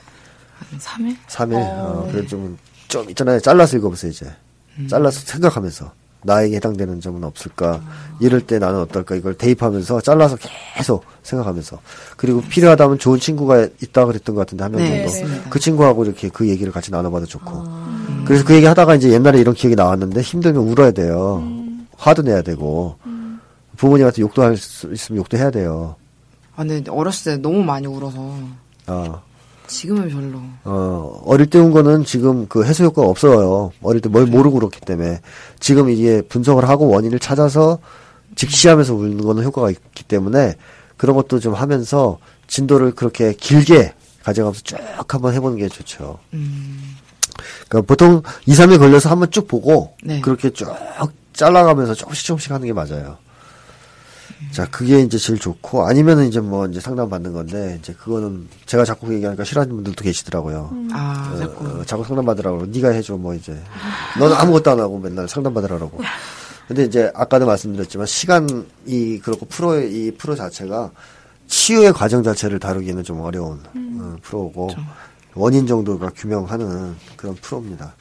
한 0.71 0.79
3일? 0.79 1.17
3일. 1.27 1.55
어, 1.57 2.09
그래 2.13 2.25
좀, 2.29 2.57
좀 2.87 3.11
있잖아요. 3.11 3.41
잘라서 3.41 3.77
읽어보세요 3.77 4.13
이제. 4.13 4.33
잘라서 4.89 5.19
생각하면서 5.21 5.93
나에게 6.25 6.57
해당되는 6.57 7.01
점은 7.01 7.25
없을까. 7.25 7.81
이럴 8.21 8.41
때 8.47 8.59
나는 8.59 8.81
어떨까. 8.81 9.15
이걸 9.15 9.35
대입하면서 9.35 10.01
잘라서 10.03 10.37
계속 10.77 11.05
생각하면서 11.23 11.79
그리고 12.17 12.41
필요하다면 12.43 12.99
좋은 12.99 13.19
친구가 13.19 13.69
있다 13.83 14.05
그랬던 14.07 14.35
것 14.35 14.43
같은데 14.43 14.63
한명 14.65 14.81
네, 14.81 14.89
정도. 14.89 15.03
맞습니다. 15.05 15.51
그 15.51 15.59
친구하고 15.59 16.05
이렇게 16.05 16.29
그 16.29 16.49
얘기를 16.49 16.73
같이 16.73 16.91
나눠봐도 16.91 17.27
좋고. 17.27 17.65
그래서 18.25 18.45
그 18.45 18.55
얘기 18.55 18.67
하다가 18.67 18.95
이제 18.95 19.11
옛날에 19.11 19.41
이런 19.41 19.55
기억이 19.55 19.75
나왔는데 19.77 20.21
힘들면 20.21 20.63
울어야 20.63 20.91
돼요. 20.93 21.43
화도 21.97 22.23
내야 22.23 22.43
되고. 22.43 22.97
부모님한테 23.77 24.23
욕도 24.23 24.43
할 24.43 24.57
수 24.57 24.93
있으면 24.93 25.19
욕도 25.19 25.37
해야 25.37 25.51
돼요. 25.51 25.97
아, 26.55 26.65
근데 26.65 26.89
어렸을 26.91 27.33
때 27.37 27.43
너무 27.43 27.63
많이 27.65 27.87
울어서 27.87 28.19
어, 28.87 29.23
지금은 29.67 30.09
별로. 30.09 30.41
어, 30.65 31.23
어릴 31.25 31.47
때 31.47 31.59
운 31.59 31.71
거는 31.73 32.05
지금 32.05 32.47
그 32.49 32.65
해소 32.65 32.85
효과가 32.85 33.09
없어요. 33.09 33.73
어릴 33.83 34.01
때 34.01 34.09
뭘 34.09 34.27
모르고 34.27 34.59
그렇기 34.59 34.81
때문에. 34.81 35.21
지금 35.61 35.89
이게 35.91 36.21
분석을 36.23 36.69
하고 36.69 36.89
원인을 36.89 37.19
찾아서 37.19 37.79
직시하면서 38.35 38.95
우는 38.95 39.19
거는 39.25 39.45
효과가 39.45 39.71
있기 39.71 40.05
때문에 40.05 40.57
그런 40.97 41.17
것도 41.17 41.41
좀 41.41 41.55
하면서 41.55 42.19
진도를 42.47 42.93
그렇게 42.95 43.33
길게 43.35 43.95
가져가면서 44.23 44.61
쭉 44.63 44.77
한번 45.09 45.35
해보는 45.35 45.57
게 45.59 45.69
좋죠. 45.69 46.19
그러니까 47.69 47.87
보통 47.87 48.23
2, 48.47 48.53
3일 48.53 48.79
걸려서 48.79 49.09
한번 49.11 49.31
쭉 49.31 49.47
보고 49.49 49.95
네. 50.03 50.21
그렇게 50.21 50.51
쭉 50.51 50.69
잘라가면서 51.33 51.95
조금씩 51.95 52.27
조금씩 52.27 52.51
하는 52.53 52.67
게 52.67 52.73
맞아요. 52.73 53.17
자, 54.51 54.67
그게 54.71 55.01
이제 55.01 55.17
제일 55.19 55.39
좋고 55.39 55.85
아니면은 55.87 56.27
이제 56.29 56.41
뭐 56.41 56.67
이제 56.67 56.81
상담 56.81 57.09
받는 57.09 57.33
건데 57.33 57.79
이제 57.81 57.93
그거는 57.95 58.49
제가 58.67 58.85
자꾸 58.85 59.13
얘기하니까 59.15 59.45
싫어하는 59.45 59.75
분들도 59.75 60.03
계시더라고요. 60.03 60.71
아, 60.93 61.35
자꾸. 61.39 61.65
어, 61.67 61.85
자꾸 61.85 62.05
상담 62.05 62.27
받으라고 62.27 62.67
네가 62.67 62.91
해줘 62.91 63.17
뭐 63.17 63.35
이제 63.35 63.59
너는 64.19 64.37
아무것도 64.37 64.71
안 64.71 64.81
하고 64.81 64.99
맨날 64.99 65.29
상담 65.29 65.55
받으라고. 65.55 66.01
근데 66.69 66.85
이제 66.85 67.11
아까도 67.15 67.47
말씀드렸지만 67.47 68.07
시간이 68.07 69.21
그렇고 69.23 69.47
프로의 69.47 69.93
이 69.93 70.11
프로 70.13 70.35
자체가 70.35 70.91
치유의 71.47 71.93
과정 71.93 72.23
자체를 72.23 72.59
다루기는 72.59 73.03
좀 73.05 73.21
어려운 73.21 73.61
어, 74.01 74.17
프로고 74.23 74.69
원인 75.35 75.67
정도가 75.67 76.11
규명하는 76.15 76.95
그런 77.17 77.35
프로입니다. 77.37 77.95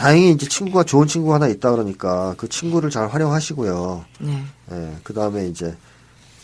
다행히 0.00 0.30
이제 0.30 0.48
친구가 0.48 0.84
좋은 0.84 1.06
친구가 1.06 1.34
하나 1.34 1.46
있다 1.46 1.72
그러니까 1.72 2.32
그 2.38 2.48
친구를 2.48 2.88
잘 2.88 3.06
활용하시고요. 3.08 4.02
네. 4.20 4.42
예, 4.72 4.96
그 5.02 5.12
다음에 5.12 5.46
이제 5.46 5.76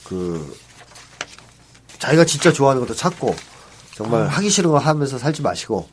그 0.05 0.55
자기가 1.99 2.27
진짜 2.27 2.53
좋아하는 2.53 2.83
것도 2.83 2.95
찾고 2.95 3.35
정말 3.95 4.27
하기 4.27 4.51
싫은 4.51 4.71
거 4.71 4.77
하면서 4.77 5.17
살지 5.17 5.41
마시고 5.41 5.89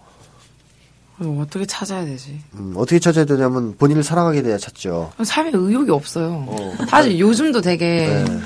그럼 1.17 1.39
어떻게 1.39 1.65
찾아야 1.65 2.03
되지? 2.03 2.41
음, 2.55 2.73
어떻게 2.75 2.99
찾아야 2.99 3.23
되냐면 3.23 3.77
본인을 3.77 4.03
사랑하게 4.03 4.41
돼야 4.41 4.57
찾죠. 4.57 5.13
삶에 5.23 5.51
의욕이 5.53 5.89
없어요. 5.89 6.45
어. 6.49 6.75
사실 6.89 7.17
요즘도 7.17 7.61
되게 7.61 8.25
네. 8.27 8.39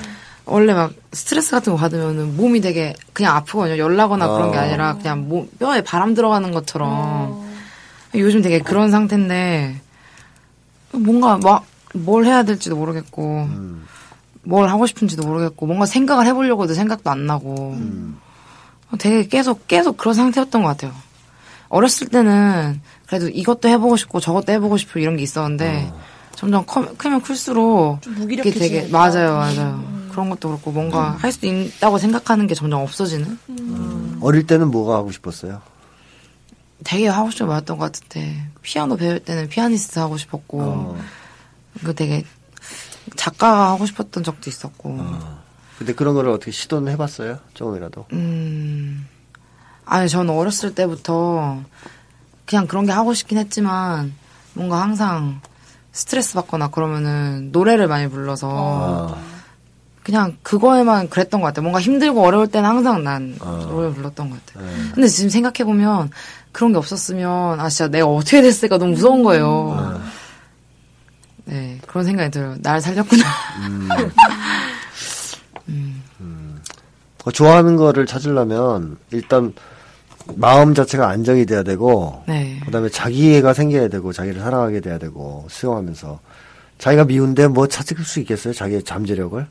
원래 0.45 0.75
막 0.75 0.93
스트레스 1.11 1.49
같은 1.49 1.73
거 1.73 1.79
받으면은 1.79 2.37
몸이 2.37 2.61
되게 2.61 2.93
그냥 3.13 3.35
아프거든요. 3.35 3.79
열나거나 3.79 4.27
그런 4.27 4.51
게 4.51 4.57
어. 4.59 4.61
아니라 4.61 4.95
그냥 4.95 5.27
몸, 5.27 5.49
뼈에 5.57 5.81
바람 5.83 6.13
들어가는 6.13 6.51
것처럼 6.51 7.46
요즘 8.15 8.41
되게 8.41 8.59
그런 8.59 8.91
상태인데 8.91 9.81
뭔가 10.93 11.37
막 11.37 11.65
뭘 11.93 12.25
해야 12.25 12.43
될지도 12.43 12.75
모르겠고 12.75 13.47
음. 13.49 13.85
뭘 14.43 14.69
하고 14.69 14.85
싶은지도 14.85 15.25
모르겠고 15.27 15.65
뭔가 15.65 15.85
생각을 15.85 16.25
해보려고도 16.27 16.73
생각도 16.73 17.09
안 17.09 17.25
나고 17.25 17.73
음. 17.77 18.17
되게 18.99 19.27
계속 19.27 19.67
계속 19.67 19.97
그런 19.97 20.13
상태였던 20.13 20.63
것 20.63 20.69
같아요. 20.69 20.93
어렸을 21.69 22.07
때는 22.07 22.81
그래도 23.07 23.27
이것도 23.27 23.67
해보고 23.67 23.97
싶고 23.97 24.21
저것도 24.21 24.53
해보고 24.53 24.77
싶고 24.77 24.99
이런 24.99 25.17
게 25.17 25.23
있었는데 25.23 25.91
점점 26.35 26.65
커, 26.65 26.85
크면 26.95 27.21
클수록 27.21 28.01
좀 28.01 28.31
이게 28.31 28.41
되게. 28.51 28.87
맞아요, 28.87 29.35
맞아요. 29.35 29.83
그런 30.11 30.29
것도 30.29 30.47
그렇고 30.49 30.71
뭔가 30.71 31.11
할수 31.19 31.45
있다고 31.45 31.97
생각하는 31.97 32.47
게 32.47 32.55
점점 32.55 32.81
없어지는. 32.81 33.37
어릴 34.21 34.47
때는 34.47 34.71
뭐가 34.71 34.95
하고 34.95 35.11
싶었어요? 35.11 35.61
되게 36.83 37.07
하고 37.07 37.29
싶은 37.31 37.45
게 37.45 37.49
많았던 37.49 37.77
것 37.77 37.85
같은데 37.85 38.47
피아노 38.61 38.97
배울 38.97 39.19
때는 39.19 39.49
피아니스트 39.49 39.99
하고 39.99 40.17
싶었고 40.17 40.61
어. 40.61 40.97
그 41.83 41.95
되게 41.95 42.23
작가 43.15 43.71
하고 43.71 43.85
싶었던 43.85 44.23
적도 44.23 44.49
있었고. 44.49 44.99
근데 45.77 45.93
그런 45.93 46.15
거를 46.15 46.31
어떻게 46.31 46.51
시도는 46.51 46.91
해봤어요? 46.93 47.39
조금이라도. 47.53 48.07
음. 48.13 49.07
아니, 49.85 50.09
저는 50.09 50.33
어렸을 50.33 50.75
때부터 50.75 51.61
그냥 52.45 52.67
그런 52.67 52.85
게 52.85 52.91
하고 52.91 53.13
싶긴 53.13 53.37
했지만 53.37 54.13
뭔가 54.53 54.81
항상 54.81 55.39
스트레스 55.91 56.33
받거나 56.33 56.69
그러면은 56.69 57.51
노래를 57.51 57.87
많이 57.87 58.07
불러서 58.09 59.13
아, 59.13 59.21
그냥 60.03 60.37
그거에만 60.43 61.09
그랬던 61.09 61.41
것 61.41 61.47
같아요. 61.47 61.63
뭔가 61.63 61.79
힘들고 61.79 62.23
어려울 62.23 62.47
때는 62.47 62.67
항상 62.67 63.03
난 63.03 63.35
어. 63.39 63.65
노래 63.69 63.93
불렀던 63.93 64.29
것 64.29 64.45
같아요. 64.45 64.65
네. 64.65 64.73
근데 64.93 65.07
지금 65.07 65.29
생각해보면 65.29 66.09
그런 66.51 66.71
게 66.71 66.77
없었으면 66.77 67.59
아, 67.59 67.69
진짜 67.69 67.87
내가 67.87 68.07
어떻게 68.07 68.41
됐을까 68.41 68.77
너무 68.77 68.91
무서운 68.93 69.23
거예요. 69.23 70.01
네, 71.45 71.79
그런 71.87 72.03
생각이 72.03 72.31
들어요. 72.31 72.55
날 72.61 72.81
살렸구나. 72.81 73.23
어, 77.27 77.31
좋아하는 77.31 77.75
거를 77.75 78.05
찾으려면 78.05 78.97
일단 79.11 79.53
마음 80.35 80.73
자체가 80.73 81.09
안정이 81.09 81.45
돼야 81.45 81.61
되고 81.61 82.23
네. 82.25 82.59
그다음에 82.65 82.87
자기애가 82.89 83.53
생겨야 83.53 83.89
되고 83.89 84.13
자기를 84.13 84.41
사랑하게 84.41 84.79
돼야 84.79 84.97
되고 84.97 85.45
수용하면서 85.49 86.19
자기가 86.77 87.03
미운데 87.05 87.47
뭐 87.47 87.67
찾을 87.67 87.97
수 88.05 88.21
있겠어요? 88.21 88.53
자기의 88.53 88.83
잠재력을? 88.83 89.45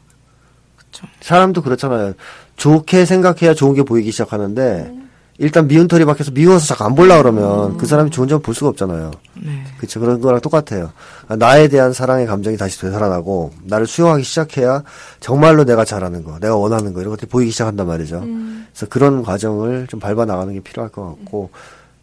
그쵸. 0.76 1.06
사람도 1.20 1.62
그렇잖아요. 1.62 2.14
좋게 2.56 3.04
생각해야 3.04 3.52
좋은 3.52 3.74
게 3.74 3.82
보이기 3.82 4.10
시작하는데 4.10 4.94
일단 5.38 5.68
미운 5.68 5.86
털이 5.86 6.04
박혀서 6.06 6.30
미워서 6.30 6.66
자꾸 6.66 6.84
안 6.84 6.94
볼라 6.94 7.18
그러면 7.18 7.76
그 7.76 7.86
사람이 7.86 8.10
좋은 8.10 8.26
점 8.28 8.40
볼 8.40 8.54
수가 8.54 8.70
없잖아요. 8.70 9.10
네. 9.34 9.64
그렇죠. 9.76 10.00
그런 10.00 10.20
거랑 10.20 10.40
똑같아요. 10.40 10.92
나에 11.28 11.68
대한 11.68 11.92
사랑의 11.92 12.26
감정이 12.26 12.56
다시 12.56 12.80
되살아나고 12.80 13.52
나를 13.64 13.86
수용하기 13.86 14.22
시작해야 14.22 14.82
정말로 15.20 15.64
내가 15.64 15.84
잘하는 15.84 16.24
거, 16.24 16.38
내가 16.38 16.56
원하는 16.56 16.94
거 16.94 17.00
이런 17.00 17.10
것들이 17.10 17.28
보이기 17.28 17.50
시작한단 17.50 17.86
말이죠. 17.86 18.20
그래서 18.20 18.86
그런 18.88 19.22
과정을 19.22 19.86
좀 19.88 20.00
밟아 20.00 20.24
나가는 20.24 20.52
게 20.54 20.60
필요할 20.60 20.90
것 20.90 21.04
같고 21.04 21.50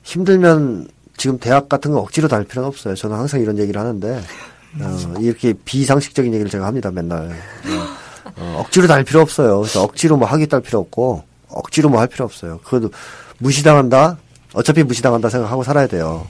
힘들면 0.03 0.87
지금 1.17 1.37
대학 1.39 1.69
같은 1.69 1.91
거 1.91 1.99
억지로 1.99 2.27
다닐 2.27 2.47
필요는 2.47 2.67
없어요. 2.67 2.95
저는 2.95 3.15
항상 3.17 3.39
이런 3.41 3.57
얘기를 3.57 3.79
하는데 3.79 4.21
어, 4.81 5.13
이렇게 5.19 5.53
비상식적인 5.65 6.33
얘기를 6.33 6.49
제가 6.51 6.65
합니다. 6.65 6.91
맨날 6.91 7.29
어, 7.29 8.33
어, 8.37 8.57
억지로 8.59 8.87
다닐 8.87 9.03
필요 9.05 9.21
없어요. 9.21 9.59
그래서 9.59 9.83
억지로 9.83 10.17
뭐 10.17 10.27
하겠다 10.27 10.57
할 10.57 10.61
필요 10.61 10.79
없고 10.79 11.23
억지로 11.49 11.89
뭐 11.89 11.99
할 12.01 12.07
필요 12.07 12.25
없어요. 12.25 12.59
그래도 12.63 12.89
무시당한다. 13.39 14.17
어차피 14.53 14.83
무시당한다 14.83 15.29
생각하고 15.29 15.63
살아야 15.63 15.87
돼요. 15.87 16.27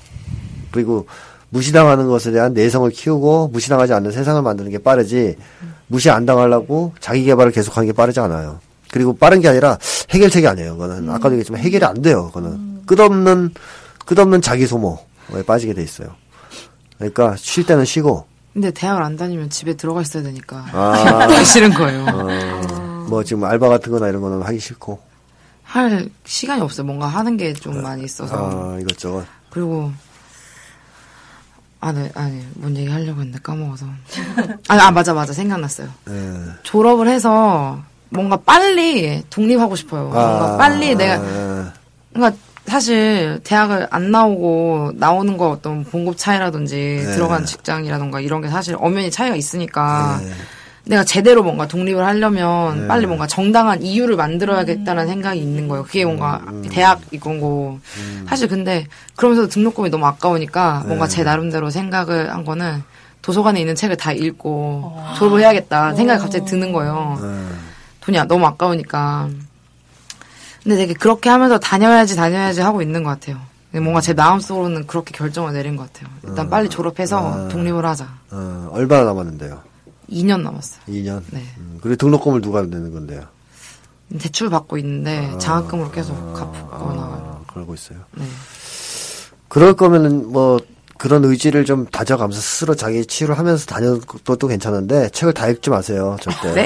그리고 0.71 1.05
무시당하는 1.49 2.07
것에 2.07 2.31
대한 2.31 2.53
내성을 2.53 2.89
키우고 2.89 3.49
무시당하지 3.49 3.93
않는 3.93 4.11
세상을 4.11 4.41
만드는 4.41 4.71
게 4.71 4.77
빠르지 4.79 5.35
무시 5.87 6.09
안 6.09 6.25
당하려고 6.25 6.93
자기 6.99 7.23
개발을 7.25 7.51
계속하는 7.51 7.85
게 7.87 7.93
빠르지 7.93 8.19
않아요. 8.21 8.59
그리고 8.91 9.15
빠른 9.15 9.39
게 9.41 9.49
아니라 9.49 9.77
해결책이 10.09 10.47
아니에요. 10.47 10.73
그거는 10.77 11.09
아까도 11.09 11.31
얘기했지만 11.31 11.61
해결이 11.61 11.85
안 11.85 12.01
돼요. 12.01 12.27
그거는 12.27 12.83
끝없는 12.85 13.51
끝없는 14.05 14.41
자기 14.41 14.65
소모에 14.65 15.43
빠지게 15.45 15.73
돼 15.73 15.83
있어요. 15.83 16.09
그러니까 16.97 17.35
쉴 17.37 17.65
때는 17.65 17.85
쉬고 17.85 18.25
근데 18.53 18.71
대학을 18.71 19.01
안 19.03 19.17
다니면 19.17 19.49
집에 19.49 19.73
들어가 19.73 20.01
있어야 20.01 20.23
되니까 20.23 20.65
아, 20.71 21.27
싫은 21.43 21.73
거예요. 21.73 22.05
어, 22.07 23.05
뭐 23.09 23.23
지금 23.23 23.43
알바 23.43 23.67
같은 23.67 23.91
거나 23.91 24.07
이런 24.09 24.21
거는 24.21 24.41
하기 24.43 24.59
싫고 24.59 24.99
할 25.74 26.07
시간이 26.26 26.61
없어요. 26.61 26.86
뭔가 26.86 27.07
하는 27.07 27.36
게 27.36 27.51
좀 27.53 27.82
많이 27.82 28.03
있어서. 28.03 28.36
아 28.76 28.80
이것저것 28.80 29.26
그리고 29.49 29.91
아, 31.80 31.91
네, 31.91 32.09
아니, 32.15 32.41
뭔 32.53 32.78
얘기 32.78 32.89
하려고 32.89 33.19
했는데 33.19 33.39
까먹어서. 33.43 33.86
아, 34.69 34.76
아, 34.88 34.91
맞아, 34.91 35.13
맞아. 35.13 35.34
생각났어요. 35.34 35.89
예. 36.09 36.34
졸업을 36.63 37.09
해서 37.09 37.82
뭔가 38.07 38.38
빨리 38.38 39.21
독립하고 39.30 39.76
싶어요. 39.76 40.03
뭔가 40.03 40.53
아, 40.53 40.57
빨리 40.57 40.95
내가, 40.95 41.15
예. 41.15 41.65
그러니까 42.13 42.38
사실 42.67 43.41
대학을 43.43 43.88
안 43.91 44.11
나오고 44.11 44.93
나오는 44.95 45.36
거 45.36 45.49
어떤 45.49 45.84
봉급 45.84 46.15
차이라든지 46.17 47.03
네. 47.05 47.11
들어간 47.15 47.45
직장이라던가 47.45 48.21
이런 48.21 48.39
게 48.41 48.47
사실 48.47 48.78
엄연히 48.80 49.11
차이가 49.11 49.36
있으니까 49.36 50.21
네. 50.24 50.32
내가 50.86 51.03
제대로 51.05 51.43
뭔가 51.43 51.67
독립을 51.67 52.03
하려면 52.05 52.81
네. 52.81 52.88
빨리 52.88 53.05
뭔가 53.05 53.25
정당한 53.25 53.81
이유를 53.81 54.17
만들어야겠다는 54.17 55.07
생각이 55.07 55.39
있는 55.39 55.67
거예요. 55.69 55.84
그게 55.84 56.03
뭔가 56.03 56.41
음, 56.47 56.63
대학 56.69 56.99
이건고 57.11 57.79
사실 58.27 58.49
근데 58.49 58.88
그러면서 59.15 59.47
등록금이 59.47 59.89
너무 59.89 60.05
아까우니까 60.05 60.84
뭔가 60.86 61.07
네. 61.07 61.15
제 61.15 61.23
나름대로 61.23 61.69
생각을 61.69 62.31
한 62.31 62.43
거는 62.43 62.84
도서관에 63.21 63.61
있는 63.61 63.75
책을 63.75 63.95
다 63.95 64.11
읽고 64.11 65.01
졸업을 65.17 65.39
해야겠다 65.39 65.95
생각이 65.95 66.21
갑자기 66.21 66.45
드는 66.45 66.73
거예요. 66.73 67.17
예. 67.21 67.55
돈이 68.01 68.17
너무 68.27 68.45
아까우니까. 68.45 69.29
근데 70.61 70.75
되게 70.75 70.93
그렇게 70.93 71.29
하면서 71.29 71.57
다녀야지 71.57 72.17
다녀야지 72.17 72.59
하고 72.59 72.81
있는 72.81 73.03
것 73.03 73.11
같아요. 73.11 73.38
뭔가 73.71 74.01
제 74.01 74.13
마음속으로는 74.13 74.86
그렇게 74.88 75.11
결정을 75.13 75.53
내린 75.53 75.77
것 75.77 75.91
같아요. 75.91 76.13
일단 76.23 76.49
빨리 76.49 76.69
졸업해서 76.69 77.45
아. 77.45 77.47
독립을 77.47 77.86
하자. 77.86 78.07
어, 78.31 78.69
얼마나 78.71 79.05
남았는데요? 79.05 79.72
2년 80.14 80.41
남았어요. 80.41 80.82
2년. 80.88 81.22
네. 81.32 81.43
음, 81.57 81.80
그리고 81.82 81.95
등록금을 81.95 82.41
누가 82.41 82.61
내는 82.61 82.93
건데요? 82.93 83.24
대출 84.20 84.49
받고 84.49 84.78
있는데 84.78 85.36
장학금으로 85.39 85.91
계속 85.91 86.14
갚거나. 86.34 87.01
아, 87.01 87.41
그러고 87.47 87.74
있어요. 87.74 87.99
네. 88.16 88.26
그럴 89.47 89.76
거면은 89.76 90.32
뭐 90.32 90.59
그런 90.97 91.26
의지를 91.26 91.66
좀 91.66 91.86
다져가면서 91.86 92.39
스스로 92.39 92.76
자기 92.76 93.05
치유를 93.05 93.38
하면서 93.38 93.66
다녀도 93.66 93.99
또 94.24 94.47
괜찮은데 94.47 95.09
책을 95.09 95.34
다 95.34 95.47
읽지 95.49 95.70
마세요. 95.70 96.18
절대. 96.22 96.53
네? 96.53 96.66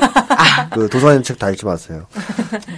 그 0.74 0.88
도서관에 0.89 1.22
책다 1.22 1.50
읽지 1.50 1.66
마세요. 1.66 2.06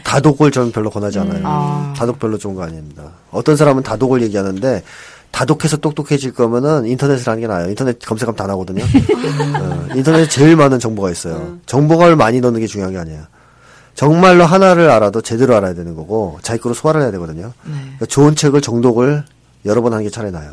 다독을 0.06 0.52
저는 0.52 0.72
별로 0.72 0.90
권하지 0.90 1.20
않아요. 1.20 1.42
아. 1.46 1.94
다독 1.98 2.20
별로 2.20 2.38
좋은 2.38 2.56
거 2.56 2.64
아닙니다. 2.64 3.12
어떤 3.32 3.58
사람은 3.58 3.84
다독을 3.84 4.22
얘기하는데 4.22 4.84
다독해서 5.32 5.78
똑똑해질 5.78 6.34
거면은 6.34 6.86
인터넷을 6.86 7.28
하는 7.28 7.42
게 7.42 7.48
나아요. 7.48 7.70
인터넷 7.70 7.98
검색하면 8.00 8.36
다 8.36 8.48
나오거든요. 8.48 8.84
어, 8.84 9.88
인터넷에 9.96 10.28
제일 10.28 10.56
많은 10.56 10.80
정보가 10.80 11.12
있어요. 11.12 11.58
정보가 11.66 12.16
많이 12.16 12.42
넣는 12.42 12.60
게 12.60 12.68
중요한 12.68 12.94
게 12.94 13.00
아니에요. 13.00 13.24
정말로 13.96 14.46
하나를 14.46 14.90
알아도 14.90 15.22
제대로 15.22 15.56
알아야 15.56 15.74
되는 15.74 15.96
거고 15.96 16.40
자기 16.42 16.60
거로 16.62 16.74
소화를 16.74 17.02
해야 17.02 17.12
되거든요. 17.12 17.54
네. 17.66 17.72
그러니까 17.82 18.06
좋은 18.06 18.36
책을 18.36 18.62
정독을 18.62 19.24
여러 19.66 19.82
번 19.82 19.94
하는 19.94 20.04
게 20.04 20.10
차라리 20.10 20.32
나아요. 20.32 20.52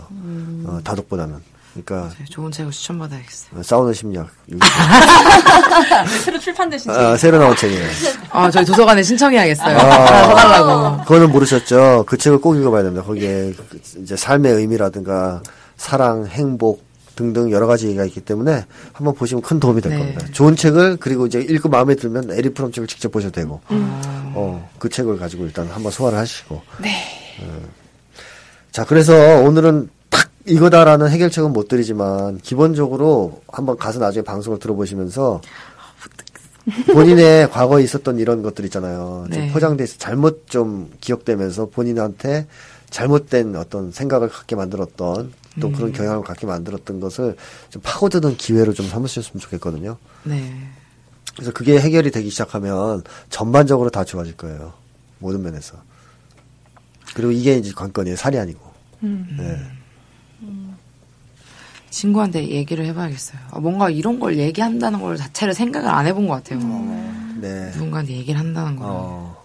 어, 0.64 0.81
다독보다는. 0.85 1.37
그러니까 1.85 2.14
네, 2.18 2.24
좋은 2.24 2.51
책을 2.51 2.72
추천받아야겠어요. 2.72 3.61
어, 3.61 3.62
싸우는 3.62 3.93
심리학. 3.93 4.29
새로 6.24 6.39
출판되신 6.39 6.91
아, 6.91 7.16
새로 7.16 7.39
나온 7.39 7.55
책이에요. 7.55 7.85
아, 8.31 8.51
저희 8.51 8.64
도서관에 8.64 9.03
신청해야겠어요. 9.03 9.77
아. 9.77 10.07
사달라고. 10.37 11.03
그거는 11.05 11.31
모르셨죠? 11.31 12.05
그 12.07 12.16
책을 12.16 12.39
꼭 12.41 12.57
읽어봐야 12.57 12.83
됩니다. 12.83 13.05
거기에 13.05 13.53
그 13.68 13.81
이제 14.03 14.16
삶의 14.16 14.55
의미라든가 14.55 15.43
사랑, 15.77 16.27
행복 16.27 16.87
등등 17.14 17.51
여러 17.51 17.66
가지 17.66 17.87
얘기가 17.87 18.05
있기 18.05 18.20
때문에 18.20 18.64
한번 18.93 19.14
보시면 19.14 19.43
큰 19.43 19.59
도움이 19.59 19.81
될 19.81 19.93
네. 19.93 19.99
겁니다. 19.99 20.27
좋은 20.33 20.55
책을 20.55 20.99
그리고 20.99 21.27
이제 21.27 21.41
읽고 21.41 21.68
마음에 21.68 21.95
들면 21.95 22.31
에리 22.31 22.51
프롬 22.51 22.72
책을 22.72 22.87
직접 22.87 23.11
보셔도 23.11 23.33
되고, 23.33 23.61
어, 23.70 24.70
그 24.79 24.89
책을 24.89 25.18
가지고 25.18 25.45
일단 25.45 25.66
한번 25.68 25.93
소화를 25.93 26.18
하시고. 26.18 26.62
네. 26.79 26.91
자, 28.70 28.85
그래서 28.85 29.14
오늘은 29.41 29.89
딱 29.89 29.95
이거다라는 30.47 31.11
해결책은 31.11 31.53
못 31.53 31.68
드리지만 31.68 32.38
기본적으로 32.38 33.42
한번 33.49 33.76
가서 33.76 33.99
나중에 33.99 34.22
방송을 34.22 34.59
들어보시면서 34.59 35.40
본인의 36.92 37.51
과거에 37.51 37.82
있었던 37.82 38.18
이런 38.18 38.42
것들 38.42 38.64
있잖아요. 38.66 39.26
좀 39.32 39.40
네. 39.40 39.53
포장돼서 39.53 39.99
잘못 39.99 40.49
좀 40.49 40.90
기억되면서 41.01 41.66
본인한테 41.66 42.47
잘못된 42.90 43.57
어떤 43.57 43.90
생각을 43.90 44.28
갖게 44.28 44.55
만들었던 44.55 45.32
또 45.61 45.68
음. 45.68 45.72
그런 45.72 45.92
경향을 45.92 46.22
갖게 46.22 46.47
만들었던 46.47 47.01
것을 47.01 47.36
좀 47.70 47.82
파고드는 47.82 48.36
기회로 48.36 48.72
좀 48.72 48.88
삼으셨으면 48.88 49.40
좋겠거든요. 49.40 49.97
네. 50.24 50.53
그래서 51.34 51.53
그게 51.53 51.78
해결이 51.78 52.11
되기 52.12 52.30
시작하면 52.30 53.03
전반적으로 53.30 53.90
다 53.90 54.05
좋아질 54.05 54.36
거예요. 54.36 54.72
모든 55.18 55.42
면에서. 55.42 55.76
그리고 57.14 57.32
이게 57.32 57.57
이제 57.57 57.72
관건이에요. 57.74 58.16
살이 58.16 58.38
아니고. 58.38 58.61
네. 59.01 59.76
친구한테 61.97 62.47
얘기를 62.49 62.84
해봐야겠어요. 62.86 63.40
아, 63.53 63.59
뭔가 63.59 63.88
이런 63.88 64.20
걸 64.20 64.36
얘기한다는 64.36 65.01
걸 65.01 65.16
자체를 65.16 65.55
생각을 65.55 65.88
안 65.88 66.07
해본 66.07 66.26
것 66.26 66.34
같아요. 66.34 66.61
네. 67.40 67.70
누군가한테 67.72 68.12
얘기를 68.12 68.38
한다는 68.38 68.76
거. 68.76 68.84
어. 68.86 69.44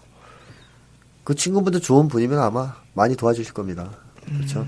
그 1.24 1.34
친구분도 1.34 1.80
좋은 1.80 2.10
분이면 2.10 2.40
아마 2.40 2.76
많이 2.94 3.16
도와주실 3.16 3.54
겁니다. 3.54 3.90
그렇죠? 4.26 4.68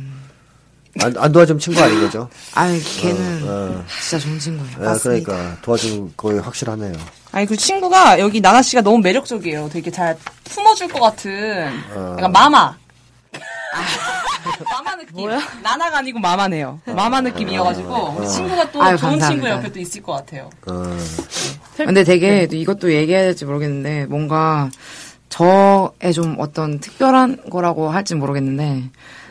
안, 1.01 1.13
안 1.17 1.31
도와주면 1.33 1.59
친구 1.59 1.81
아닌 1.81 1.99
거죠? 1.99 2.29
아유, 2.53 2.79
걔는 3.01 3.43
어. 3.49 3.85
진짜 4.01 4.23
좋은 4.23 4.39
친구예요. 4.39 4.93
네, 4.93 4.99
그러니까 5.01 5.57
도와주는 5.61 6.13
거의 6.15 6.39
확실하네요. 6.39 6.93
아니 7.33 7.45
그 7.45 7.57
친구가 7.57 8.19
여기 8.19 8.39
나나 8.39 8.61
씨가 8.61 8.81
너무 8.81 8.99
매력적이에요. 8.99 9.69
되게 9.69 9.91
잘 9.91 10.17
품어줄 10.45 10.87
것 10.87 11.01
같은 11.01 11.69
어. 11.95 12.15
약간 12.17 12.31
마마. 12.31 12.77
마마 14.69 14.95
느낌. 14.95 15.15
뭐야? 15.15 15.39
나나가 15.61 15.97
아니고 15.99 16.19
마마네요. 16.19 16.79
마마 16.85 17.21
느낌이어가지고 17.21 18.25
친구가 18.25 18.71
또 18.71 18.81
아유, 18.83 18.97
좋은 18.97 19.11
친구 19.11 19.19
감사합니다. 19.19 19.49
옆에 19.51 19.71
또 19.71 19.79
있을 19.79 20.01
것 20.03 20.13
같아요. 20.13 20.49
어. 20.67 20.97
근데 21.77 22.03
되게 22.03 22.47
이것도 22.51 22.93
얘기해야 22.93 23.23
될지 23.23 23.45
모르겠는데 23.45 24.05
뭔가 24.05 24.69
저의 25.29 26.13
좀 26.13 26.35
어떤 26.39 26.79
특별한 26.79 27.49
거라고 27.49 27.89
할지 27.89 28.13
모르겠는데 28.15 28.83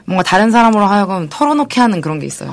뭔가 0.05 0.23
다른 0.23 0.51
사람으로 0.51 0.85
하여금 0.85 1.29
털어놓게 1.31 1.81
하는 1.81 2.01
그런 2.01 2.19
게 2.19 2.27
있어요. 2.27 2.53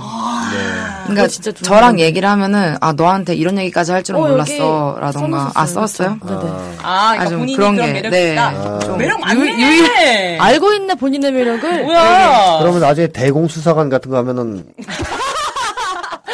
그러니까 1.04 1.24
그거 1.24 1.28
진짜 1.28 1.52
좋은 1.52 1.64
저랑. 1.64 2.00
얘기를 2.00 2.30
하면은 2.30 2.78
아 2.82 2.93
너한테 2.93 3.36
이런 3.36 3.58
얘기까지 3.58 3.91
할 3.91 4.04
줄은 4.04 4.20
어, 4.22 4.28
몰랐어라던가 4.28 5.52
아. 5.56 5.66
썼어요? 5.66 6.18
네네. 6.26 6.39
아, 6.84 7.12
그러니까 7.12 7.22
아, 7.24 7.28
좀 7.28 7.39
본인이 7.39 7.56
그런 7.58 7.76
그런, 7.76 7.88
게, 7.88 7.93
매력이 7.93 8.16
네. 8.16 8.34
있다. 8.34 8.80
좀 8.80 8.97
매력 8.97 9.20
많네. 9.20 10.38
알고 10.39 10.74
있네 10.74 10.95
본인의 10.95 11.32
매력을. 11.32 11.84
뭐야? 11.84 12.58
그러면 12.60 12.80
나중에 12.82 13.08
대공수사관 13.08 13.89
같은 13.89 14.12
거 14.12 14.18
하면은 14.18 14.64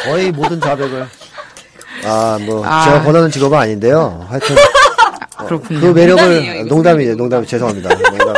거의 0.04 0.30
모든 0.30 0.60
자백을 0.60 1.06
아뭐 2.04 2.64
아. 2.66 2.84
제가 2.84 3.02
권하는 3.02 3.30
직업은 3.30 3.58
아닌데요. 3.58 4.26
하여튼 4.28 4.56
그렇군요. 5.46 5.80
그 5.80 5.86
매력을 5.86 6.22
농담이에요, 6.24 6.64
농담이에요. 6.66 7.14
농담이 7.16 7.46
죄송합니다. 7.46 7.88
농담. 7.94 8.34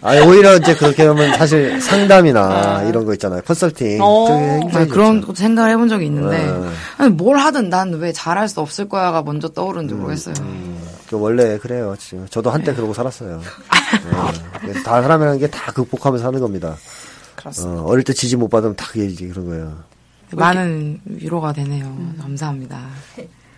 아 0.00 0.16
오히려 0.24 0.56
이제 0.56 0.74
그렇게 0.74 1.04
하면 1.06 1.34
사실 1.36 1.80
상담이나 1.80 2.82
이런 2.84 3.04
거 3.04 3.12
있잖아요. 3.14 3.42
컨설팅. 3.42 3.98
어. 4.02 4.26
아, 4.28 4.58
굉장히 4.60 4.88
그런. 4.88 5.20
것도 5.20 5.34
생각을 5.34 5.70
해본 5.70 5.88
적이 5.88 6.06
있는데 6.06 6.44
네. 6.46 6.68
아니, 6.98 7.10
뭘 7.10 7.38
하든 7.38 7.70
난 7.70 7.92
왜 7.94 8.12
잘할 8.12 8.48
수 8.48 8.60
없을 8.60 8.88
거야가 8.88 9.22
먼저 9.22 9.48
떠오르는지 9.48 9.94
모르겠어요. 9.94 10.34
그 11.08 11.18
원래 11.20 11.58
그래요. 11.58 11.94
지금 11.98 12.26
저도 12.30 12.50
한때 12.50 12.74
그러고 12.74 12.94
살았어요. 12.94 13.40
네. 14.66 14.72
다 14.82 15.02
사람이라는 15.02 15.38
게 15.38 15.46
다 15.48 15.70
극복하면서 15.72 16.24
사는 16.24 16.40
겁니다. 16.40 16.76
그렇습니다. 17.36 17.82
어, 17.82 17.84
어릴 17.86 18.02
때 18.04 18.12
지지 18.12 18.36
못 18.36 18.48
받으면 18.48 18.74
다 18.76 18.86
그게 18.88 19.04
이제 19.06 19.26
그런 19.28 19.46
거예요. 19.46 19.76
많은 20.32 21.00
위로가 21.04 21.52
되네요. 21.52 21.94
감사합니다. 22.20 22.80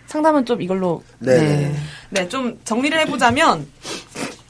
상담은 0.07 0.45
좀 0.45 0.61
이걸로 0.61 1.01
네. 1.19 1.73
네, 2.09 2.27
좀 2.27 2.59
정리를 2.65 2.97
해보자면, 2.99 3.65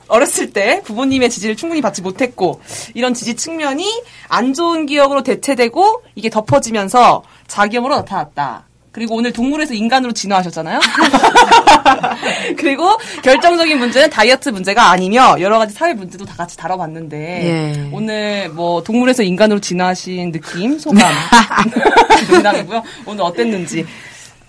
어렸을 0.07 0.53
때 0.53 0.81
부모님의 0.83 1.29
지지를 1.29 1.55
충분히 1.55 1.81
받지 1.81 2.01
못했고, 2.01 2.61
이런 2.93 3.13
지지 3.13 3.35
측면이 3.35 4.03
안 4.27 4.53
좋은 4.53 4.85
기억으로 4.85 5.23
대체되고, 5.23 6.03
이게 6.15 6.29
덮어지면서 6.29 7.23
자기염으로 7.47 7.95
나타났다. 7.95 8.65
그리고 8.91 9.15
오늘 9.15 9.33
동물에서 9.33 9.73
인간으로 9.73 10.13
진화하셨잖아요? 10.13 10.79
그리고 12.57 12.97
결정적인 13.23 13.77
문제는 13.77 14.09
다이어트 14.09 14.49
문제가 14.49 14.89
아니며, 14.91 15.35
여러 15.41 15.59
가지 15.59 15.73
사회 15.73 15.93
문제도 15.93 16.23
다 16.23 16.33
같이 16.37 16.55
다뤄봤는데, 16.55 17.17
예. 17.17 17.89
오늘 17.91 18.49
뭐 18.49 18.81
동물에서 18.83 19.23
인간으로 19.23 19.59
진화하신 19.59 20.31
느낌, 20.31 20.79
소감, 20.79 21.11
농담이고요. 22.31 22.83
오늘 23.05 23.23
어땠는지 23.23 23.85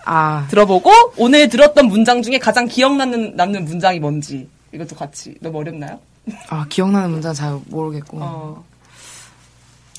아 0.05 0.47
들어보고 0.49 0.91
오늘 1.17 1.49
들었던 1.49 1.87
문장 1.87 2.21
중에 2.21 2.39
가장 2.39 2.65
기억나는 2.65 3.35
남는 3.35 3.65
문장이 3.65 3.99
뭔지 3.99 4.47
이것도 4.73 4.95
같이 4.95 5.35
너무 5.41 5.59
어렵나요? 5.59 5.99
아, 6.49 6.65
기억나는 6.69 7.11
문장 7.11 7.33
잘 7.33 7.59
모르겠고. 7.67 8.17
어. 8.19 8.63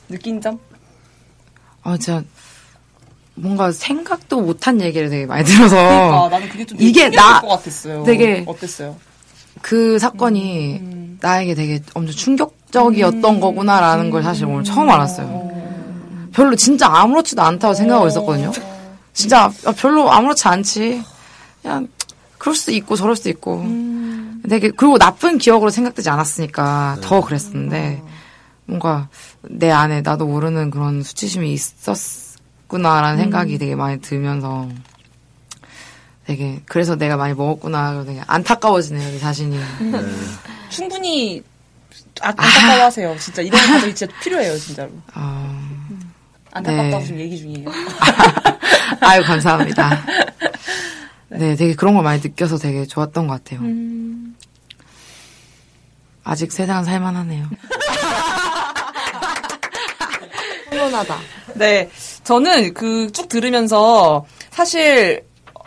느낀 0.09 0.41
점? 0.41 0.59
아, 1.83 1.97
진짜, 1.97 2.23
뭔가 3.35 3.71
생각도 3.73 4.41
못한 4.41 4.81
얘기를 4.81 5.09
되게 5.09 5.27
많이 5.27 5.45
들어서. 5.45 5.77
그러니까 5.77 6.29
나는 6.29 6.49
그게 6.49 6.67
좀 6.67 6.79
이게 6.81 7.09
나, 7.09 7.41
것 7.41 7.49
같았어요. 7.49 8.05
되게 8.05 8.45
어땠어요? 8.47 8.97
그 9.63 9.99
사건이 9.99 10.79
음. 10.81 11.19
나에게 11.21 11.55
되게 11.55 11.81
엄청 11.95 12.15
충격적이었던 12.15 13.41
거구나라는 13.41 14.11
걸 14.11 14.23
사실 14.23 14.47
오늘 14.47 14.65
처음 14.65 14.89
알았어요. 14.91 15.49
별로 16.33 16.55
진짜 16.55 16.87
아무렇지도 16.89 17.43
않다고 17.43 17.75
생각하고 17.75 18.09
있었거든요. 18.09 18.53
진짜 19.13 19.51
아, 19.65 19.73
별로 19.73 20.11
아무렇지 20.11 20.47
않지. 20.47 21.03
그냥 21.63 21.89
그럴 22.39 22.55
수도 22.55 22.73
있고 22.73 22.95
저럴 22.97 23.17
수도 23.17 23.29
있고. 23.31 23.63
되게 24.49 24.71
그리고 24.71 24.99
나쁜 24.99 25.39
기억으로 25.39 25.71
생각되지 25.71 26.11
않았으니까 26.11 26.99
더 27.03 27.21
그랬었는데 27.21 28.03
뭔가 28.67 29.09
내 29.43 29.71
안에 29.71 30.03
나도 30.03 30.27
모르는 30.27 30.71
그런 30.71 31.03
수치심이 31.03 31.53
있었구나라는 31.53 33.19
생각이 33.19 33.59
되게 33.59 33.75
많이 33.75 34.01
들면서 34.01 34.69
되게 36.27 36.61
그래서 36.67 36.95
내가 36.97 37.17
많이 37.17 37.33
먹었구나 37.35 38.05
되게 38.05 38.21
안타까워지네요 38.27 39.11
내 39.13 39.19
자신이. 39.19 39.59
충분히 40.69 41.43
아, 42.21 42.29
안타까워하세요. 42.29 43.17
진짜 43.19 43.43
이런 43.43 43.61
가족이 43.61 43.95
진짜 43.95 44.13
필요해요, 44.21 44.59
진짜로. 44.59 44.91
아, 45.15 45.59
안타깝다고 46.53 46.99
네. 46.99 47.05
지금 47.05 47.21
얘기 47.21 47.39
중이에요. 47.39 47.71
아유 49.01 49.23
감사합니다. 49.23 50.05
네, 51.31 51.57
되게 51.57 51.75
그런 51.75 51.95
걸 51.95 52.03
많이 52.03 52.21
느껴서 52.21 52.59
되게 52.59 52.85
좋았던 52.87 53.27
것 53.27 53.43
같아요. 53.45 53.61
아직 56.29 56.53
세상 56.53 56.85
살만하네요. 56.85 57.47
훈훈하다. 60.71 61.17
네. 61.55 61.89
저는 62.25 62.75
그 62.75 63.11
쭉 63.13 63.29
들으면서 63.29 64.27
사실 64.51 65.25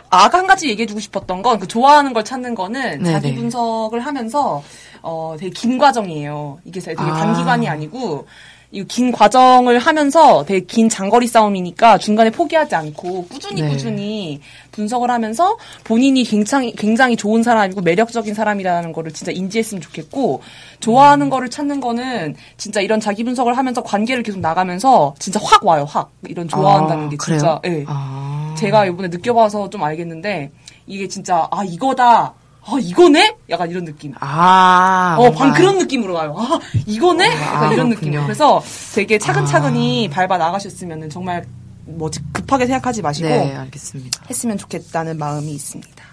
아가 0.08 0.38
한 0.38 0.46
가지 0.46 0.68
얘기해주고 0.68 1.00
싶었던 1.00 1.42
건 1.42 1.58
그 1.58 1.66
좋아하는 1.66 2.12
걸 2.12 2.24
찾는 2.24 2.54
거는 2.54 3.02
네네. 3.02 3.12
자기 3.12 3.34
분석을 3.34 4.00
하면서 4.00 4.62
어 5.02 5.36
되게 5.38 5.50
긴 5.50 5.78
과정이에요. 5.78 6.60
이게 6.64 6.80
되게 6.80 7.02
아. 7.02 7.12
단기간이 7.14 7.68
아니고 7.68 8.26
이 8.74 8.84
긴 8.84 9.12
과정을 9.12 9.78
하면서 9.78 10.44
되게 10.46 10.64
긴 10.64 10.88
장거리 10.88 11.26
싸움이니까 11.26 11.98
중간에 11.98 12.30
포기하지 12.30 12.74
않고 12.74 13.26
꾸준히 13.26 13.60
네. 13.60 13.68
꾸준히 13.68 14.40
분석을 14.72 15.10
하면서 15.10 15.58
본인이 15.84 16.24
굉장히 16.24 16.72
굉장히 16.72 17.14
좋은 17.14 17.42
사람이고 17.42 17.82
매력적인 17.82 18.32
사람이라는 18.32 18.92
거를 18.92 19.12
진짜 19.12 19.30
인지했으면 19.30 19.82
좋겠고 19.82 20.40
좋아하는 20.80 21.28
거를 21.28 21.50
찾는 21.50 21.80
거는 21.80 22.34
진짜 22.56 22.80
이런 22.80 22.98
자기 22.98 23.24
분석을 23.24 23.58
하면서 23.58 23.82
관계를 23.82 24.22
계속 24.22 24.40
나가면서 24.40 25.14
진짜 25.18 25.38
확 25.42 25.66
와요 25.66 25.84
확 25.86 26.10
이런 26.26 26.48
좋아한다는 26.48 27.06
아, 27.06 27.08
게? 27.10 27.16
진짜 27.22 27.60
예. 27.66 27.84
아. 27.86 28.54
제가 28.56 28.86
이번에 28.86 29.08
느껴봐서 29.08 29.68
좀 29.68 29.82
알겠는데 29.84 30.50
이게 30.86 31.08
진짜 31.08 31.46
아 31.50 31.62
이거다 31.62 32.32
아 32.64 32.78
이거네 32.80 33.36
약간 33.50 33.68
이런 33.70 33.84
느낌 33.84 34.14
아, 34.20 35.16
어, 35.18 35.30
방 35.32 35.52
그런 35.52 35.78
느낌으로 35.78 36.14
가요. 36.14 36.34
아, 36.38 36.60
이거네? 36.86 37.26
약간 37.26 37.64
아, 37.70 37.72
이런 37.72 37.88
그렇군요. 37.88 37.94
느낌으로. 38.20 38.22
그래서 38.24 38.62
되게 38.94 39.18
차근차근히 39.18 40.08
밟아 40.08 40.38
나가셨으면 40.38 41.10
정말 41.10 41.44
뭐 41.84 42.08
급하게 42.32 42.66
생각하지 42.66 43.02
마시고 43.02 43.28
네, 43.28 43.56
알겠습니다. 43.56 44.24
했으면 44.30 44.56
좋겠다는 44.58 45.18
마음이 45.18 45.50
있습니다. 45.52 46.04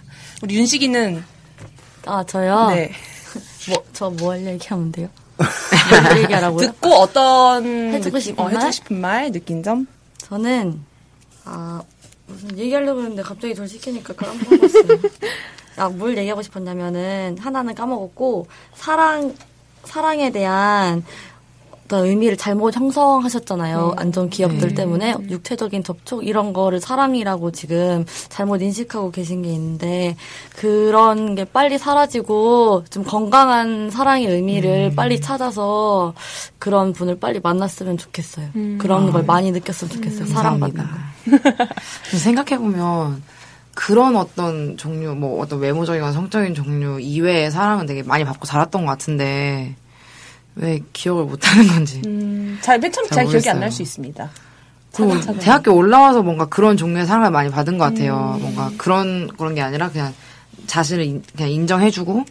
우리 0.41 0.55
윤식이는 0.55 1.23
아 2.07 2.23
저요. 2.23 2.69
네. 2.69 2.91
뭐저뭐할 3.69 4.45
얘기하면 4.47 4.91
돼요? 4.91 5.07
뭘 5.37 6.23
얘기하라고요? 6.23 6.59
듣고 6.71 6.89
어떤 6.95 7.63
해주고 7.93 8.17
느낌- 8.17 8.19
싶은 8.21 8.43
어, 8.43 8.47
해주고 8.47 8.63
말? 8.63 8.73
싶은 8.73 9.01
말, 9.01 9.31
느낀 9.31 9.61
점? 9.61 9.85
저는 10.17 10.81
아 11.45 11.81
무슨 12.25 12.57
얘기하려고 12.57 13.01
했는데 13.01 13.21
갑자기 13.21 13.53
절 13.53 13.67
시키니까 13.67 14.13
까먹었어요. 14.13 14.99
아 15.79 15.89
뭘 15.89 16.17
얘기하고 16.17 16.41
싶었냐면은 16.41 17.37
하나는 17.39 17.75
까먹었고 17.75 18.47
사랑 18.75 19.33
사랑에 19.83 20.31
대한 20.31 21.03
어떤 21.89 22.05
의미를 22.05 22.37
잘못 22.37 22.75
형성하셨잖아요. 22.75 23.93
음. 23.93 23.99
안전 23.99 24.29
기업들 24.29 24.69
네. 24.69 24.75
때문에 24.75 25.15
육체적인 25.27 25.83
접촉 25.83 26.25
이런 26.25 26.53
거를 26.53 26.79
사랑이라고 26.79 27.51
지금 27.51 28.05
잘못 28.29 28.61
인식하고 28.61 29.09
계신 29.09 29.41
게 29.41 29.49
있는데 29.49 30.15
그런 30.55 31.33
게 31.33 31.45
빨리 31.45 31.79
사라지고 31.79 32.83
좀 32.91 33.03
건강한 33.03 33.89
사랑의 33.89 34.27
음. 34.27 34.33
의미를 34.33 34.93
빨리 34.95 35.19
찾아서 35.19 36.13
그런 36.59 36.93
분을 36.93 37.19
빨리 37.19 37.39
만났으면 37.39 37.97
좋겠어요. 37.97 38.49
음. 38.55 38.77
그런 38.79 39.11
걸 39.11 39.23
많이 39.23 39.51
느꼈으면 39.51 39.91
좋겠어요. 39.91 40.27
사랑받는 40.27 40.83
거. 40.85 40.89
생각해 42.17 42.59
보면 42.59 43.23
그런 43.81 44.17
어떤 44.17 44.75
종류, 44.75 45.15
뭐 45.15 45.41
어떤 45.41 45.59
외모적이거나 45.59 46.11
성적인 46.11 46.53
종류 46.53 46.99
이외의 46.99 47.49
사랑은 47.49 47.85
되게 47.85 48.03
많이 48.03 48.25
받고 48.25 48.45
자랐던 48.45 48.83
것 48.85 48.91
같은데 48.91 49.73
왜 50.55 50.81
기억을 50.91 51.23
못하는 51.23 51.65
건지. 51.67 52.01
음, 52.05 52.57
잘, 52.61 52.77
맨 52.77 52.91
처음 52.91 53.07
잘잘 53.07 53.27
기억이 53.27 53.49
안. 53.49 53.61
날 53.61 53.71
수 53.71 53.81
있습니다. 53.81 54.29
그리고 54.93 55.11
차근차근. 55.13 55.39
대학교 55.39 55.73
올라와서 55.73 56.23
뭔가 56.23 56.45
그런 56.47 56.75
종류의 56.75 57.05
사랑을 57.05 57.31
많이 57.31 57.49
받은 57.49 57.77
것 57.77 57.85
같아요. 57.85 58.33
음. 58.35 58.41
뭔가 58.41 58.69
그런 58.77 59.27
그런 59.37 59.55
게 59.55 59.61
아니라 59.61 59.89
그냥 59.89 60.13
자신을 60.67 61.05
인- 61.05 61.23
그냥 61.37 61.49
인정해주고 61.49 62.25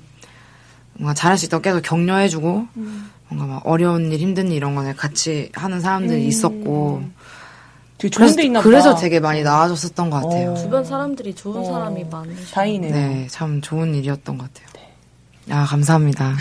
뭔가 0.99 1.15
잘할 1.15 1.39
수 1.39 1.47
있다고 1.47 1.63
계속 1.63 1.81
격려해주고 1.81 2.67
음. 2.77 3.11
뭔가 3.31 3.47
막 3.55 3.63
어려운 3.67 4.13
일, 4.13 4.19
힘든 4.19 4.49
일 4.49 4.57
이런 4.59 4.75
거를 4.75 4.95
같이 4.95 5.49
하는 5.55 5.81
사람들이 5.81 6.27
있었고 6.27 7.05
되게 7.99 8.11
좋은 8.11 8.27
그래서 8.27 8.37
데 8.37 8.45
있나 8.45 8.61
보다. 8.61 8.69
그래서 8.71 8.95
되게 8.95 9.21
많이 9.21 9.43
나아졌었던 9.43 10.11
것 10.11 10.23
같아요. 10.23 10.53
어. 10.53 10.55
주변 10.55 10.85
사람들이 10.85 11.35
좋은 11.35 11.57
어, 11.61 11.65
사람이 11.65 12.05
많으셔. 12.05 12.55
다행이네요. 12.55 12.93
네, 12.93 13.27
참 13.29 13.61
좋은 13.61 13.95
일이었던 13.95 14.39
것 14.39 14.49
같아요. 14.53 14.69
아 15.51 15.65
감사합니다. 15.65 16.35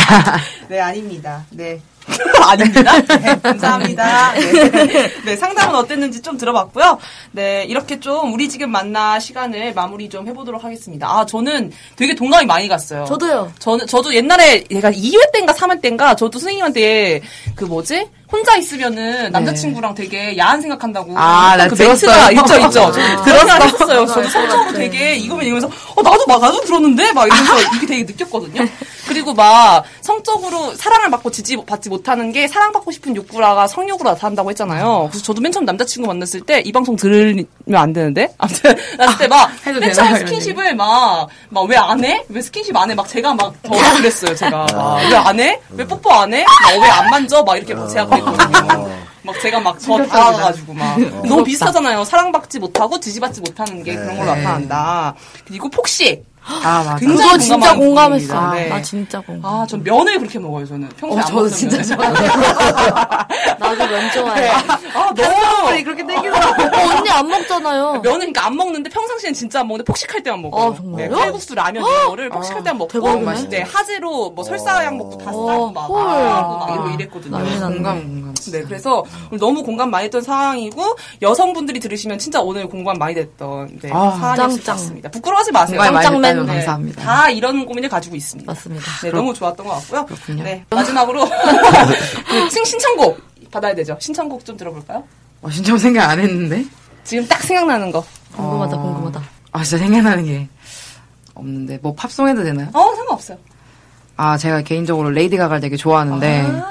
네, 0.68 0.80
아닙니다. 0.80 1.44
네. 1.50 1.80
아닙니다. 2.46 3.00
네, 3.02 3.38
감사합니다. 3.42 4.32
네. 4.34 5.10
네, 5.24 5.36
상담은 5.36 5.74
어땠는지 5.74 6.20
좀 6.20 6.36
들어봤고요. 6.36 6.98
네, 7.32 7.64
이렇게 7.68 7.98
좀 8.00 8.32
우리 8.32 8.48
지금 8.48 8.70
만나 8.70 9.18
시간을 9.18 9.72
마무리 9.74 10.08
좀 10.08 10.26
해보도록 10.28 10.62
하겠습니다. 10.64 11.08
아, 11.08 11.24
저는 11.26 11.72
되게 11.96 12.14
동감이 12.14 12.46
많이 12.46 12.68
갔어요. 12.68 13.04
저도요. 13.06 13.52
저는, 13.58 13.86
저도 13.86 14.14
옛날에 14.14 14.64
얘가 14.70 14.90
2회 14.90 15.32
때인가 15.32 15.52
3회 15.54 15.80
때인가 15.80 16.14
저도 16.14 16.38
선생님한테 16.38 17.22
그 17.54 17.64
뭐지? 17.64 18.06
혼자 18.30 18.56
있으면은 18.56 19.30
남자친구랑 19.30 19.94
되게 19.94 20.36
야한 20.36 20.60
생각한다고. 20.60 21.08
네. 21.08 21.14
아, 21.16 21.56
나 21.56 21.68
그 21.68 21.76
들었어요. 21.76 22.30
있죠, 22.32 22.56
있죠. 22.58 22.90
들었어. 22.92 23.24
들었어. 23.24 23.64
했었어요. 23.64 24.06
저도 24.06 24.28
성적으로 24.28 24.72
되게 24.72 25.14
이거면 25.16 25.44
이러면서, 25.46 25.68
어, 25.94 26.02
나도 26.02 26.24
막, 26.26 26.40
나도 26.40 26.60
들었는데? 26.62 27.12
막 27.12 27.26
이러면서 27.26 27.60
이렇게 27.60 27.86
되게 27.86 28.02
느꼈거든요. 28.02 28.66
그리고 29.06 29.34
막 29.34 29.84
성적으로 30.00 30.74
사랑을 30.74 31.10
받고 31.10 31.30
지지 31.30 31.56
받지 31.66 31.88
못하는 31.88 32.32
게 32.32 32.48
사랑받고 32.48 32.90
싶은 32.90 33.14
욕구라가 33.16 33.66
성욕으로 33.66 34.10
나타난다고 34.10 34.50
했잖아요. 34.50 35.08
그래서 35.10 35.24
저도 35.24 35.40
맨 35.40 35.52
처음 35.52 35.64
남자친구 35.64 36.06
만났을 36.08 36.40
때 36.42 36.62
이 36.64 36.72
방송 36.72 36.96
들으면 36.96 37.44
안 37.74 37.92
되는데? 37.92 38.32
아무튼, 38.38 38.74
나 38.96 39.06
그때 39.06 39.28
막, 39.28 39.50
해도 39.66 39.80
맨 39.80 39.90
되나? 39.90 39.92
처음 39.92 40.16
스킨십을 40.16 40.74
막, 40.76 41.28
막 41.50 41.64
왜 41.68 41.76
안 41.76 42.02
해? 42.04 42.24
왜 42.28 42.40
스킨십 42.40 42.74
안 42.76 42.90
해? 42.90 42.94
막 42.94 43.06
제가 43.08 43.34
막 43.34 43.52
더 43.62 43.70
그랬어요, 43.96 44.34
제가. 44.34 44.66
왜 45.10 45.14
안 45.16 45.38
해? 45.40 45.60
왜 45.70 45.86
뽀뽀 45.86 46.10
안 46.10 46.32
해? 46.32 46.44
왜 46.80 46.88
안 46.88 47.10
만져? 47.10 47.42
막 47.42 47.56
이렇게 47.56 47.74
막 47.74 47.86
제가 47.88 48.06
그랬거든요. 48.06 48.90
막 49.22 49.40
제가 49.40 49.58
막 49.60 49.78
더 49.78 49.96
다가가가지고 50.06 50.74
막. 50.74 50.98
너무 51.26 51.44
비슷하잖아요. 51.44 52.04
사랑받지 52.04 52.58
못하고 52.58 53.00
지지받지 53.00 53.40
못하는 53.40 53.82
게 53.82 53.94
그런 53.94 54.16
걸로 54.18 54.34
네. 54.34 54.42
나타난다. 54.42 55.14
그리고 55.46 55.68
폭식. 55.70 56.24
아 56.46 56.82
맞아. 56.84 56.96
그거 56.96 57.38
진짜 57.38 57.74
공감했어. 57.74 58.26
부분입니다. 58.34 58.50
네. 58.52 58.68
나 58.68 58.82
진짜 58.82 59.20
공감. 59.20 59.50
아, 59.62 59.66
전 59.66 59.82
면을 59.82 60.18
그렇게 60.18 60.38
먹어요, 60.38 60.66
저는. 60.66 60.88
평소에 60.90 61.18
어, 61.18 61.20
안 61.20 61.26
저도 61.26 61.48
진짜 61.48 61.96
면. 61.96 62.14
나도 63.58 63.86
면 63.86 64.10
좋아해. 64.12 64.48
아, 64.48 65.12
너무. 65.14 65.82
그렇게 65.84 66.06
땡기더라고. 66.06 66.62
어, 66.62 66.96
언니 66.98 67.10
안 67.10 67.28
먹잖아요. 67.28 67.92
면은 68.02 68.18
그러니까 68.18 68.46
안 68.46 68.56
먹는데 68.56 68.90
평상시엔 68.90 69.34
진짜 69.34 69.60
안 69.60 69.68
먹는데 69.68 69.84
폭식할 69.86 70.22
때만 70.22 70.42
먹어요. 70.42 70.72
아, 70.72 70.74
정말요? 70.74 71.08
네, 71.08 71.14
칼국수, 71.14 71.54
라면 71.54 71.82
이런 71.84 72.08
거를 72.08 72.28
폭식할 72.30 72.62
때만 72.62 72.78
먹고 72.78 72.92
대박이네. 72.92 73.48
네, 73.48 73.62
하재로 73.62 74.30
뭐 74.30 74.44
설사 74.44 74.84
양복도 74.84 75.18
다 75.18 75.24
싸고 75.26 75.70
막, 75.72 75.82
헐. 75.86 76.06
하고 76.06 76.58
막 76.58 76.70
이러고 76.72 76.90
이랬거든요. 76.90 77.38
난리 77.38 77.58
났네. 77.58 77.74
공감 77.74 78.02
공감. 78.02 78.34
네, 78.52 78.62
그래서 78.62 79.04
너무 79.38 79.62
공감 79.62 79.90
많이 79.90 80.04
했던 80.04 80.20
상황이고 80.22 80.96
여성분들이 81.22 81.80
들으시면 81.80 82.18
진짜 82.18 82.40
오늘 82.40 82.68
공감 82.68 82.98
많이 82.98 83.14
됐던 83.14 83.78
네, 83.80 83.90
아. 83.92 84.34
같습니다. 84.64 85.10
부끄러워하지 85.10 85.52
마세요. 85.52 85.80
짱짱맨. 85.82 86.33
됐다면 86.34 86.46
네, 86.46 86.52
감사합니다. 86.54 87.02
다 87.02 87.30
이런 87.30 87.64
고민을 87.66 87.88
가지고 87.88 88.16
있습니다. 88.16 88.50
맞습니다. 88.52 88.84
네, 89.02 89.10
너무 89.10 89.32
좋았던 89.34 89.66
것 89.66 89.72
같고요. 89.74 90.06
그렇군요. 90.06 90.42
네, 90.44 90.64
마지막으로 90.70 91.24
그 92.28 92.50
신- 92.50 92.64
신청곡 92.64 93.20
받아야 93.50 93.74
되죠. 93.74 93.96
신청곡 94.00 94.44
좀 94.44 94.56
들어볼까요? 94.56 95.04
어, 95.42 95.50
신청 95.50 95.78
생각 95.78 96.08
안 96.10 96.18
했는데. 96.20 96.64
지금 97.04 97.26
딱 97.28 97.40
생각나는 97.42 97.90
거. 97.92 98.04
궁금하다, 98.34 98.76
어. 98.76 98.82
궁금하다. 98.82 99.22
아 99.52 99.62
진짜 99.62 99.78
생각나는 99.84 100.24
게 100.24 100.48
없는데 101.34 101.78
뭐 101.82 101.94
팝송 101.94 102.28
해도 102.28 102.42
되나요? 102.42 102.68
어, 102.72 102.94
상관없어요. 102.96 103.38
아 104.16 104.36
제가 104.36 104.62
개인적으로 104.62 105.10
레이디 105.10 105.36
가가를 105.36 105.60
되게 105.60 105.76
좋아하는데 105.76 106.40
아. 106.46 106.70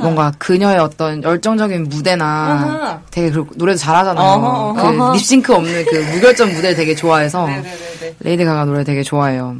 뭔가 0.00 0.32
그녀의 0.38 0.78
어떤 0.78 1.22
열정적인 1.22 1.84
무대나 1.88 2.24
아하. 2.24 3.00
되게 3.10 3.30
그 3.30 3.46
노래도 3.56 3.78
잘하잖아요. 3.78 4.24
어허, 4.24 4.72
그 4.74 4.80
어허. 5.02 5.12
립싱크 5.14 5.54
없는 5.54 5.84
그 5.86 5.96
무결점 6.14 6.48
무대를 6.52 6.74
되게 6.76 6.94
좋아해서 6.94 7.46
네네네네. 7.46 7.78
레이디 8.20 8.44
가가 8.44 8.64
노래 8.64 8.84
되게 8.84 9.02
좋아해요. 9.02 9.56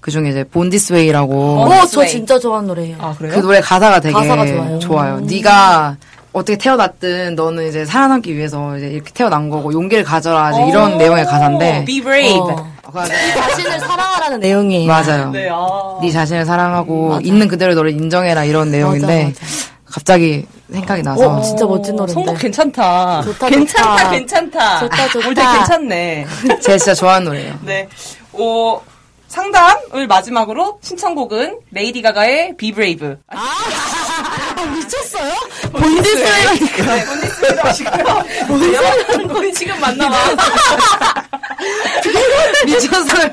그 0.00 0.10
중에 0.10 0.30
이제 0.30 0.44
Born 0.44 0.75
This 0.75 1.06
Way라고 1.06 1.60
어, 1.62 1.86
저. 1.86 2.04
진짜 2.04 2.38
좋아하는 2.38 2.68
노래예요. 2.68 2.96
아, 2.98 3.14
그래요? 3.16 3.32
그 3.34 3.40
노래 3.40 3.60
가사가 3.60 4.00
되게 4.00 4.12
가사가 4.12 4.46
좋아요. 4.46 4.78
좋아요. 4.80 5.20
네가 5.20 5.96
어떻게 6.32 6.56
태어났든 6.56 7.34
너는 7.34 7.68
이제 7.68 7.84
살아남기 7.84 8.34
위해서 8.34 8.76
이제 8.76 8.88
이렇게 8.88 9.12
태어난 9.12 9.48
거고 9.48 9.72
용기를 9.72 10.02
가져라 10.02 10.50
이제 10.50 10.66
이런 10.68 10.94
오, 10.94 10.96
내용의 10.96 11.24
가사인데 11.26 11.84
Be 11.84 12.00
brave. 12.02 12.38
어. 12.40 12.72
어, 12.84 13.04
자신을 13.04 13.78
사랑하라는 13.80 14.40
내용이에요. 14.40 14.86
맞아요. 14.88 15.30
네, 15.30 15.48
아. 15.50 15.98
네 16.02 16.10
자신을 16.10 16.44
사랑하고 16.44 17.08
맞아. 17.10 17.20
있는 17.22 17.48
그대로 17.48 17.74
너를 17.74 17.92
인정해라 17.92 18.44
이런 18.44 18.70
내용인데 18.70 19.24
맞아, 19.24 19.40
맞아. 19.40 19.71
갑자기 19.92 20.46
생각이 20.72 21.02
나서 21.02 21.28
어, 21.36 21.42
진짜 21.42 21.66
멋진 21.66 21.94
노래인데. 21.96 22.14
선곡 22.14 22.38
괜찮다. 22.38 23.20
좋다, 23.22 23.48
괜찮다, 23.48 23.96
좋다. 23.96 24.10
괜찮다. 24.10 24.80
좋다, 24.80 25.08
좋다. 25.08 25.34
되게 25.34 25.58
괜찮네. 25.58 26.26
제가 26.62 26.78
진짜 26.78 26.94
좋아하는 26.94 27.26
노래예요. 27.26 27.58
네. 27.62 27.88
어, 28.32 28.80
상담을 29.28 30.06
마지막으로 30.06 30.78
신청곡은 30.82 31.58
레이디 31.72 32.00
가가의 32.00 32.56
Be 32.56 32.72
Brave. 32.72 33.16
아, 33.28 34.64
미쳤어요? 34.76 35.34
본디스웨이라니까. 35.72 36.94
네, 36.96 37.04
본디스웨이로 37.04 37.62
하시고요. 37.62 38.24
여러분, 38.72 39.30
우리 39.36 39.52
지금 39.52 39.78
만나봐. 39.78 40.16
미쳤어요. 42.64 43.28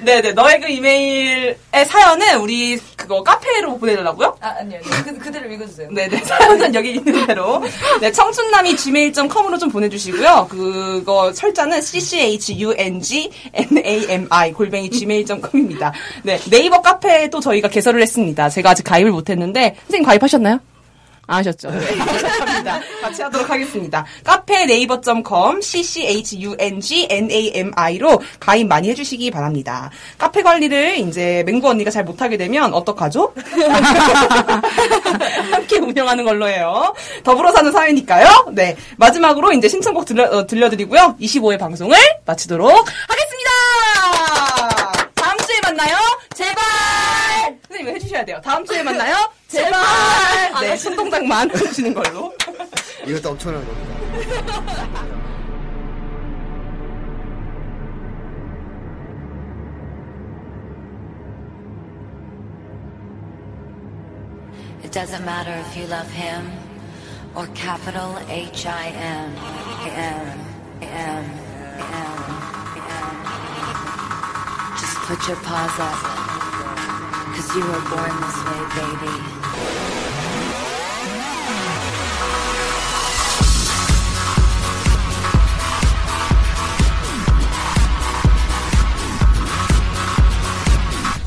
네네, 0.00 0.32
너의 0.32 0.60
그 0.60 0.68
이메일의 0.68 1.56
사연은 1.86 2.40
우리 2.40 2.78
그거 2.96 3.22
카페로 3.22 3.78
보내달라고요? 3.78 4.36
아, 4.40 4.54
아니요. 4.60 4.80
네. 4.82 5.02
그, 5.04 5.18
그대로 5.18 5.50
읽어주세요. 5.50 5.90
네네, 5.90 6.24
사연은 6.24 6.74
여기 6.74 6.92
있는 6.92 7.26
대로. 7.26 7.62
네, 8.00 8.10
청춘남이 8.12 8.76
gmail.com으로 8.76 9.58
좀 9.58 9.70
보내주시고요. 9.70 10.48
그거 10.50 11.32
철자는 11.32 11.80
cchngungnami 11.80 13.30
골뱅이 14.54 14.90
gmail.com입니다. 14.90 15.92
네, 16.22 16.38
네이버 16.50 16.80
카페도 16.80 17.40
저희가 17.40 17.68
개설을 17.68 18.02
했습니다. 18.02 18.48
제가 18.48 18.70
아직 18.70 18.82
가입을 18.82 19.12
못했는데, 19.12 19.76
선생님 19.86 20.06
가입하셨나요? 20.06 20.60
안 21.30 21.38
하셨죠? 21.38 21.70
네, 21.70 21.96
감사합니다. 21.96 22.80
같이 23.00 23.22
하도록 23.22 23.48
하겠습니다. 23.48 24.04
카페 24.24 24.66
네이버.com 24.66 25.60
cchngungnami로 26.80 28.20
가입 28.40 28.66
많이 28.66 28.88
해주시기 28.90 29.30
바랍니다. 29.30 29.90
카페 30.18 30.42
관리를 30.42 30.98
이제 30.98 31.44
맹구 31.46 31.68
언니가 31.68 31.92
잘 31.92 32.02
못하게 32.02 32.36
되면 32.36 32.74
어떡하죠? 32.74 33.32
함께 35.52 35.78
운영하는 35.78 36.24
걸로 36.24 36.48
해요. 36.48 36.92
더불어 37.22 37.52
사는 37.52 37.70
사회니까요. 37.70 38.48
네. 38.52 38.76
마지막으로 38.96 39.52
이제 39.52 39.68
신청곡 39.68 40.06
들려, 40.06 40.24
어, 40.24 40.48
들려드리고요. 40.48 41.14
25회 41.20 41.60
방송을 41.60 41.96
마치도록 42.26 42.68
하겠습니다! 43.08 43.50
다음 45.14 45.38
주에 45.38 45.60
만나요. 45.62 45.96
제발! 46.34 46.60
선생님 47.68 48.00
해주셔야 48.20 48.24
돼요. 48.24 48.40
다음 48.42 48.64
주에 48.64 48.82
만나요. 48.82 49.30
제발! 49.48 49.80
네, 50.60 50.76
손동작만 50.76 51.50
해주시는 51.50 51.94
걸로. 51.94 52.34
이것도 53.06 53.30
엄청난 53.30 53.64
겁니다. 53.64 53.90
It 64.82 64.92
doesn't 64.92 65.24
matter 65.24 65.52
if 65.52 65.76
you 65.76 65.86
love 65.86 66.10
him 66.10 66.50
or 67.36 67.46
capital 67.54 68.16
H 68.28 68.66
I 68.66 68.88
M 68.88 69.36
M 69.86 70.40
M 70.82 70.90
M 70.90 71.24
M. 71.86 73.00
Just 74.76 74.96
put 75.06 75.28
your 75.28 75.38
paws 75.42 75.78
up, 75.78 75.94
Cause 77.40 77.56
you 77.56 77.62
were 77.62 77.84
born 77.88 78.14
this 78.20 78.38
way, 78.48 78.62
baby. 78.76 79.14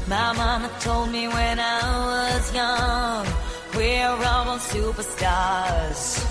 My 0.07 0.34
mama 0.34 0.69
told 0.81 1.10
me 1.10 1.27
when 1.27 1.60
I 1.60 1.81
was 2.06 2.53
young, 2.53 3.26
we're 3.76 4.06
all 4.06 4.60
superstars. 4.60 6.22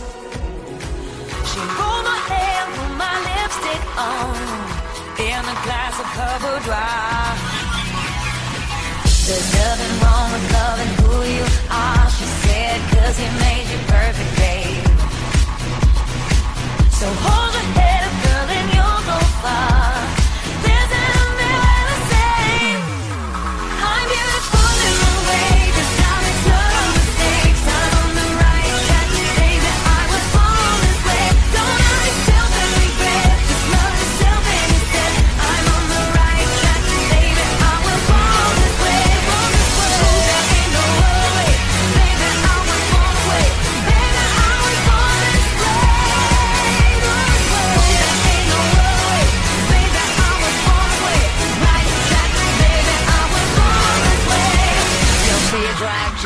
She 1.51 1.61
pulled 1.75 2.05
my 2.05 2.21
hair, 2.31 2.67
put 2.77 2.93
my 3.03 3.15
lipstick 3.27 3.83
on, 3.99 4.37
in 5.19 5.43
a 5.43 5.57
glass 5.65 5.99
of 5.99 6.07
her 6.07 6.39
boudoir. 6.39 7.52
There's 9.25 9.55
nothing 9.55 9.93
wrong 10.03 10.33
with 10.33 10.53
loving 10.53 10.93
who 10.99 11.23
you 11.23 11.47
are, 11.71 12.11
she 12.11 12.25
said, 12.43 12.81
cause 12.91 13.17
he 13.17 13.29
made 13.39 13.67
you 13.71 13.79
perfect, 13.87 14.33
babe. 14.37 14.87
So 16.91 17.07
hold 17.07 17.55
your 17.55 17.69
head 17.79 18.02